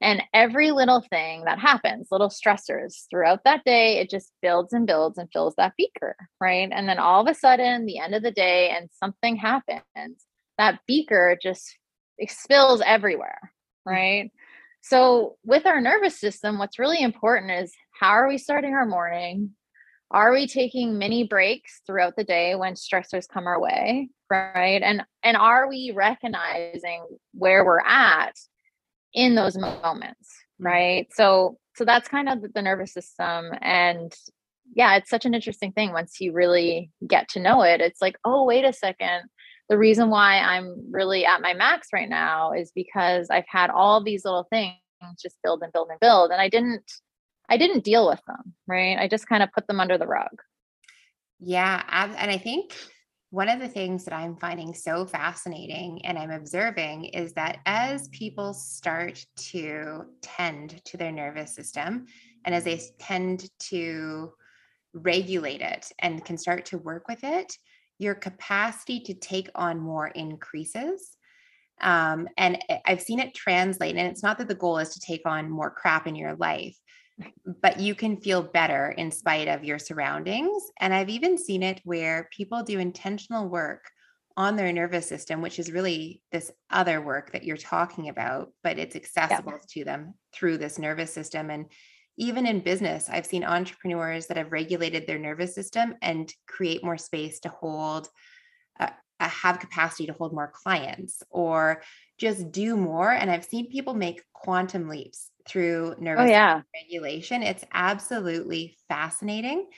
And 0.00 0.22
every 0.32 0.70
little 0.70 1.04
thing 1.10 1.44
that 1.44 1.58
happens, 1.58 2.08
little 2.10 2.28
stressors 2.28 3.06
throughout 3.10 3.40
that 3.44 3.64
day, 3.64 3.98
it 3.98 4.08
just 4.08 4.32
builds 4.40 4.72
and 4.72 4.86
builds 4.86 5.18
and 5.18 5.28
fills 5.32 5.54
that 5.56 5.74
beaker, 5.76 6.14
right? 6.40 6.68
And 6.70 6.88
then 6.88 6.98
all 6.98 7.20
of 7.20 7.28
a 7.28 7.34
sudden, 7.34 7.84
the 7.84 7.98
end 7.98 8.14
of 8.14 8.22
the 8.22 8.30
day, 8.30 8.70
and 8.70 8.88
something 8.92 9.36
happens, 9.36 10.24
that 10.56 10.80
beaker 10.86 11.36
just 11.42 11.76
spills 12.28 12.80
everywhere, 12.84 13.52
mm. 13.86 13.92
right? 13.92 14.30
So, 14.82 15.36
with 15.44 15.66
our 15.66 15.80
nervous 15.80 16.18
system, 16.18 16.58
what's 16.58 16.78
really 16.78 17.02
important 17.02 17.50
is 17.50 17.74
how 17.98 18.10
are 18.10 18.28
we 18.28 18.38
starting 18.38 18.74
our 18.74 18.86
morning? 18.86 19.50
Are 20.10 20.32
we 20.32 20.46
taking 20.46 20.96
mini 20.96 21.24
breaks 21.24 21.82
throughout 21.86 22.14
the 22.16 22.24
day 22.24 22.54
when 22.54 22.74
stressors 22.74 23.28
come 23.28 23.46
our 23.46 23.60
way, 23.60 24.08
right? 24.30 24.80
And 24.82 25.02
and 25.22 25.36
are 25.36 25.68
we 25.68 25.92
recognizing 25.94 27.04
where 27.34 27.64
we're 27.64 27.80
at 27.80 28.34
in 29.18 29.34
those 29.34 29.58
moments 29.58 30.30
mm. 30.60 30.66
right? 30.66 31.08
So 31.12 31.58
so 31.76 31.84
that's 31.84 32.08
kind 32.08 32.28
of 32.28 32.52
the 32.54 32.62
nervous 32.62 32.92
system 32.92 33.52
and 33.60 34.12
yeah 34.74 34.96
it's 34.96 35.08
such 35.08 35.24
an 35.24 35.34
interesting 35.34 35.72
thing 35.72 35.92
once 35.92 36.20
you 36.20 36.32
really 36.32 36.90
get 37.06 37.28
to 37.30 37.40
know 37.40 37.62
it. 37.62 37.80
It's 37.80 38.00
like 38.00 38.16
oh 38.24 38.44
wait 38.44 38.64
a 38.64 38.72
second. 38.72 39.22
The 39.68 39.76
reason 39.76 40.08
why 40.08 40.38
i'm 40.38 40.66
really 40.90 41.26
at 41.26 41.42
my 41.42 41.52
max 41.52 41.88
right 41.92 42.08
now 42.08 42.52
is 42.52 42.72
because 42.74 43.28
i've 43.28 43.44
had 43.46 43.68
all 43.68 44.02
these 44.02 44.24
little 44.24 44.46
things 44.48 44.76
just 45.20 45.36
build 45.44 45.62
and 45.62 45.70
build 45.74 45.88
and 45.90 46.00
build 46.00 46.30
and 46.30 46.40
i 46.40 46.48
didn't 46.48 46.90
i 47.50 47.58
didn't 47.58 47.84
deal 47.84 48.08
with 48.08 48.22
them 48.26 48.54
right? 48.66 48.96
I 48.98 49.06
just 49.08 49.28
kind 49.28 49.42
of 49.42 49.52
put 49.52 49.66
them 49.66 49.80
under 49.80 49.98
the 49.98 50.06
rug. 50.06 50.40
Yeah 51.38 51.82
and 51.90 52.30
i 52.30 52.38
think 52.38 52.74
one 53.30 53.48
of 53.48 53.60
the 53.60 53.68
things 53.68 54.04
that 54.04 54.14
I'm 54.14 54.36
finding 54.36 54.72
so 54.72 55.04
fascinating 55.04 56.04
and 56.04 56.18
I'm 56.18 56.30
observing 56.30 57.06
is 57.06 57.34
that 57.34 57.58
as 57.66 58.08
people 58.08 58.54
start 58.54 59.24
to 59.50 60.04
tend 60.22 60.82
to 60.86 60.96
their 60.96 61.12
nervous 61.12 61.54
system 61.54 62.06
and 62.44 62.54
as 62.54 62.64
they 62.64 62.80
tend 62.98 63.50
to 63.70 64.32
regulate 64.94 65.60
it 65.60 65.92
and 65.98 66.24
can 66.24 66.38
start 66.38 66.64
to 66.66 66.78
work 66.78 67.06
with 67.06 67.22
it, 67.22 67.54
your 67.98 68.14
capacity 68.14 69.00
to 69.00 69.14
take 69.14 69.50
on 69.54 69.78
more 69.78 70.08
increases. 70.08 71.16
Um, 71.80 72.28
and 72.38 72.58
I've 72.86 73.02
seen 73.02 73.20
it 73.20 73.34
translate, 73.34 73.96
and 73.96 74.08
it's 74.08 74.22
not 74.22 74.38
that 74.38 74.48
the 74.48 74.54
goal 74.54 74.78
is 74.78 74.90
to 74.90 75.00
take 75.00 75.22
on 75.26 75.50
more 75.50 75.70
crap 75.70 76.06
in 76.06 76.16
your 76.16 76.34
life, 76.36 76.76
but 77.62 77.80
you 77.80 77.94
can 77.94 78.16
feel 78.16 78.42
better 78.42 78.90
in 78.90 79.10
spite 79.10 79.48
of 79.48 79.64
your 79.64 79.78
surroundings. 79.78 80.62
And 80.80 80.94
I've 80.94 81.08
even 81.08 81.38
seen 81.38 81.62
it 81.62 81.80
where 81.84 82.28
people 82.36 82.62
do 82.62 82.78
intentional 82.78 83.48
work 83.48 83.84
on 84.36 84.54
their 84.54 84.72
nervous 84.72 85.08
system, 85.08 85.42
which 85.42 85.58
is 85.58 85.72
really 85.72 86.22
this 86.30 86.52
other 86.70 87.00
work 87.00 87.32
that 87.32 87.42
you're 87.42 87.56
talking 87.56 88.08
about, 88.08 88.52
but 88.62 88.78
it's 88.78 88.94
accessible 88.94 89.52
yeah. 89.52 89.58
to 89.68 89.84
them 89.84 90.14
through 90.32 90.58
this 90.58 90.78
nervous 90.78 91.12
system. 91.12 91.50
And 91.50 91.66
even 92.18 92.46
in 92.46 92.60
business, 92.60 93.08
I've 93.10 93.26
seen 93.26 93.42
entrepreneurs 93.42 94.26
that 94.26 94.36
have 94.36 94.52
regulated 94.52 95.06
their 95.06 95.18
nervous 95.18 95.54
system 95.54 95.96
and 96.02 96.32
create 96.46 96.84
more 96.84 96.98
space 96.98 97.40
to 97.40 97.48
hold, 97.48 98.08
uh, 98.78 98.90
have 99.18 99.58
capacity 99.58 100.06
to 100.06 100.12
hold 100.12 100.32
more 100.32 100.52
clients 100.54 101.22
or 101.30 101.82
just 102.16 102.52
do 102.52 102.76
more. 102.76 103.10
And 103.10 103.30
I've 103.30 103.44
seen 103.44 103.70
people 103.70 103.94
make 103.94 104.22
quantum 104.32 104.88
leaps 104.88 105.30
through 105.48 105.94
oh, 105.98 106.02
nervous 106.02 106.24
oh, 106.24 106.28
yeah. 106.28 106.62
regulation. 106.74 107.42
It's 107.42 107.64
absolutely 107.72 108.76
fascinating. 108.88 109.68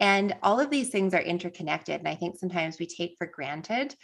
And 0.00 0.34
all 0.42 0.58
of 0.58 0.70
these 0.70 0.88
things 0.88 1.12
are 1.12 1.20
interconnected. 1.20 1.98
And 1.98 2.08
I 2.08 2.14
think 2.14 2.38
sometimes 2.38 2.78
we 2.78 2.86
take 2.86 3.16
for 3.18 3.26
granted 3.26 3.94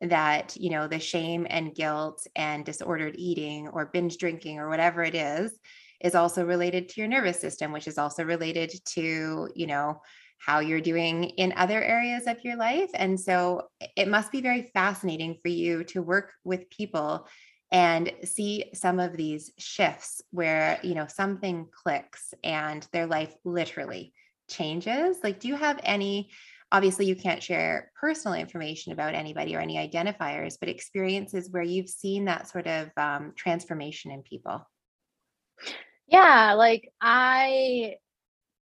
that, 0.00 0.56
you 0.56 0.70
know, 0.70 0.88
the 0.88 0.98
shame 0.98 1.46
and 1.48 1.74
guilt 1.74 2.26
and 2.34 2.64
disordered 2.64 3.14
eating 3.18 3.68
or 3.68 3.90
binge 3.92 4.16
drinking 4.16 4.58
or 4.58 4.68
whatever 4.68 5.02
it 5.04 5.14
is, 5.14 5.52
is 6.00 6.14
also 6.14 6.44
related 6.44 6.88
to 6.88 7.00
your 7.00 7.08
nervous 7.08 7.38
system, 7.38 7.70
which 7.70 7.86
is 7.86 7.98
also 7.98 8.24
related 8.24 8.72
to, 8.86 9.48
you 9.54 9.66
know, 9.66 10.00
how 10.38 10.58
you're 10.58 10.80
doing 10.80 11.24
in 11.24 11.52
other 11.56 11.80
areas 11.80 12.26
of 12.26 12.42
your 12.42 12.56
life. 12.56 12.90
And 12.94 13.20
so 13.20 13.68
it 13.96 14.08
must 14.08 14.32
be 14.32 14.40
very 14.40 14.70
fascinating 14.74 15.38
for 15.40 15.48
you 15.48 15.84
to 15.84 16.02
work 16.02 16.32
with 16.42 16.68
people 16.70 17.28
and 17.72 18.12
see 18.22 18.66
some 18.74 19.00
of 19.00 19.16
these 19.16 19.50
shifts 19.58 20.20
where 20.30 20.78
you 20.82 20.94
know 20.94 21.06
something 21.08 21.66
clicks 21.72 22.34
and 22.44 22.86
their 22.92 23.06
life 23.06 23.34
literally 23.44 24.12
changes. 24.48 25.16
Like 25.24 25.40
do 25.40 25.48
you 25.48 25.56
have 25.56 25.80
any 25.82 26.30
obviously 26.70 27.06
you 27.06 27.16
can't 27.16 27.42
share 27.42 27.90
personal 27.98 28.38
information 28.38 28.92
about 28.92 29.14
anybody 29.14 29.56
or 29.56 29.60
any 29.60 29.76
identifiers 29.76 30.56
but 30.60 30.68
experiences 30.68 31.50
where 31.50 31.62
you've 31.62 31.88
seen 31.88 32.26
that 32.26 32.48
sort 32.48 32.66
of 32.66 32.90
um, 32.96 33.32
transformation 33.36 34.10
in 34.10 34.22
people? 34.22 34.66
Yeah 36.06 36.54
like 36.54 36.90
i 37.00 37.94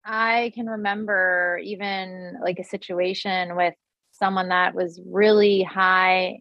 i 0.05 0.53
can 0.55 0.67
remember 0.67 1.59
even 1.63 2.39
like 2.43 2.59
a 2.59 2.65
situation 2.65 3.57
with 3.57 3.75
someone 4.13 4.49
that 4.49 4.75
was 4.75 5.01
really 5.07 5.63
high 5.63 6.41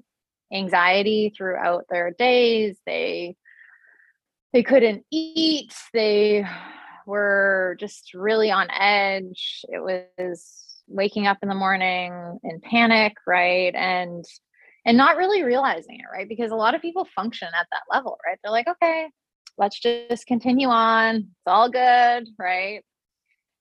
anxiety 0.52 1.34
throughout 1.36 1.86
their 1.90 2.12
days. 2.12 2.78
They 2.86 3.36
they 4.54 4.64
couldn't 4.64 5.06
eat. 5.12 5.74
They 5.94 6.46
were 7.06 7.78
just 7.80 8.14
really 8.14 8.52
on 8.52 8.68
edge. 8.72 9.64
It 9.70 9.82
was 9.82 10.82
waking 10.88 11.28
up 11.28 11.38
in 11.44 11.50
the 11.50 11.56
morning 11.56 12.40
in 12.44 12.62
panic, 12.62 13.14
right? 13.28 13.74
And 13.76 14.26
and 14.86 14.98
not 14.98 15.18
really 15.18 15.44
realizing 15.44 16.00
it, 16.00 16.06
right? 16.12 16.28
Because 16.28 16.52
a 16.52 16.56
lot 16.56 16.74
of 16.74 16.82
people 16.82 17.08
function 17.16 17.48
at 17.48 17.68
that 17.72 17.84
level, 17.94 18.18
right? 18.26 18.40
They're 18.42 18.52
like, 18.52 18.68
okay, 18.68 19.10
let's 19.58 19.80
just 19.80 20.26
continue 20.26 20.70
on. 20.70 21.16
It's 21.16 21.48
all 21.48 21.70
good, 21.70 22.30
right? 22.40 22.84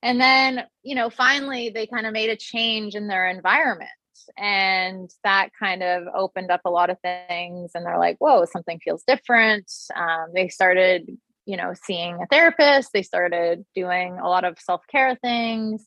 And 0.00 0.20
then, 0.20 0.64
you 0.82 0.94
know, 0.94 1.10
finally 1.10 1.70
they 1.70 1.86
kind 1.86 2.06
of 2.06 2.12
made 2.12 2.30
a 2.30 2.36
change 2.36 2.94
in 2.94 3.08
their 3.08 3.28
environment 3.28 3.90
and 4.36 5.10
that 5.24 5.50
kind 5.58 5.82
of 5.82 6.04
opened 6.14 6.50
up 6.50 6.60
a 6.64 6.70
lot 6.70 6.90
of 6.90 6.98
things 7.00 7.72
and 7.74 7.84
they're 7.84 7.98
like 7.98 8.16
whoa 8.18 8.44
something 8.44 8.78
feels 8.80 9.02
different. 9.06 9.70
Um, 9.94 10.28
they 10.34 10.48
started 10.48 11.16
you 11.46 11.56
know 11.56 11.72
seeing 11.84 12.20
a 12.22 12.26
therapist 12.26 12.90
they 12.92 13.02
started 13.02 13.64
doing 13.74 14.18
a 14.18 14.28
lot 14.28 14.44
of 14.44 14.58
self-care 14.58 15.16
things 15.16 15.86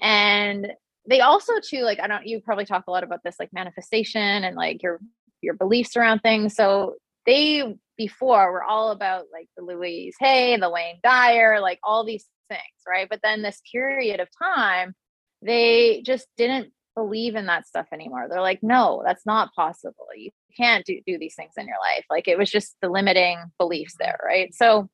and 0.00 0.68
they 1.08 1.20
also 1.20 1.52
too 1.62 1.82
like 1.82 2.00
i 2.00 2.08
don't 2.08 2.26
you 2.26 2.40
probably 2.40 2.64
talk 2.64 2.84
a 2.88 2.90
lot 2.90 3.04
about 3.04 3.20
this 3.22 3.36
like 3.38 3.52
manifestation 3.52 4.20
and 4.44 4.56
like 4.56 4.82
your 4.82 4.98
your 5.40 5.54
beliefs 5.54 5.96
around 5.96 6.18
things 6.18 6.54
so 6.54 6.94
they 7.26 7.76
before 7.96 8.50
were 8.50 8.64
all 8.64 8.90
about 8.90 9.26
like 9.32 9.48
the 9.56 9.62
louise 9.62 10.16
hay 10.18 10.56
the 10.56 10.68
wayne 10.68 10.98
dyer 11.04 11.60
like 11.60 11.78
all 11.84 12.04
these 12.04 12.26
things 12.48 12.60
right? 12.86 13.08
But 13.08 13.20
then 13.22 13.42
this 13.42 13.60
period 13.70 14.20
of 14.20 14.28
time 14.42 14.94
they 15.42 16.02
just 16.04 16.26
didn't 16.36 16.72
believe 16.98 17.36
in 17.36 17.46
that 17.46 17.66
stuff 17.66 17.86
anymore. 17.92 18.26
They're 18.28 18.40
like, 18.40 18.60
no, 18.60 19.02
that's 19.06 19.24
not 19.24 19.54
possible. 19.54 20.06
You 20.16 20.30
can't 20.56 20.84
do, 20.84 21.00
do 21.06 21.16
these 21.16 21.36
things 21.36 21.52
in 21.56 21.68
your 21.68 21.76
life. 21.94 22.04
Like 22.10 22.26
it 22.26 22.36
was 22.36 22.50
just 22.50 22.74
the 22.82 22.88
limiting 22.88 23.38
beliefs 23.56 23.94
mm-hmm. 23.94 24.04
there, 24.04 24.18
right? 24.24 24.52
So 24.52 24.88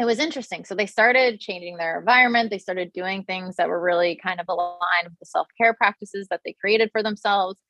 it 0.00 0.06
was 0.06 0.18
interesting. 0.18 0.64
So 0.64 0.74
they 0.74 0.86
started 0.86 1.38
changing 1.38 1.76
their 1.76 1.98
environment. 1.98 2.50
They 2.50 2.58
started 2.58 2.90
doing 2.94 3.24
things 3.24 3.56
that 3.56 3.68
were 3.68 3.80
really 3.80 4.18
kind 4.22 4.40
of 4.40 4.46
aligned 4.48 5.04
with 5.04 5.18
the 5.20 5.26
self 5.26 5.46
care 5.60 5.74
practices 5.74 6.28
that 6.30 6.40
they 6.44 6.54
created 6.58 6.88
for 6.90 7.02
themselves. 7.02 7.60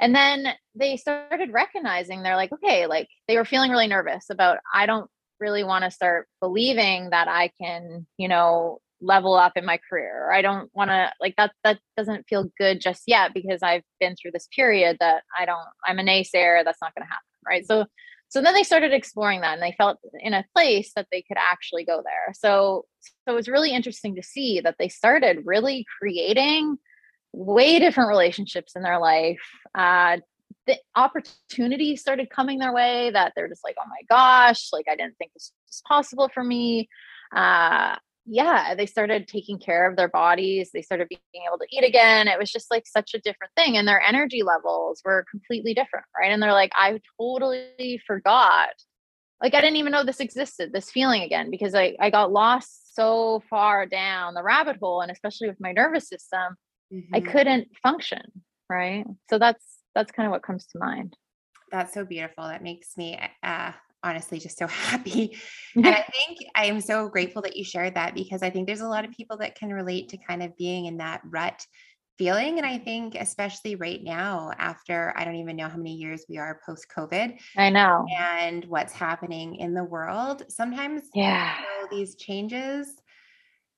And 0.00 0.14
then 0.14 0.54
they 0.74 0.96
started 0.96 1.52
recognizing 1.52 2.22
they're 2.22 2.36
like, 2.36 2.52
okay, 2.52 2.86
like 2.86 3.08
they 3.28 3.36
were 3.36 3.44
feeling 3.44 3.70
really 3.70 3.88
nervous 3.88 4.26
about, 4.30 4.58
I 4.74 4.86
don't 4.86 5.10
really 5.38 5.62
want 5.62 5.84
to 5.84 5.90
start 5.90 6.28
believing 6.40 7.10
that 7.10 7.28
I 7.28 7.50
can, 7.60 8.06
you 8.16 8.28
know, 8.28 8.80
level 9.00 9.34
up 9.34 9.56
in 9.56 9.64
my 9.64 9.78
career. 9.88 10.30
I 10.32 10.42
don't 10.42 10.70
want 10.74 10.90
to 10.90 11.12
like 11.20 11.34
that 11.36 11.52
that 11.64 11.78
doesn't 11.96 12.28
feel 12.28 12.50
good 12.58 12.80
just 12.80 13.04
yet 13.06 13.32
because 13.32 13.62
I've 13.62 13.84
been 14.00 14.16
through 14.16 14.32
this 14.32 14.48
period 14.54 14.96
that 15.00 15.22
I 15.38 15.44
don't 15.44 15.66
I'm 15.84 15.98
a 15.98 16.02
naysayer 16.02 16.64
that's 16.64 16.80
not 16.80 16.94
going 16.94 17.06
to 17.06 17.10
happen, 17.10 17.26
right? 17.46 17.66
So 17.66 17.86
so 18.30 18.42
then 18.42 18.54
they 18.54 18.62
started 18.62 18.92
exploring 18.92 19.40
that 19.40 19.54
and 19.54 19.62
they 19.62 19.74
felt 19.78 19.98
in 20.18 20.34
a 20.34 20.44
place 20.54 20.92
that 20.96 21.06
they 21.10 21.22
could 21.22 21.38
actually 21.38 21.84
go 21.84 22.02
there. 22.04 22.34
So 22.34 22.86
so 23.00 23.32
it 23.32 23.36
was 23.36 23.48
really 23.48 23.72
interesting 23.72 24.16
to 24.16 24.22
see 24.22 24.60
that 24.60 24.76
they 24.78 24.88
started 24.88 25.42
really 25.44 25.86
creating 25.98 26.78
way 27.32 27.78
different 27.78 28.08
relationships 28.08 28.74
in 28.74 28.82
their 28.82 28.98
life, 28.98 29.40
uh 29.74 30.18
the 30.66 30.76
opportunity 30.94 31.96
started 31.96 32.28
coming 32.28 32.58
their 32.58 32.74
way 32.74 33.10
that 33.10 33.32
they're 33.34 33.48
just 33.48 33.64
like, 33.64 33.76
oh 33.80 33.88
my 33.88 34.02
gosh, 34.08 34.68
like 34.70 34.84
I 34.88 34.96
didn't 34.96 35.16
think 35.16 35.32
this 35.32 35.50
was 35.66 35.82
possible 35.88 36.30
for 36.32 36.44
me. 36.44 36.90
Uh, 37.34 37.96
yeah, 38.30 38.74
they 38.74 38.84
started 38.84 39.26
taking 39.26 39.58
care 39.58 39.88
of 39.88 39.96
their 39.96 40.08
bodies. 40.08 40.70
They 40.72 40.82
started 40.82 41.08
being 41.08 41.44
able 41.46 41.58
to 41.58 41.66
eat 41.70 41.82
again. 41.82 42.28
It 42.28 42.38
was 42.38 42.52
just 42.52 42.70
like 42.70 42.86
such 42.86 43.14
a 43.14 43.20
different 43.20 43.54
thing. 43.56 43.78
And 43.78 43.88
their 43.88 44.02
energy 44.02 44.42
levels 44.42 45.00
were 45.02 45.24
completely 45.30 45.72
different. 45.72 46.04
Right. 46.18 46.30
And 46.30 46.42
they're 46.42 46.52
like, 46.52 46.72
I 46.74 47.00
totally 47.18 48.02
forgot. 48.06 48.68
Like, 49.42 49.54
I 49.54 49.62
didn't 49.62 49.76
even 49.76 49.92
know 49.92 50.04
this 50.04 50.20
existed, 50.20 50.72
this 50.72 50.90
feeling 50.90 51.22
again, 51.22 51.50
because 51.50 51.74
I, 51.74 51.96
I 52.00 52.10
got 52.10 52.30
lost 52.30 52.94
so 52.94 53.42
far 53.48 53.86
down 53.86 54.34
the 54.34 54.42
rabbit 54.42 54.76
hole. 54.76 55.00
And 55.00 55.10
especially 55.10 55.48
with 55.48 55.60
my 55.60 55.72
nervous 55.72 56.08
system, 56.08 56.56
mm-hmm. 56.92 57.14
I 57.14 57.20
couldn't 57.20 57.68
function. 57.82 58.22
Right. 58.68 59.06
So 59.30 59.38
that's, 59.38 59.64
that's 59.94 60.12
kind 60.12 60.26
of 60.26 60.32
what 60.32 60.42
comes 60.42 60.66
to 60.66 60.78
mind. 60.78 61.16
That's 61.70 61.94
so 61.94 62.04
beautiful. 62.04 62.44
That 62.44 62.62
makes 62.62 62.96
me 62.96 63.18
uh, 63.42 63.72
honestly 64.02 64.38
just 64.38 64.58
so 64.58 64.66
happy. 64.68 65.36
and 65.74 65.86
I 65.86 66.04
think 66.26 66.38
I 66.54 66.66
am 66.66 66.80
so 66.80 67.08
grateful 67.08 67.42
that 67.42 67.56
you 67.56 67.64
shared 67.64 67.94
that 67.94 68.14
because 68.14 68.42
I 68.42 68.50
think 68.50 68.66
there's 68.66 68.80
a 68.80 68.88
lot 68.88 69.04
of 69.04 69.12
people 69.12 69.36
that 69.38 69.54
can 69.54 69.72
relate 69.72 70.08
to 70.10 70.16
kind 70.18 70.42
of 70.42 70.56
being 70.56 70.86
in 70.86 70.98
that 70.98 71.20
rut 71.24 71.64
feeling. 72.18 72.58
And 72.58 72.66
I 72.66 72.78
think, 72.78 73.14
especially 73.14 73.76
right 73.76 74.02
now, 74.02 74.50
after 74.58 75.14
I 75.16 75.24
don't 75.24 75.36
even 75.36 75.56
know 75.56 75.68
how 75.68 75.76
many 75.76 75.94
years 75.94 76.24
we 76.28 76.36
are 76.36 76.60
post 76.66 76.86
COVID. 76.94 77.38
I 77.56 77.70
know. 77.70 78.04
And 78.18 78.64
what's 78.64 78.92
happening 78.92 79.56
in 79.56 79.72
the 79.72 79.84
world, 79.84 80.42
sometimes 80.48 81.02
yeah. 81.14 81.54
You 81.58 81.62
know, 81.62 81.88
these 81.96 82.16
changes 82.16 82.92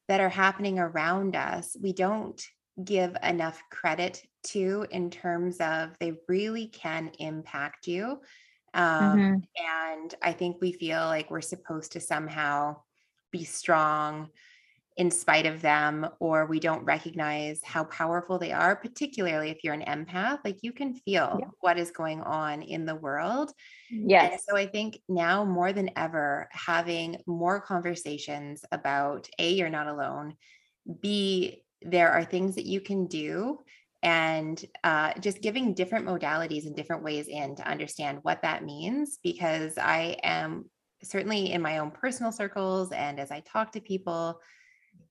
that 0.08 0.20
are 0.20 0.30
happening 0.30 0.78
around 0.78 1.36
us, 1.36 1.76
we 1.80 1.92
don't 1.92 2.42
give 2.82 3.14
enough 3.22 3.62
credit 3.70 4.22
to 4.42 4.86
in 4.90 5.10
terms 5.10 5.58
of 5.60 5.90
they 6.00 6.14
really 6.28 6.66
can 6.68 7.10
impact 7.18 7.86
you 7.86 8.18
um, 8.74 9.18
mm-hmm. 9.18 9.96
And 9.98 10.14
I 10.22 10.32
think 10.32 10.58
we 10.60 10.72
feel 10.72 11.00
like 11.00 11.30
we're 11.30 11.40
supposed 11.40 11.92
to 11.92 12.00
somehow 12.00 12.76
be 13.30 13.44
strong 13.44 14.30
in 14.96 15.10
spite 15.10 15.46
of 15.46 15.62
them, 15.62 16.06
or 16.18 16.46
we 16.46 16.60
don't 16.60 16.84
recognize 16.84 17.60
how 17.64 17.84
powerful 17.84 18.38
they 18.38 18.52
are, 18.52 18.76
particularly 18.76 19.48
if 19.48 19.64
you're 19.64 19.72
an 19.72 19.82
empath. 19.82 20.40
Like 20.44 20.58
you 20.62 20.72
can 20.72 20.94
feel 20.94 21.38
yeah. 21.40 21.46
what 21.60 21.78
is 21.78 21.90
going 21.90 22.20
on 22.20 22.62
in 22.62 22.84
the 22.84 22.96
world. 22.96 23.50
Yes. 23.90 24.32
And 24.32 24.40
so 24.42 24.56
I 24.56 24.66
think 24.66 24.98
now 25.08 25.44
more 25.44 25.72
than 25.72 25.90
ever, 25.96 26.48
having 26.52 27.16
more 27.26 27.60
conversations 27.60 28.62
about 28.72 29.28
A, 29.38 29.52
you're 29.52 29.70
not 29.70 29.86
alone, 29.86 30.34
B, 31.00 31.62
there 31.82 32.10
are 32.10 32.24
things 32.24 32.56
that 32.56 32.66
you 32.66 32.80
can 32.80 33.06
do 33.06 33.58
and 34.02 34.64
uh, 34.82 35.12
just 35.20 35.42
giving 35.42 35.74
different 35.74 36.06
modalities 36.06 36.66
and 36.66 36.74
different 36.74 37.02
ways 37.02 37.28
in 37.28 37.54
to 37.56 37.68
understand 37.68 38.18
what 38.22 38.42
that 38.42 38.64
means 38.64 39.18
because 39.22 39.76
i 39.78 40.16
am 40.22 40.64
certainly 41.02 41.52
in 41.52 41.62
my 41.62 41.78
own 41.78 41.90
personal 41.90 42.32
circles 42.32 42.92
and 42.92 43.18
as 43.20 43.30
i 43.30 43.40
talk 43.40 43.72
to 43.72 43.80
people 43.80 44.40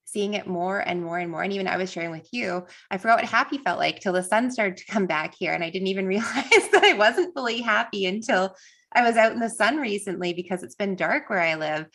seeing 0.06 0.34
it 0.34 0.47
more 0.47 0.80
and 0.80 1.04
more 1.04 1.19
and 1.19 1.32
more 1.32 1.43
and 1.43 1.54
even 1.54 1.67
i 1.67 1.78
was 1.78 1.91
sharing 1.91 2.12
with 2.12 2.28
you 2.32 2.65
i 2.89 2.97
forgot 2.97 3.19
what 3.19 3.25
happy 3.25 3.58
felt 3.60 3.80
like 3.80 3.99
till 3.99 4.13
the 4.13 4.23
sun 4.23 4.49
started 4.49 4.78
to 4.78 4.91
come 4.91 5.06
back 5.06 5.36
here 5.38 5.54
and 5.54 5.63
i 5.63 5.69
didn't 5.69 5.88
even 5.88 6.08
realize 6.08 6.69
that 6.71 6.84
i 6.84 6.93
wasn't 6.93 7.34
fully 7.36 7.62
happy 7.62 8.06
until 8.06 8.56
i 8.93 9.04
was 9.04 9.17
out 9.17 9.32
in 9.32 9.39
the 9.39 9.49
sun 9.49 9.78
recently 9.78 10.34
because 10.34 10.63
it's 10.63 10.75
been 10.75 10.95
dark 10.95 11.30
where 11.30 11.41
i 11.41 11.56
live. 11.56 11.86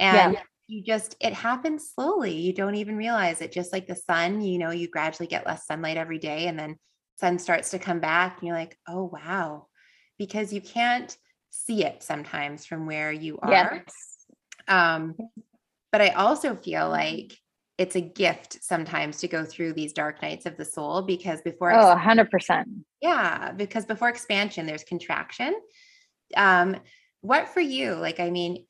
And 0.00 0.34
yeah 0.34 0.40
you 0.66 0.82
just 0.82 1.16
it 1.20 1.32
happens 1.32 1.90
slowly 1.94 2.32
you 2.32 2.52
don't 2.52 2.74
even 2.74 2.96
realize 2.96 3.40
it 3.40 3.52
just 3.52 3.72
like 3.72 3.86
the 3.86 3.96
sun 3.96 4.40
you 4.40 4.58
know 4.58 4.70
you 4.70 4.88
gradually 4.88 5.26
get 5.26 5.46
less 5.46 5.66
sunlight 5.66 5.96
every 5.96 6.18
day 6.18 6.46
and 6.46 6.58
then 6.58 6.76
sun 7.18 7.38
starts 7.38 7.70
to 7.70 7.78
come 7.78 8.00
back 8.00 8.38
and 8.38 8.48
you're 8.48 8.56
like 8.56 8.78
oh 8.88 9.10
wow 9.12 9.66
because 10.18 10.52
you 10.52 10.60
can't 10.60 11.16
see 11.50 11.84
it 11.84 12.02
sometimes 12.02 12.66
from 12.66 12.86
where 12.86 13.12
you 13.12 13.38
are. 13.40 13.50
Yes. 13.50 14.26
um 14.66 15.14
but 15.92 16.00
i 16.00 16.08
also 16.10 16.56
feel 16.56 16.88
like 16.88 17.32
it's 17.76 17.96
a 17.96 18.00
gift 18.00 18.62
sometimes 18.62 19.18
to 19.18 19.28
go 19.28 19.44
through 19.44 19.72
these 19.72 19.92
dark 19.92 20.22
nights 20.22 20.46
of 20.46 20.56
the 20.56 20.64
soul 20.64 21.02
because 21.02 21.40
before 21.42 21.72
oh 21.72 21.94
100% 21.96 22.64
yeah 23.00 23.52
because 23.52 23.84
before 23.84 24.08
expansion 24.08 24.66
there's 24.66 24.84
contraction. 24.84 25.54
Um 26.36 26.76
what 27.20 27.48
for 27.48 27.60
you? 27.60 27.94
Like 27.94 28.20
i 28.20 28.30
mean 28.30 28.64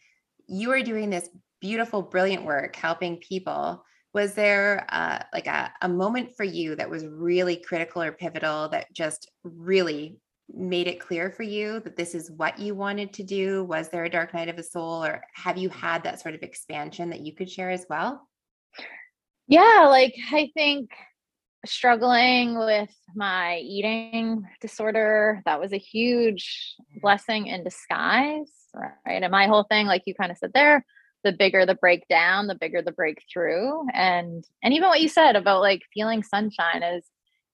you 0.46 0.70
are 0.72 0.83
doing 0.83 1.11
this 1.11 1.28
beautiful, 1.64 2.03
brilliant 2.03 2.44
work 2.44 2.77
helping 2.77 3.16
people. 3.16 3.83
Was 4.12 4.35
there 4.35 4.87
uh, 4.90 5.20
like 5.33 5.46
a, 5.46 5.72
a 5.81 5.88
moment 5.88 6.37
for 6.37 6.44
you 6.44 6.77
that 6.77 6.90
was 6.90 7.07
really 7.07 7.57
critical 7.57 8.03
or 8.03 8.12
pivotal 8.12 8.68
that 8.68 8.92
just 8.92 9.31
really 9.42 10.18
made 10.53 10.88
it 10.88 11.00
clear 11.00 11.31
for 11.31 11.42
you 11.42 11.81
that 11.81 11.96
this 11.96 12.14
is 12.14 12.31
what 12.31 12.59
you 12.59 12.74
wanted 12.74 13.14
to 13.14 13.22
do? 13.22 13.64
Was 13.64 13.88
there 13.88 14.05
a 14.05 14.11
dark 14.11 14.35
night 14.35 14.50
of 14.50 14.57
the 14.57 14.62
soul, 14.62 15.03
or 15.03 15.22
have 15.33 15.57
you 15.57 15.70
had 15.70 16.03
that 16.03 16.20
sort 16.20 16.35
of 16.35 16.42
expansion 16.42 17.09
that 17.09 17.20
you 17.20 17.35
could 17.35 17.50
share 17.50 17.70
as 17.70 17.87
well? 17.88 18.29
Yeah, 19.48 19.87
like 19.88 20.14
I 20.33 20.50
think 20.53 20.90
struggling 21.64 22.59
with 22.59 22.90
my 23.14 23.57
eating 23.57 24.44
disorder, 24.61 25.40
that 25.46 25.61
was 25.61 25.72
a 25.72 25.79
huge 25.79 26.74
mm-hmm. 26.79 27.00
blessing 27.00 27.46
in 27.46 27.64
disguise, 27.64 28.53
right? 28.74 29.22
And 29.22 29.33
my 29.33 29.46
whole 29.46 29.64
thing, 29.64 29.87
like 29.87 30.03
you 30.05 30.14
kind 30.14 30.31
of 30.31 30.37
said 30.37 30.53
there, 30.53 30.85
the 31.24 31.32
bigger 31.32 31.66
the 31.66 31.74
breakdown, 31.74 32.46
the 32.46 32.54
bigger 32.54 32.82
the 32.82 32.92
breakthrough. 32.92 33.87
And 33.92 34.44
and 34.62 34.74
even 34.74 34.88
what 34.88 35.00
you 35.00 35.08
said 35.08 35.37
about 35.37 35.60
like 35.60 35.82
feeling 35.92 36.22
sunshine 36.22 36.82
is 36.82 37.04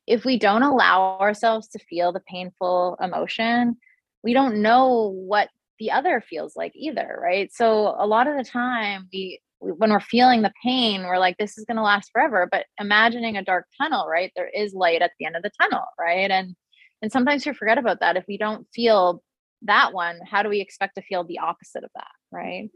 if 0.07 0.25
we 0.25 0.39
don't 0.39 0.63
allow 0.63 1.19
ourselves 1.21 1.69
to 1.69 1.79
feel 1.79 2.13
the 2.13 2.23
painful 2.29 2.97
emotion, 3.01 3.77
we 4.23 4.33
don't 4.33 4.61
know 4.61 5.15
what 5.15 5.49
the 5.79 5.91
other 5.91 6.21
feels 6.21 6.57
like 6.57 6.73
either, 6.75 7.19
right? 7.23 7.51
So 7.53 7.95
a 7.99 8.07
lot 8.07 8.27
of 8.27 8.37
the 8.37 8.45
time 8.45 9.09
we 9.13 9.41
when 9.61 9.91
we're 9.91 10.01
feeling 10.01 10.41
the 10.41 10.53
pain, 10.65 11.03
we're 11.03 11.19
like, 11.19 11.37
this 11.37 11.59
is 11.59 11.67
going 11.67 11.77
to 11.77 11.83
last 11.83 12.11
forever. 12.13 12.49
But 12.51 12.65
imagining 12.81 13.37
a 13.37 13.45
dark 13.45 13.67
tunnel, 13.81 14.07
right? 14.09 14.33
There 14.35 14.49
is 14.49 14.73
light 14.73 15.03
at 15.03 15.13
the 15.19 15.27
end 15.27 15.37
of 15.37 15.43
the 15.43 15.51
tunnel, 15.61 15.85
right? 15.99 16.31
And 16.31 16.57
and 17.03 17.11
sometimes 17.11 17.47
we 17.47 17.55
forget 17.55 17.79
about 17.79 18.01
that. 18.01 18.17
If 18.17 18.25
we 18.29 18.37
don't 18.37 18.67
feel 18.75 19.23
that 19.63 19.93
one, 19.93 20.19
how 20.29 20.43
do 20.43 20.49
we 20.49 20.61
expect 20.61 20.97
to 20.97 21.03
feel 21.03 21.25
the 21.25 21.39
opposite 21.39 21.85
of 21.85 21.91
that, 21.95 22.11
right? 22.31 22.69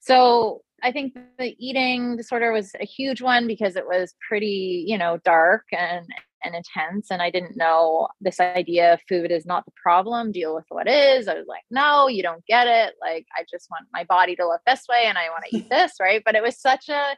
So 0.00 0.62
I 0.82 0.92
think 0.92 1.14
the 1.38 1.54
eating 1.58 2.16
disorder 2.16 2.52
was 2.52 2.72
a 2.80 2.86
huge 2.86 3.20
one 3.20 3.46
because 3.46 3.76
it 3.76 3.86
was 3.86 4.14
pretty, 4.26 4.84
you 4.86 4.98
know, 4.98 5.18
dark 5.24 5.64
and 5.72 6.06
and 6.42 6.54
intense 6.54 7.10
and 7.10 7.20
I 7.20 7.30
didn't 7.30 7.58
know 7.58 8.08
this 8.22 8.40
idea 8.40 8.94
of 8.94 9.02
food 9.06 9.30
is 9.30 9.44
not 9.44 9.66
the 9.66 9.72
problem, 9.82 10.32
deal 10.32 10.54
with 10.54 10.64
what 10.70 10.88
is. 10.88 11.28
I 11.28 11.34
was 11.34 11.46
like, 11.46 11.64
no, 11.70 12.08
you 12.08 12.22
don't 12.22 12.44
get 12.46 12.66
it. 12.66 12.94
Like 12.98 13.26
I 13.36 13.44
just 13.50 13.68
want 13.70 13.84
my 13.92 14.04
body 14.04 14.36
to 14.36 14.46
look 14.46 14.62
this 14.66 14.86
way 14.88 15.04
and 15.04 15.18
I 15.18 15.28
want 15.28 15.44
to 15.50 15.56
eat 15.56 15.68
this, 15.70 15.92
right? 16.00 16.22
But 16.24 16.34
it 16.34 16.42
was 16.42 16.58
such 16.58 16.88
a 16.88 17.16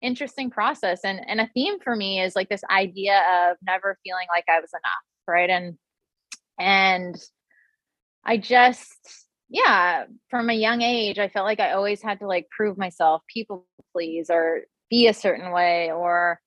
interesting 0.00 0.50
process 0.50 1.00
and 1.04 1.20
and 1.26 1.40
a 1.40 1.50
theme 1.54 1.80
for 1.80 1.96
me 1.96 2.20
is 2.20 2.36
like 2.36 2.48
this 2.48 2.62
idea 2.70 3.20
of 3.50 3.56
never 3.66 3.98
feeling 4.04 4.26
like 4.30 4.44
I 4.48 4.60
was 4.60 4.70
enough, 4.72 5.26
right? 5.26 5.50
And 5.50 5.78
and 6.58 7.16
I 8.24 8.36
just 8.36 9.27
yeah, 9.48 10.04
from 10.28 10.50
a 10.50 10.54
young 10.54 10.82
age, 10.82 11.18
I 11.18 11.28
felt 11.28 11.46
like 11.46 11.60
I 11.60 11.72
always 11.72 12.02
had 12.02 12.20
to 12.20 12.26
like 12.26 12.48
prove 12.50 12.76
myself, 12.76 13.22
people 13.32 13.66
please, 13.92 14.28
or 14.30 14.62
be 14.90 15.06
a 15.06 15.14
certain 15.14 15.52
way, 15.52 15.90
or 15.90 16.40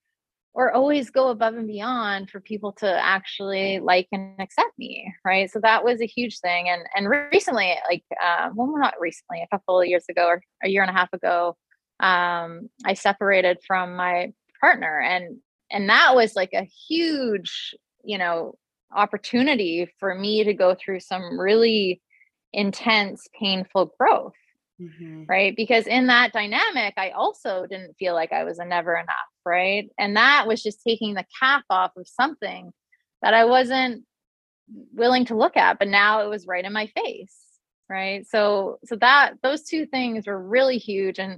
or 0.53 0.73
always 0.73 1.09
go 1.09 1.29
above 1.29 1.55
and 1.55 1.67
beyond 1.67 2.29
for 2.29 2.41
people 2.41 2.73
to 2.73 2.85
actually 2.85 3.79
like 3.79 4.07
and 4.11 4.39
accept 4.39 4.71
me 4.77 5.13
right? 5.23 5.49
So 5.49 5.59
that 5.61 5.83
was 5.83 6.01
a 6.01 6.07
huge 6.07 6.39
thing 6.39 6.69
and 6.69 6.83
and 6.95 7.09
recently 7.31 7.75
like 7.89 8.03
uh, 8.21 8.49
well 8.53 8.73
not 8.77 8.95
recently 8.99 9.41
a 9.41 9.47
couple 9.55 9.79
of 9.79 9.87
years 9.87 10.05
ago 10.09 10.27
or 10.27 10.41
a 10.63 10.69
year 10.69 10.81
and 10.81 10.89
a 10.91 10.93
half 10.93 11.11
ago 11.13 11.55
um, 11.99 12.69
i 12.85 12.93
separated 12.93 13.59
from 13.65 13.95
my 13.95 14.33
partner 14.59 14.99
and 14.99 15.37
and 15.71 15.89
that 15.89 16.15
was 16.15 16.35
like 16.35 16.51
a 16.53 16.67
huge 16.87 17.75
you 18.03 18.17
know 18.17 18.55
opportunity 18.93 19.89
for 19.99 20.13
me 20.15 20.43
to 20.43 20.53
go 20.53 20.75
through 20.75 20.99
some 20.99 21.39
really 21.39 22.01
intense, 22.53 23.27
painful 23.39 23.93
growth. 23.99 24.33
Mm-hmm. 24.81 25.25
Right. 25.27 25.55
Because 25.55 25.85
in 25.85 26.07
that 26.07 26.33
dynamic, 26.33 26.95
I 26.97 27.11
also 27.11 27.67
didn't 27.69 27.95
feel 27.99 28.15
like 28.15 28.31
I 28.31 28.43
was 28.43 28.57
a 28.57 28.65
never 28.65 28.95
enough. 28.95 29.15
Right. 29.45 29.89
And 29.99 30.15
that 30.15 30.47
was 30.47 30.63
just 30.63 30.83
taking 30.85 31.13
the 31.13 31.25
cap 31.39 31.63
off 31.69 31.91
of 31.97 32.07
something 32.07 32.71
that 33.21 33.33
I 33.33 33.45
wasn't 33.45 34.05
willing 34.93 35.25
to 35.25 35.37
look 35.37 35.57
at, 35.57 35.77
but 35.77 35.87
now 35.87 36.23
it 36.23 36.29
was 36.29 36.47
right 36.47 36.65
in 36.65 36.73
my 36.73 36.87
face. 36.87 37.35
Right. 37.89 38.25
So, 38.27 38.79
so 38.85 38.95
that 38.95 39.33
those 39.43 39.63
two 39.63 39.85
things 39.85 40.25
were 40.25 40.41
really 40.41 40.77
huge. 40.77 41.19
And, 41.19 41.37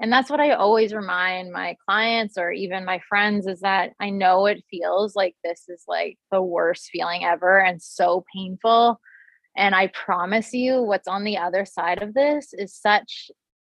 and 0.00 0.12
that's 0.12 0.30
what 0.30 0.40
I 0.40 0.52
always 0.52 0.94
remind 0.94 1.52
my 1.52 1.76
clients 1.86 2.38
or 2.38 2.52
even 2.52 2.84
my 2.84 3.00
friends 3.08 3.46
is 3.46 3.60
that 3.60 3.92
I 4.00 4.10
know 4.10 4.46
it 4.46 4.64
feels 4.70 5.16
like 5.16 5.34
this 5.42 5.64
is 5.68 5.82
like 5.88 6.16
the 6.30 6.40
worst 6.40 6.88
feeling 6.90 7.24
ever 7.24 7.58
and 7.58 7.82
so 7.82 8.24
painful 8.32 9.00
and 9.58 9.74
I 9.74 9.88
promise 9.88 10.54
you, 10.54 10.82
what's 10.82 11.08
on 11.08 11.24
the 11.24 11.36
other 11.36 11.66
side 11.66 12.02
of 12.02 12.14
this 12.14 12.54
is 12.54 12.74
such 12.74 13.30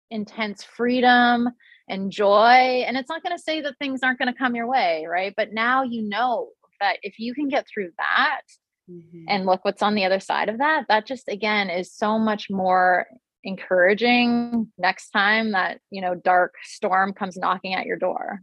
intense 0.09 0.63
freedom 0.63 1.49
and 1.89 2.11
joy. 2.11 2.83
And 2.87 2.97
it's 2.97 3.09
not 3.09 3.21
going 3.21 3.35
to 3.35 3.43
say 3.43 3.61
that 3.61 3.77
things 3.77 4.01
aren't 4.01 4.17
going 4.17 4.31
to 4.31 4.37
come 4.37 4.55
your 4.55 4.67
way, 4.67 5.05
right? 5.09 5.33
But 5.35 5.53
now 5.53 5.83
you 5.83 6.07
know 6.07 6.49
that 6.79 6.97
if 7.03 7.19
you 7.19 7.35
can 7.35 7.49
get 7.49 7.67
through 7.67 7.91
that, 7.97 8.41
mm-hmm. 8.89 9.25
and 9.27 9.45
look 9.45 9.63
what's 9.65 9.81
on 9.81 9.95
the 9.95 10.05
other 10.05 10.19
side 10.19 10.49
of 10.49 10.57
that 10.59 10.85
that 10.89 11.05
just 11.05 11.29
again 11.29 11.69
is 11.69 11.93
so 11.93 12.19
much 12.19 12.49
more 12.49 13.07
encouraging 13.43 14.71
next 14.77 15.11
time 15.11 15.51
that 15.51 15.79
you 15.89 16.01
know 16.01 16.15
dark 16.15 16.53
storm 16.63 17.13
comes 17.13 17.37
knocking 17.37 17.73
at 17.73 17.85
your 17.85 17.97
door 17.97 18.41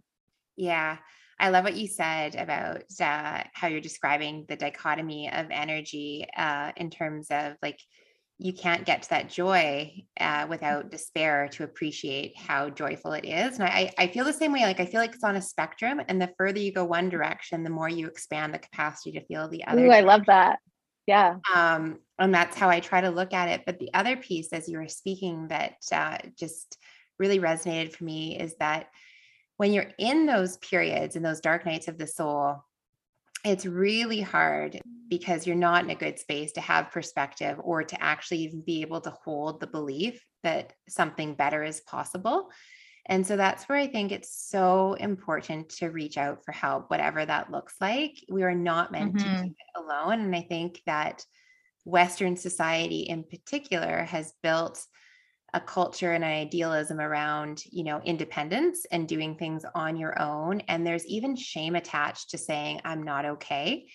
yeah 0.56 0.98
I 1.40 1.48
love 1.48 1.64
what 1.64 1.76
you 1.76 1.88
said 1.88 2.34
about 2.34 2.84
uh, 3.00 3.42
how 3.54 3.68
you're 3.68 3.80
describing 3.80 4.44
the 4.48 4.56
dichotomy 4.56 5.30
of 5.32 5.46
energy 5.50 6.26
uh, 6.36 6.72
in 6.76 6.90
terms 6.90 7.28
of 7.30 7.54
like 7.62 7.80
you 8.38 8.52
can't 8.52 8.86
get 8.86 9.02
to 9.02 9.10
that 9.10 9.28
joy 9.28 9.92
uh, 10.18 10.46
without 10.48 10.90
despair 10.90 11.48
to 11.48 11.64
appreciate 11.64 12.38
how 12.38 12.70
joyful 12.70 13.12
it 13.12 13.24
is. 13.24 13.58
And 13.58 13.64
I, 13.64 13.92
I 13.98 14.06
feel 14.06 14.24
the 14.24 14.32
same 14.32 14.52
way. 14.52 14.62
Like 14.62 14.80
I 14.80 14.86
feel 14.86 15.00
like 15.00 15.14
it's 15.14 15.24
on 15.24 15.36
a 15.36 15.42
spectrum, 15.42 16.00
and 16.08 16.20
the 16.20 16.32
further 16.38 16.58
you 16.58 16.72
go 16.72 16.84
one 16.84 17.08
direction, 17.08 17.64
the 17.64 17.70
more 17.70 17.88
you 17.88 18.06
expand 18.06 18.54
the 18.54 18.58
capacity 18.58 19.12
to 19.12 19.24
feel 19.26 19.48
the 19.48 19.64
other. 19.66 19.86
Ooh, 19.86 19.90
I 19.90 20.00
love 20.00 20.22
that. 20.26 20.58
Yeah. 21.06 21.36
Um, 21.54 21.98
and 22.18 22.34
that's 22.34 22.56
how 22.56 22.68
I 22.68 22.80
try 22.80 23.00
to 23.00 23.10
look 23.10 23.32
at 23.32 23.48
it. 23.48 23.62
But 23.66 23.78
the 23.78 23.92
other 23.94 24.16
piece, 24.16 24.52
as 24.52 24.68
you 24.68 24.78
were 24.78 24.88
speaking, 24.88 25.48
that 25.48 25.74
uh, 25.90 26.18
just 26.38 26.78
really 27.18 27.40
resonated 27.40 27.92
for 27.92 28.04
me 28.04 28.38
is 28.38 28.54
that 28.60 28.88
when 29.60 29.74
you're 29.74 29.92
in 29.98 30.24
those 30.24 30.56
periods 30.56 31.16
and 31.16 31.22
those 31.22 31.42
dark 31.42 31.66
nights 31.66 31.86
of 31.86 31.98
the 31.98 32.06
soul, 32.06 32.64
it's 33.44 33.66
really 33.66 34.22
hard 34.22 34.80
because 35.10 35.46
you're 35.46 35.54
not 35.54 35.84
in 35.84 35.90
a 35.90 35.94
good 35.94 36.18
space 36.18 36.52
to 36.52 36.62
have 36.62 36.90
perspective 36.90 37.58
or 37.62 37.84
to 37.84 38.02
actually 38.02 38.38
even 38.38 38.62
be 38.62 38.80
able 38.80 39.02
to 39.02 39.14
hold 39.22 39.60
the 39.60 39.66
belief 39.66 40.24
that 40.42 40.72
something 40.88 41.34
better 41.34 41.62
is 41.62 41.82
possible. 41.82 42.48
And 43.04 43.26
so 43.26 43.36
that's 43.36 43.68
where 43.68 43.76
I 43.76 43.86
think 43.86 44.12
it's 44.12 44.34
so 44.34 44.94
important 44.94 45.68
to 45.76 45.90
reach 45.90 46.16
out 46.16 46.42
for 46.42 46.52
help, 46.52 46.88
whatever 46.88 47.22
that 47.26 47.52
looks 47.52 47.74
like. 47.82 48.14
We 48.30 48.44
are 48.44 48.54
not 48.54 48.92
meant 48.92 49.16
mm-hmm. 49.16 49.40
to 49.40 49.42
do 49.42 49.50
it 49.50 49.78
alone. 49.78 50.20
And 50.20 50.34
I 50.34 50.40
think 50.40 50.80
that 50.86 51.22
Western 51.84 52.34
society 52.34 53.00
in 53.00 53.24
particular 53.24 54.04
has 54.04 54.32
built 54.42 54.82
a 55.54 55.60
culture 55.60 56.12
and 56.12 56.24
an 56.24 56.30
idealism 56.30 57.00
around 57.00 57.62
you 57.70 57.84
know 57.84 58.00
independence 58.04 58.86
and 58.90 59.08
doing 59.08 59.34
things 59.34 59.64
on 59.74 59.96
your 59.96 60.20
own 60.20 60.60
and 60.68 60.86
there's 60.86 61.06
even 61.06 61.34
shame 61.34 61.74
attached 61.76 62.30
to 62.30 62.38
saying 62.38 62.80
i'm 62.84 63.02
not 63.02 63.24
okay. 63.24 63.86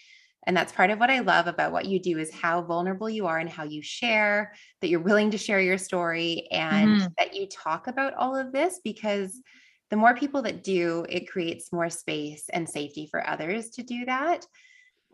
And 0.48 0.56
that's 0.56 0.72
part 0.72 0.92
of 0.92 1.00
what 1.00 1.10
i 1.10 1.20
love 1.22 1.48
about 1.48 1.72
what 1.72 1.86
you 1.86 2.00
do 2.00 2.20
is 2.20 2.32
how 2.32 2.62
vulnerable 2.62 3.10
you 3.10 3.26
are 3.26 3.40
and 3.40 3.50
how 3.50 3.64
you 3.64 3.82
share 3.82 4.54
that 4.82 4.90
you're 4.90 5.00
willing 5.00 5.32
to 5.32 5.40
share 5.40 5.60
your 5.60 5.80
story 5.80 6.48
and 6.52 7.02
mm-hmm. 7.02 7.08
that 7.18 7.34
you 7.34 7.48
talk 7.48 7.88
about 7.88 8.14
all 8.14 8.36
of 8.36 8.52
this 8.52 8.80
because 8.84 9.42
the 9.90 9.96
more 9.96 10.16
people 10.16 10.44
that 10.44 10.64
do 10.64 11.06
it 11.10 11.30
creates 11.30 11.74
more 11.74 11.90
space 11.90 12.46
and 12.54 12.70
safety 12.70 13.08
for 13.10 13.28
others 13.28 13.72
to 13.72 13.84
do 13.84 14.06
that. 14.06 14.46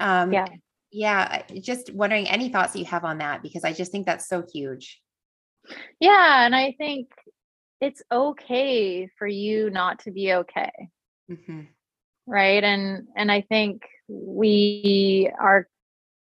Um 0.02 0.34
yeah. 0.34 0.48
yeah 0.92 1.44
just 1.62 1.94
wondering 1.94 2.28
any 2.28 2.50
thoughts 2.50 2.74
that 2.74 2.80
you 2.80 2.86
have 2.86 3.06
on 3.06 3.20
that 3.20 3.42
because 3.42 3.64
i 3.64 3.72
just 3.72 3.92
think 3.94 4.06
that's 4.06 4.28
so 4.28 4.44
huge 4.52 5.02
yeah, 6.00 6.46
and 6.46 6.56
I 6.56 6.76
think 6.78 7.08
it's 7.80 8.04
okay 8.12 9.10
for 9.18 9.28
you 9.28 9.70
not 9.70 10.00
to 10.00 10.12
be 10.12 10.34
okay. 10.34 10.72
Mm-hmm. 11.30 11.62
Right? 12.28 12.64
And 12.64 13.08
and 13.16 13.32
I 13.32 13.42
think 13.42 13.84
we 14.08 15.32
are 15.40 15.68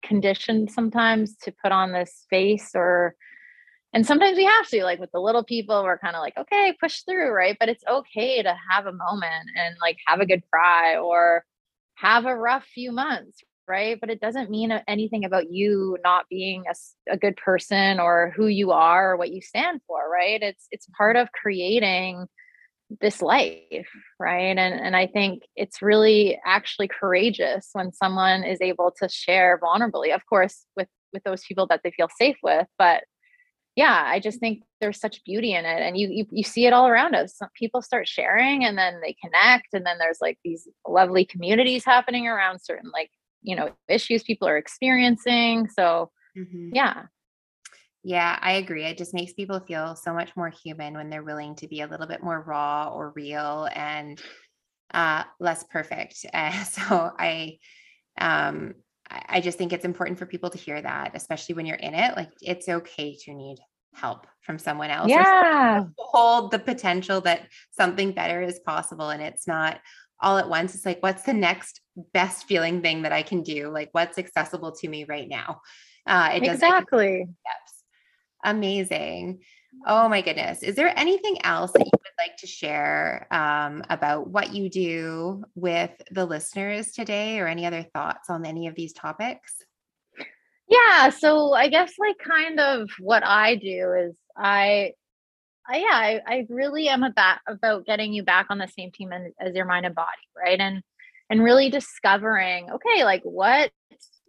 conditioned 0.02 0.70
sometimes 0.70 1.36
to 1.36 1.52
put 1.62 1.72
on 1.72 1.92
this 1.92 2.26
face 2.30 2.70
or 2.74 3.14
and 3.92 4.06
sometimes 4.06 4.36
we 4.36 4.44
have 4.44 4.68
to 4.68 4.82
like 4.84 4.98
with 4.98 5.10
the 5.12 5.20
little 5.20 5.44
people 5.44 5.82
we're 5.82 5.98
kind 5.98 6.16
of 6.16 6.20
like 6.20 6.36
okay 6.38 6.74
push 6.80 7.02
through 7.02 7.30
right 7.30 7.56
but 7.60 7.68
it's 7.68 7.84
okay 7.88 8.42
to 8.42 8.54
have 8.70 8.86
a 8.86 8.92
moment 8.92 9.50
and 9.56 9.76
like 9.80 9.98
have 10.06 10.20
a 10.20 10.26
good 10.26 10.42
cry 10.50 10.96
or 10.96 11.44
have 11.94 12.24
a 12.24 12.34
rough 12.34 12.64
few 12.64 12.92
months 12.92 13.40
right? 13.70 13.98
But 14.00 14.10
it 14.10 14.20
doesn't 14.20 14.50
mean 14.50 14.72
anything 14.88 15.24
about 15.24 15.50
you 15.50 15.96
not 16.04 16.26
being 16.28 16.64
a, 16.68 16.74
a 17.12 17.16
good 17.16 17.36
person 17.36 18.00
or 18.00 18.34
who 18.36 18.48
you 18.48 18.72
are 18.72 19.12
or 19.12 19.16
what 19.16 19.30
you 19.30 19.40
stand 19.40 19.80
for, 19.86 20.10
right? 20.10 20.42
It's 20.42 20.66
it's 20.72 20.86
part 20.98 21.16
of 21.16 21.32
creating 21.32 22.26
this 23.00 23.22
life 23.22 23.86
right 24.18 24.58
and 24.58 24.80
and 24.80 24.96
i 24.96 25.06
think 25.06 25.42
it's 25.54 25.80
really 25.80 26.38
actually 26.44 26.88
courageous 26.88 27.68
when 27.72 27.92
someone 27.92 28.42
is 28.42 28.60
able 28.60 28.92
to 28.98 29.08
share 29.08 29.60
vulnerably 29.62 30.12
of 30.12 30.26
course 30.26 30.64
with 30.76 30.88
with 31.12 31.22
those 31.22 31.44
people 31.44 31.66
that 31.68 31.80
they 31.84 31.92
feel 31.92 32.08
safe 32.18 32.36
with 32.42 32.66
but 32.78 33.04
yeah 33.76 34.02
i 34.06 34.18
just 34.18 34.40
think 34.40 34.62
there's 34.80 34.98
such 34.98 35.22
beauty 35.24 35.54
in 35.54 35.64
it 35.64 35.80
and 35.80 35.96
you 35.96 36.08
you, 36.10 36.26
you 36.32 36.42
see 36.42 36.66
it 36.66 36.72
all 36.72 36.88
around 36.88 37.14
us 37.14 37.36
Some 37.36 37.48
people 37.56 37.80
start 37.80 38.08
sharing 38.08 38.64
and 38.64 38.76
then 38.76 39.00
they 39.00 39.14
connect 39.22 39.68
and 39.72 39.86
then 39.86 39.98
there's 39.98 40.18
like 40.20 40.38
these 40.44 40.66
lovely 40.86 41.24
communities 41.24 41.84
happening 41.84 42.26
around 42.26 42.58
certain 42.60 42.90
like 42.92 43.10
you 43.42 43.56
know 43.56 43.70
issues 43.88 44.22
people 44.22 44.48
are 44.48 44.56
experiencing 44.56 45.68
so 45.68 46.10
mm-hmm. 46.36 46.70
yeah 46.72 47.04
yeah 48.02 48.38
i 48.40 48.52
agree 48.52 48.84
it 48.84 48.98
just 48.98 49.14
makes 49.14 49.32
people 49.32 49.60
feel 49.60 49.96
so 49.96 50.12
much 50.12 50.34
more 50.36 50.50
human 50.50 50.94
when 50.94 51.10
they're 51.10 51.22
willing 51.22 51.54
to 51.54 51.68
be 51.68 51.80
a 51.80 51.86
little 51.86 52.06
bit 52.06 52.22
more 52.22 52.40
raw 52.40 52.90
or 52.92 53.12
real 53.14 53.68
and 53.74 54.20
uh, 54.92 55.22
less 55.38 55.64
perfect 55.64 56.26
uh, 56.34 56.64
so 56.64 57.10
i 57.18 57.58
um 58.20 58.74
I 59.12 59.40
just 59.40 59.58
think 59.58 59.72
it's 59.72 59.84
important 59.84 60.20
for 60.20 60.26
people 60.26 60.50
to 60.50 60.58
hear 60.58 60.80
that, 60.80 61.16
especially 61.16 61.56
when 61.56 61.66
you're 61.66 61.74
in 61.74 61.94
it. 61.94 62.16
Like 62.16 62.30
it's 62.40 62.68
okay 62.68 63.16
to 63.24 63.34
need 63.34 63.58
help 63.92 64.24
from 64.42 64.56
someone 64.56 64.90
else. 64.90 65.08
Yeah. 65.08 65.82
Hold 65.98 66.52
the 66.52 66.60
potential 66.60 67.20
that 67.22 67.48
something 67.72 68.12
better 68.12 68.40
is 68.40 68.60
possible. 68.60 69.10
And 69.10 69.20
it's 69.20 69.48
not, 69.48 69.80
all 70.20 70.38
at 70.38 70.48
once. 70.48 70.74
It's 70.74 70.86
like, 70.86 71.02
what's 71.02 71.22
the 71.22 71.32
next 71.32 71.79
best 72.12 72.46
feeling 72.46 72.82
thing 72.82 73.02
that 73.02 73.12
I 73.12 73.22
can 73.22 73.42
do? 73.42 73.68
Like, 73.68 73.90
what's 73.92 74.18
accessible 74.18 74.72
to 74.72 74.88
me 74.88 75.04
right 75.04 75.28
now? 75.28 75.60
Uh, 76.06 76.30
it 76.34 76.42
exactly. 76.42 77.22
Steps. 77.22 77.84
Amazing. 78.44 79.40
Oh 79.86 80.08
my 80.08 80.20
goodness. 80.20 80.62
Is 80.62 80.74
there 80.74 80.92
anything 80.98 81.44
else 81.44 81.72
that 81.72 81.80
you 81.80 81.90
would 81.92 82.10
like 82.18 82.36
to 82.38 82.46
share 82.46 83.26
um, 83.30 83.84
about 83.88 84.28
what 84.28 84.52
you 84.52 84.68
do 84.68 85.44
with 85.54 85.90
the 86.10 86.24
listeners 86.24 86.92
today 86.92 87.38
or 87.38 87.46
any 87.46 87.66
other 87.66 87.84
thoughts 87.94 88.30
on 88.30 88.44
any 88.44 88.66
of 88.66 88.74
these 88.74 88.92
topics? 88.92 89.62
Yeah. 90.68 91.10
So 91.10 91.52
I 91.52 91.68
guess 91.68 91.92
like 91.98 92.16
kind 92.18 92.58
of 92.60 92.90
what 92.98 93.24
I 93.24 93.56
do 93.56 93.92
is 93.92 94.16
I 94.36 94.92
uh, 95.72 95.76
yeah, 95.76 95.92
I, 95.92 96.20
I 96.26 96.46
really 96.48 96.88
am 96.88 97.02
about 97.02 97.38
about 97.46 97.86
getting 97.86 98.12
you 98.12 98.22
back 98.22 98.46
on 98.50 98.58
the 98.58 98.68
same 98.68 98.90
team 98.90 99.12
as, 99.12 99.32
as 99.38 99.54
your 99.54 99.66
mind 99.66 99.86
and 99.86 99.94
body, 99.94 100.08
right? 100.36 100.58
And 100.58 100.82
and 101.30 101.42
really 101.42 101.70
discovering, 101.70 102.70
okay, 102.70 103.04
like 103.04 103.22
what 103.22 103.70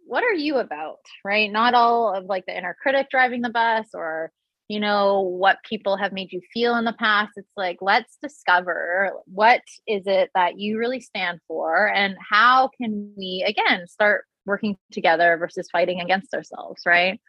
what 0.06 0.24
are 0.24 0.34
you 0.34 0.56
about, 0.56 0.98
right? 1.24 1.50
Not 1.50 1.74
all 1.74 2.14
of 2.14 2.24
like 2.24 2.44
the 2.46 2.56
inner 2.56 2.76
critic 2.80 3.08
driving 3.10 3.42
the 3.42 3.50
bus 3.50 3.88
or 3.94 4.30
you 4.68 4.80
know 4.80 5.20
what 5.20 5.58
people 5.68 5.96
have 5.96 6.12
made 6.12 6.32
you 6.32 6.40
feel 6.54 6.76
in 6.76 6.84
the 6.84 6.94
past 6.94 7.32
it's 7.36 7.50
like 7.56 7.78
let's 7.82 8.16
discover 8.22 9.10
what 9.26 9.60
is 9.88 10.04
it 10.06 10.30
that 10.34 10.58
you 10.58 10.78
really 10.78 11.00
stand 11.00 11.40
for 11.48 11.88
and 11.88 12.16
how 12.30 12.70
can 12.80 13.12
we 13.16 13.44
again 13.46 13.86
start 13.88 14.24
working 14.46 14.76
together 14.92 15.36
versus 15.36 15.68
fighting 15.70 16.00
against 16.00 16.32
ourselves 16.32 16.82
right 16.86 17.20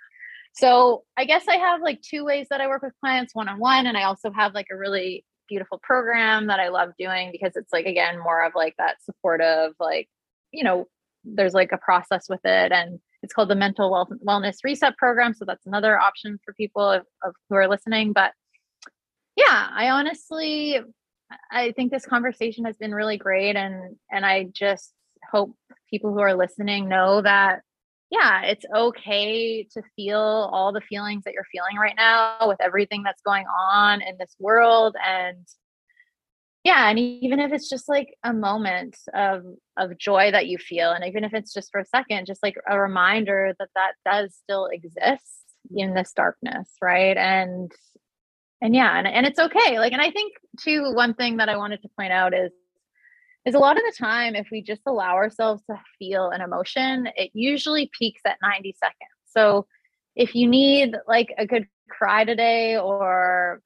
so 0.54 1.04
I 1.18 1.26
guess 1.26 1.48
I 1.48 1.58
have 1.58 1.82
like 1.82 2.02
two 2.02 2.24
ways 2.24 2.48
that 2.50 2.62
I 2.62 2.68
work 2.68 2.84
with 2.84 2.94
clients 3.00 3.34
one 3.34 3.50
on 3.50 3.60
one. 3.60 3.88
And 3.88 3.98
I 3.98 4.04
also 4.04 4.32
have 4.32 4.54
like 4.54 4.68
a 4.72 4.78
really 4.78 5.26
beautiful 5.48 5.80
program 5.84 6.48
that 6.48 6.60
I 6.60 6.70
love 6.70 6.90
doing 6.98 7.32
because 7.32 7.56
it's 7.56 7.72
like, 7.74 7.86
again, 7.86 8.20
more 8.20 8.44
of 8.44 8.54
like 8.56 8.76
that 8.78 8.98
supportive, 9.04 9.74
like, 9.80 10.10
you 10.52 10.64
know, 10.64 10.88
there's 11.24 11.54
like 11.54 11.72
a 11.72 11.78
process 11.78 12.28
with 12.30 12.42
it. 12.44 12.72
And 12.72 13.00
it's 13.22 13.34
called 13.34 13.50
the 13.50 13.56
Mental 13.56 13.92
Wealth, 13.92 14.10
Wellness 14.28 14.58
Reset 14.64 14.98
Program. 14.98 15.34
So 15.34 15.46
that's 15.46 15.66
another 15.66 15.98
option 15.98 16.40
for 16.44 16.54
people 16.54 16.88
of, 16.88 17.04
of 17.24 17.34
who 17.50 17.56
are 17.56 17.68
listening. 17.68 18.14
But 18.14 18.34
yeah, 19.36 19.70
I 19.72 19.90
honestly, 19.90 20.80
I 21.52 21.72
think 21.72 21.92
this 21.92 22.06
conversation 22.06 22.66
has 22.66 22.78
been 22.78 22.94
really 22.94 23.18
great. 23.18 23.56
And, 23.56 23.96
and 24.12 24.26
I 24.26 24.48
just 24.54 24.94
hope 25.32 25.56
people 25.90 26.14
who 26.14 26.20
are 26.20 26.36
listening 26.36 26.90
know 26.90 27.22
that 27.22 27.62
yeah, 28.14 28.44
it's 28.44 28.66
okay 28.76 29.64
to 29.74 29.82
feel 29.96 30.20
all 30.54 30.72
the 30.72 30.82
feelings 30.82 31.24
that 31.24 31.34
you're 31.34 31.48
feeling 31.52 31.78
right 31.78 31.96
now 31.98 32.48
with 32.48 32.62
everything 32.62 33.02
that's 33.02 33.24
going 33.24 33.46
on 33.48 34.04
in 34.04 34.16
this 34.20 34.36
world 34.40 34.96
and 35.04 35.48
yeah 36.64 36.90
and 36.90 37.00
even 37.00 37.40
if 37.40 37.52
it's 37.52 37.68
just 37.68 37.90
like 37.90 38.14
a 38.24 38.32
moment 38.32 38.96
of 39.16 39.44
of 39.78 39.98
joy 39.98 40.30
that 40.30 40.46
you 40.46 40.60
feel 40.60 40.92
and 40.92 41.04
even 41.06 41.24
if 41.24 41.34
it's 41.34 41.52
just 41.54 41.72
for 41.72 41.82
a 41.82 41.86
second 41.86 42.28
just 42.28 42.44
like 42.44 42.56
a 42.70 42.80
reminder 42.80 43.56
that 43.58 43.70
that 43.76 43.94
does 44.06 44.36
still 44.44 44.68
exist 44.68 45.44
in 45.76 45.96
this 45.96 46.14
darkness 46.16 46.70
right? 46.84 47.18
And 47.18 47.72
and 48.62 48.76
yeah 48.76 48.96
and, 48.98 49.08
and 49.08 49.26
it's 49.26 49.40
okay 49.40 49.80
like 49.80 49.92
and 49.92 50.02
i 50.02 50.12
think 50.12 50.34
too 50.60 50.94
one 50.94 51.14
thing 51.16 51.38
that 51.38 51.50
i 51.50 51.58
wanted 51.58 51.82
to 51.82 51.90
point 51.98 52.14
out 52.14 52.34
is 52.34 52.52
is 53.46 53.56
a 53.56 53.60
lot 53.60 53.78
of 53.78 53.84
the 53.84 53.96
time 53.98 54.36
if 54.36 54.48
we 54.52 54.62
just 54.62 54.82
allow 54.86 55.16
ourselves 55.16 55.62
to 55.70 55.76
feel 56.00 56.30
an 56.30 56.42
emotion 56.42 57.08
it 57.16 57.32
usually 57.34 57.90
peaks 57.98 58.22
at 58.26 58.38
90 58.42 58.76
seconds 58.80 59.12
so 59.26 59.66
if 60.16 60.36
you 60.36 60.48
need 60.48 60.96
like 61.08 61.34
a 61.38 61.46
good 61.46 61.68
cry 61.90 62.24
today 62.24 62.78
or 62.78 63.62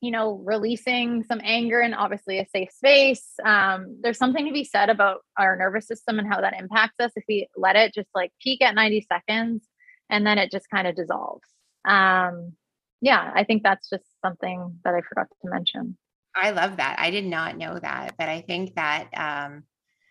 you 0.00 0.10
know, 0.10 0.40
releasing 0.44 1.24
some 1.24 1.40
anger 1.42 1.80
in 1.80 1.94
obviously 1.94 2.38
a 2.38 2.46
safe 2.46 2.70
space. 2.70 3.24
Um, 3.44 3.98
there's 4.02 4.18
something 4.18 4.46
to 4.46 4.52
be 4.52 4.64
said 4.64 4.90
about 4.90 5.22
our 5.38 5.56
nervous 5.56 5.86
system 5.86 6.18
and 6.18 6.28
how 6.28 6.40
that 6.40 6.58
impacts 6.58 7.00
us 7.00 7.12
if 7.16 7.24
we 7.28 7.48
let 7.56 7.76
it 7.76 7.94
just 7.94 8.08
like 8.14 8.32
peak 8.42 8.62
at 8.62 8.74
90 8.74 9.06
seconds 9.12 9.66
and 10.10 10.26
then 10.26 10.38
it 10.38 10.50
just 10.50 10.70
kind 10.70 10.86
of 10.86 10.94
dissolves. 10.96 11.48
Um, 11.86 12.52
yeah, 13.00 13.32
I 13.34 13.44
think 13.44 13.62
that's 13.62 13.88
just 13.88 14.04
something 14.24 14.78
that 14.84 14.94
I 14.94 15.00
forgot 15.00 15.28
to 15.42 15.50
mention. 15.50 15.96
I 16.36 16.50
love 16.50 16.76
that. 16.76 16.96
I 16.98 17.10
did 17.10 17.24
not 17.24 17.56
know 17.56 17.78
that, 17.78 18.14
but 18.18 18.28
I 18.28 18.42
think 18.42 18.74
that 18.74 19.08
um, 19.16 19.64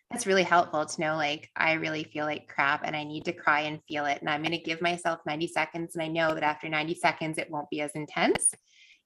that's 0.09 0.25
really 0.25 0.43
helpful 0.43 0.85
to 0.85 1.01
know 1.01 1.15
like 1.15 1.49
I 1.55 1.73
really 1.73 2.03
feel 2.03 2.25
like 2.25 2.47
crap 2.47 2.81
and 2.83 2.95
I 2.95 3.03
need 3.03 3.25
to 3.25 3.33
cry 3.33 3.61
and 3.61 3.81
feel 3.87 4.05
it. 4.05 4.19
And 4.21 4.29
I'm 4.29 4.41
going 4.41 4.51
to 4.51 4.57
give 4.57 4.81
myself 4.81 5.19
90 5.25 5.47
seconds. 5.47 5.95
And 5.95 6.03
I 6.03 6.07
know 6.07 6.33
that 6.33 6.43
after 6.43 6.67
90 6.67 6.95
seconds, 6.95 7.37
it 7.37 7.51
won't 7.51 7.69
be 7.69 7.81
as 7.81 7.91
intense 7.91 8.53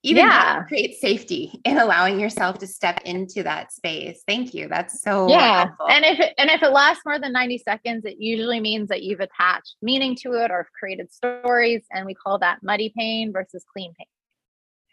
even 0.03 0.25
yeah. 0.25 0.63
create 0.63 0.95
safety 0.95 1.59
in 1.65 1.77
allowing 1.77 2.19
yourself 2.19 2.59
to 2.59 2.67
step 2.67 3.01
into 3.05 3.43
that 3.43 3.73
space. 3.73 4.23
Thank 4.27 4.53
you. 4.53 4.67
That's 4.67 5.01
so 5.01 5.27
yeah. 5.27 5.65
Helpful. 5.65 5.89
And 5.89 6.05
if 6.05 6.19
it, 6.19 6.33
and 6.37 6.49
if 6.49 6.63
it 6.63 6.71
lasts 6.71 7.03
more 7.05 7.19
than 7.19 7.33
90 7.33 7.57
seconds, 7.59 8.05
it 8.05 8.15
usually 8.19 8.59
means 8.59 8.89
that 8.89 9.03
you've 9.03 9.19
attached 9.19 9.75
meaning 9.81 10.15
to 10.21 10.33
it 10.33 10.51
or 10.51 10.67
created 10.77 11.11
stories. 11.11 11.83
And 11.91 12.05
we 12.05 12.13
call 12.13 12.39
that 12.39 12.59
muddy 12.63 12.93
pain 12.97 13.33
versus 13.33 13.65
clean 13.71 13.93
pain. 13.97 14.07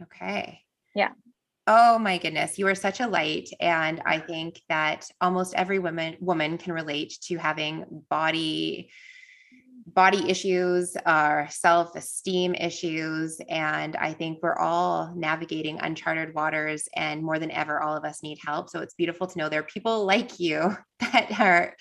Okay. 0.03 0.61
Yeah. 0.95 1.11
Oh 1.69 1.99
my 1.99 2.19
goodness, 2.19 2.59
you 2.59 2.69
are 2.69 2.77
such 2.77 3.01
a 3.01 3.09
light. 3.09 3.49
And 3.61 4.01
I 4.07 4.21
think 4.21 4.61
that 4.69 5.11
almost 5.21 5.55
every 5.55 5.81
woman 5.81 6.17
woman 6.21 6.59
can 6.59 6.73
relate 6.73 7.19
to 7.23 7.37
having 7.37 8.05
body 8.09 8.91
body 9.87 10.29
issues, 10.29 10.97
uh, 10.97 11.01
our 11.07 11.49
self 11.51 11.95
esteem 11.97 12.55
issues. 12.55 13.41
And 13.49 13.97
I 13.97 14.13
think 14.13 14.41
we're 14.43 14.59
all 14.59 15.13
navigating 15.17 15.79
uncharted 15.81 16.35
waters. 16.35 16.89
And 16.95 17.23
more 17.23 17.39
than 17.39 17.51
ever, 17.51 17.81
all 17.81 17.97
of 17.97 18.05
us 18.05 18.23
need 18.23 18.39
help. 18.45 18.71
So 18.71 18.81
it's 18.81 18.95
beautiful 18.95 19.27
to 19.27 19.39
know 19.39 19.49
there 19.49 19.61
are 19.61 19.65
people 19.65 20.05
like 20.05 20.39
you 20.39 20.77
that 21.01 21.41
are 21.41 21.75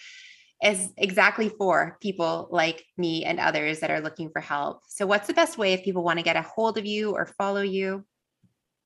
is 0.63 0.89
exactly 0.97 1.49
for 1.49 1.97
people 2.01 2.47
like 2.49 2.83
me 2.97 3.25
and 3.25 3.39
others 3.39 3.81
that 3.81 3.91
are 3.91 3.99
looking 3.99 4.29
for 4.29 4.39
help. 4.39 4.81
So, 4.87 5.05
what's 5.05 5.27
the 5.27 5.33
best 5.33 5.57
way 5.57 5.73
if 5.73 5.83
people 5.83 6.03
want 6.03 6.17
to 6.17 6.23
get 6.23 6.37
a 6.37 6.41
hold 6.41 6.77
of 6.77 6.85
you 6.85 7.11
or 7.11 7.25
follow 7.37 7.61
you? 7.61 8.05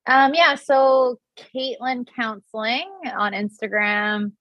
Um, 0.07 0.33
yeah, 0.33 0.55
so 0.55 1.19
Caitlin 1.37 2.07
Counseling 2.15 2.89
on 3.17 3.33
Instagram 3.33 4.33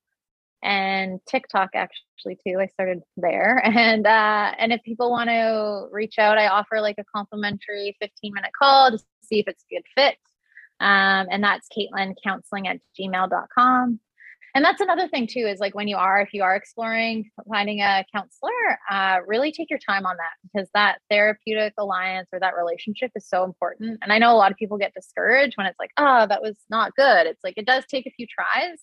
and 0.62 1.20
TikTok 1.26 1.70
actually 1.74 2.38
too. 2.46 2.59
I 2.61 2.66
started 2.66 3.02
there. 3.16 3.62
And 3.64 4.06
uh 4.06 4.54
and 4.59 4.72
if 4.72 4.82
people 4.82 5.11
want 5.11 5.30
to 5.30 5.86
reach 5.92 6.18
out, 6.18 6.38
I 6.38 6.48
offer 6.48 6.80
like 6.80 6.96
a 6.98 7.04
complimentary 7.14 7.96
15 8.00 8.32
minute 8.34 8.50
call 8.59 8.90
to 8.90 8.98
see 9.22 9.38
if 9.38 9.46
it's 9.46 9.64
a 9.70 9.74
good 9.74 9.84
fit. 9.94 10.18
Um, 10.80 11.26
and 11.30 11.42
that's 11.42 11.68
Caitlin 11.76 12.14
counseling 12.22 12.68
at 12.68 12.78
gmail.com. 12.98 14.00
And 14.59 14.64
that's 14.64 14.80
another 14.80 15.06
thing 15.06 15.28
too, 15.28 15.46
is 15.46 15.61
like 15.61 15.76
when 15.76 15.86
you 15.86 15.96
are, 15.96 16.20
if 16.20 16.34
you 16.34 16.42
are 16.42 16.56
exploring 16.56 17.30
finding 17.48 17.80
a 17.80 18.04
counselor, 18.12 18.50
uh, 18.90 19.18
really 19.24 19.52
take 19.52 19.70
your 19.70 19.78
time 19.78 20.04
on 20.04 20.16
that 20.16 20.50
because 20.52 20.68
that 20.74 20.98
therapeutic 21.09 21.74
alliance 21.78 22.28
or 22.32 22.40
that 22.40 22.56
relationship 22.56 23.12
is 23.14 23.28
so 23.28 23.44
important. 23.44 23.98
And 24.02 24.12
I 24.12 24.18
know 24.18 24.32
a 24.32 24.36
lot 24.36 24.50
of 24.50 24.59
people 24.59 24.76
get 24.76 24.94
discouraged 24.94 25.54
when 25.56 25.68
it's 25.68 25.78
like, 25.78 25.90
oh, 25.96 26.26
that 26.28 26.42
was 26.42 26.56
not 26.68 26.96
good. 26.96 27.28
It's 27.28 27.44
like 27.44 27.54
it 27.56 27.66
does 27.66 27.84
take 27.88 28.06
a 28.06 28.11
few 28.11 28.26
tries 28.26 28.80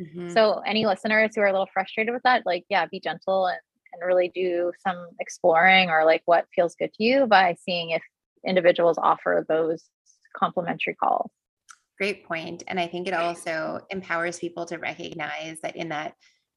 Mm-hmm. 0.00 0.30
So 0.30 0.60
any 0.66 0.86
listeners 0.86 1.32
who 1.34 1.42
are 1.42 1.46
a 1.46 1.52
little 1.52 1.68
frustrated 1.72 2.14
with 2.14 2.22
that, 2.22 2.46
like, 2.46 2.64
yeah, 2.68 2.86
be 2.90 3.00
gentle 3.00 3.46
and, 3.46 3.58
and 3.92 4.06
really 4.06 4.30
do 4.34 4.72
some 4.86 5.08
exploring 5.18 5.90
or 5.90 6.04
like 6.04 6.22
what 6.24 6.46
feels 6.54 6.74
good 6.74 6.92
to 6.94 7.04
you 7.04 7.26
by 7.26 7.56
seeing 7.60 7.90
if 7.90 8.02
individuals 8.46 8.98
offer 8.98 9.44
those 9.48 9.84
complimentary 10.36 10.94
calls. 10.94 11.30
Great 12.00 12.24
point. 12.24 12.62
And 12.66 12.80
I 12.80 12.86
think 12.86 13.06
it 13.06 13.12
also 13.12 13.80
empowers 13.90 14.38
people 14.38 14.64
to 14.64 14.78
recognize 14.78 15.58
that 15.62 15.76
in 15.76 15.90
that, 15.90 16.14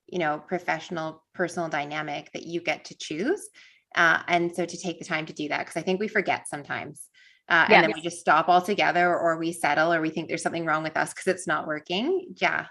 you 0.08 0.18
know, 0.18 0.42
professional 0.48 1.22
personal 1.34 1.68
dynamic 1.68 2.32
that 2.32 2.44
you 2.44 2.62
get 2.62 2.86
to 2.86 2.98
choose. 2.98 3.50
Uh, 3.94 4.20
and 4.30 4.56
so 4.56 4.66
to 4.66 4.78
take 4.78 5.00
the 5.00 5.06
time 5.06 5.26
to 5.26 5.34
do 5.34 5.50
that, 5.50 5.60
because 5.60 5.76
I 5.76 5.84
think 5.84 6.00
we 6.00 6.08
forget 6.08 6.48
sometimes. 6.48 7.10
Uh, 7.50 7.66
and 7.68 7.84
then 7.84 7.92
we 7.94 8.00
just 8.00 8.22
stop 8.22 8.48
altogether 8.48 9.14
or 9.14 9.38
we 9.38 9.52
settle 9.52 9.92
or 9.92 10.00
we 10.00 10.10
think 10.10 10.30
there's 10.30 10.42
something 10.42 10.66
wrong 10.66 10.82
with 10.82 10.96
us 10.96 11.14
because 11.14 11.28
it's 11.28 11.46
not 11.46 11.68
working 11.68 12.34
yeah 12.38 12.68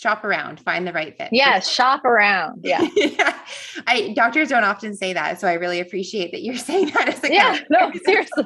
shop 0.00 0.24
around, 0.24 0.60
find 0.60 0.86
the 0.86 0.92
right 0.92 1.16
fit. 1.16 1.28
Yeah, 1.32 1.60
shop 1.60 2.04
around. 2.04 2.60
Yeah. 2.64 2.86
yeah. 2.96 3.38
I 3.86 4.12
doctors 4.14 4.48
don't 4.48 4.64
often 4.64 4.94
say 4.94 5.12
that. 5.12 5.40
So 5.40 5.48
I 5.48 5.54
really 5.54 5.80
appreciate 5.80 6.32
that 6.32 6.42
you're 6.42 6.56
saying 6.56 6.90
that 6.90 7.08
as 7.08 7.24
a 7.24 7.32
Yeah, 7.32 7.58
no, 7.70 7.92
seriously. 8.04 8.44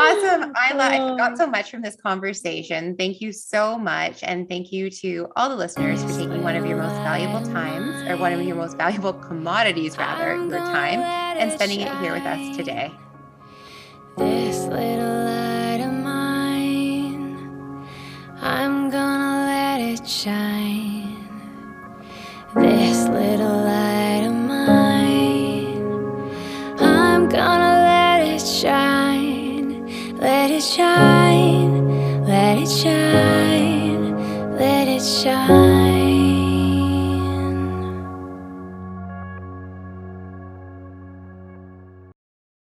Awesome. 0.00 0.52
I 0.56 0.74
love 0.74 0.92
I 0.92 1.16
got 1.16 1.38
so 1.38 1.44
oh. 1.44 1.50
much 1.50 1.70
from 1.70 1.82
this 1.82 1.96
conversation. 1.96 2.96
Thank 2.96 3.20
you 3.20 3.32
so 3.32 3.78
much. 3.78 4.22
And 4.22 4.48
thank 4.48 4.72
you 4.72 4.90
to 4.90 5.28
all 5.36 5.48
the 5.48 5.56
listeners 5.56 6.02
for 6.02 6.10
taking 6.10 6.42
one 6.42 6.56
of 6.56 6.66
your 6.66 6.76
most 6.76 6.96
valuable 7.02 7.42
times 7.52 8.08
or 8.08 8.16
one 8.16 8.32
of 8.32 8.42
your 8.42 8.56
most 8.56 8.76
valuable 8.76 9.12
commodities, 9.12 9.96
rather, 9.98 10.36
your 10.36 10.58
time, 10.58 11.00
and 11.00 11.52
spending 11.52 11.80
it 11.80 11.96
here 11.98 12.12
with 12.12 12.24
us 12.24 12.56
today. 12.56 12.92
This 14.16 14.64
little 14.64 15.24
light 15.24 15.80
of 15.80 15.92
mine, 15.92 17.86
I'm 18.40 18.90
gonna 18.90 19.46
let 19.46 19.80
it 19.80 20.06
shine. 20.08 21.16
This 22.54 23.06
little 23.08 23.46
light 23.46 23.99
Let 35.22 35.59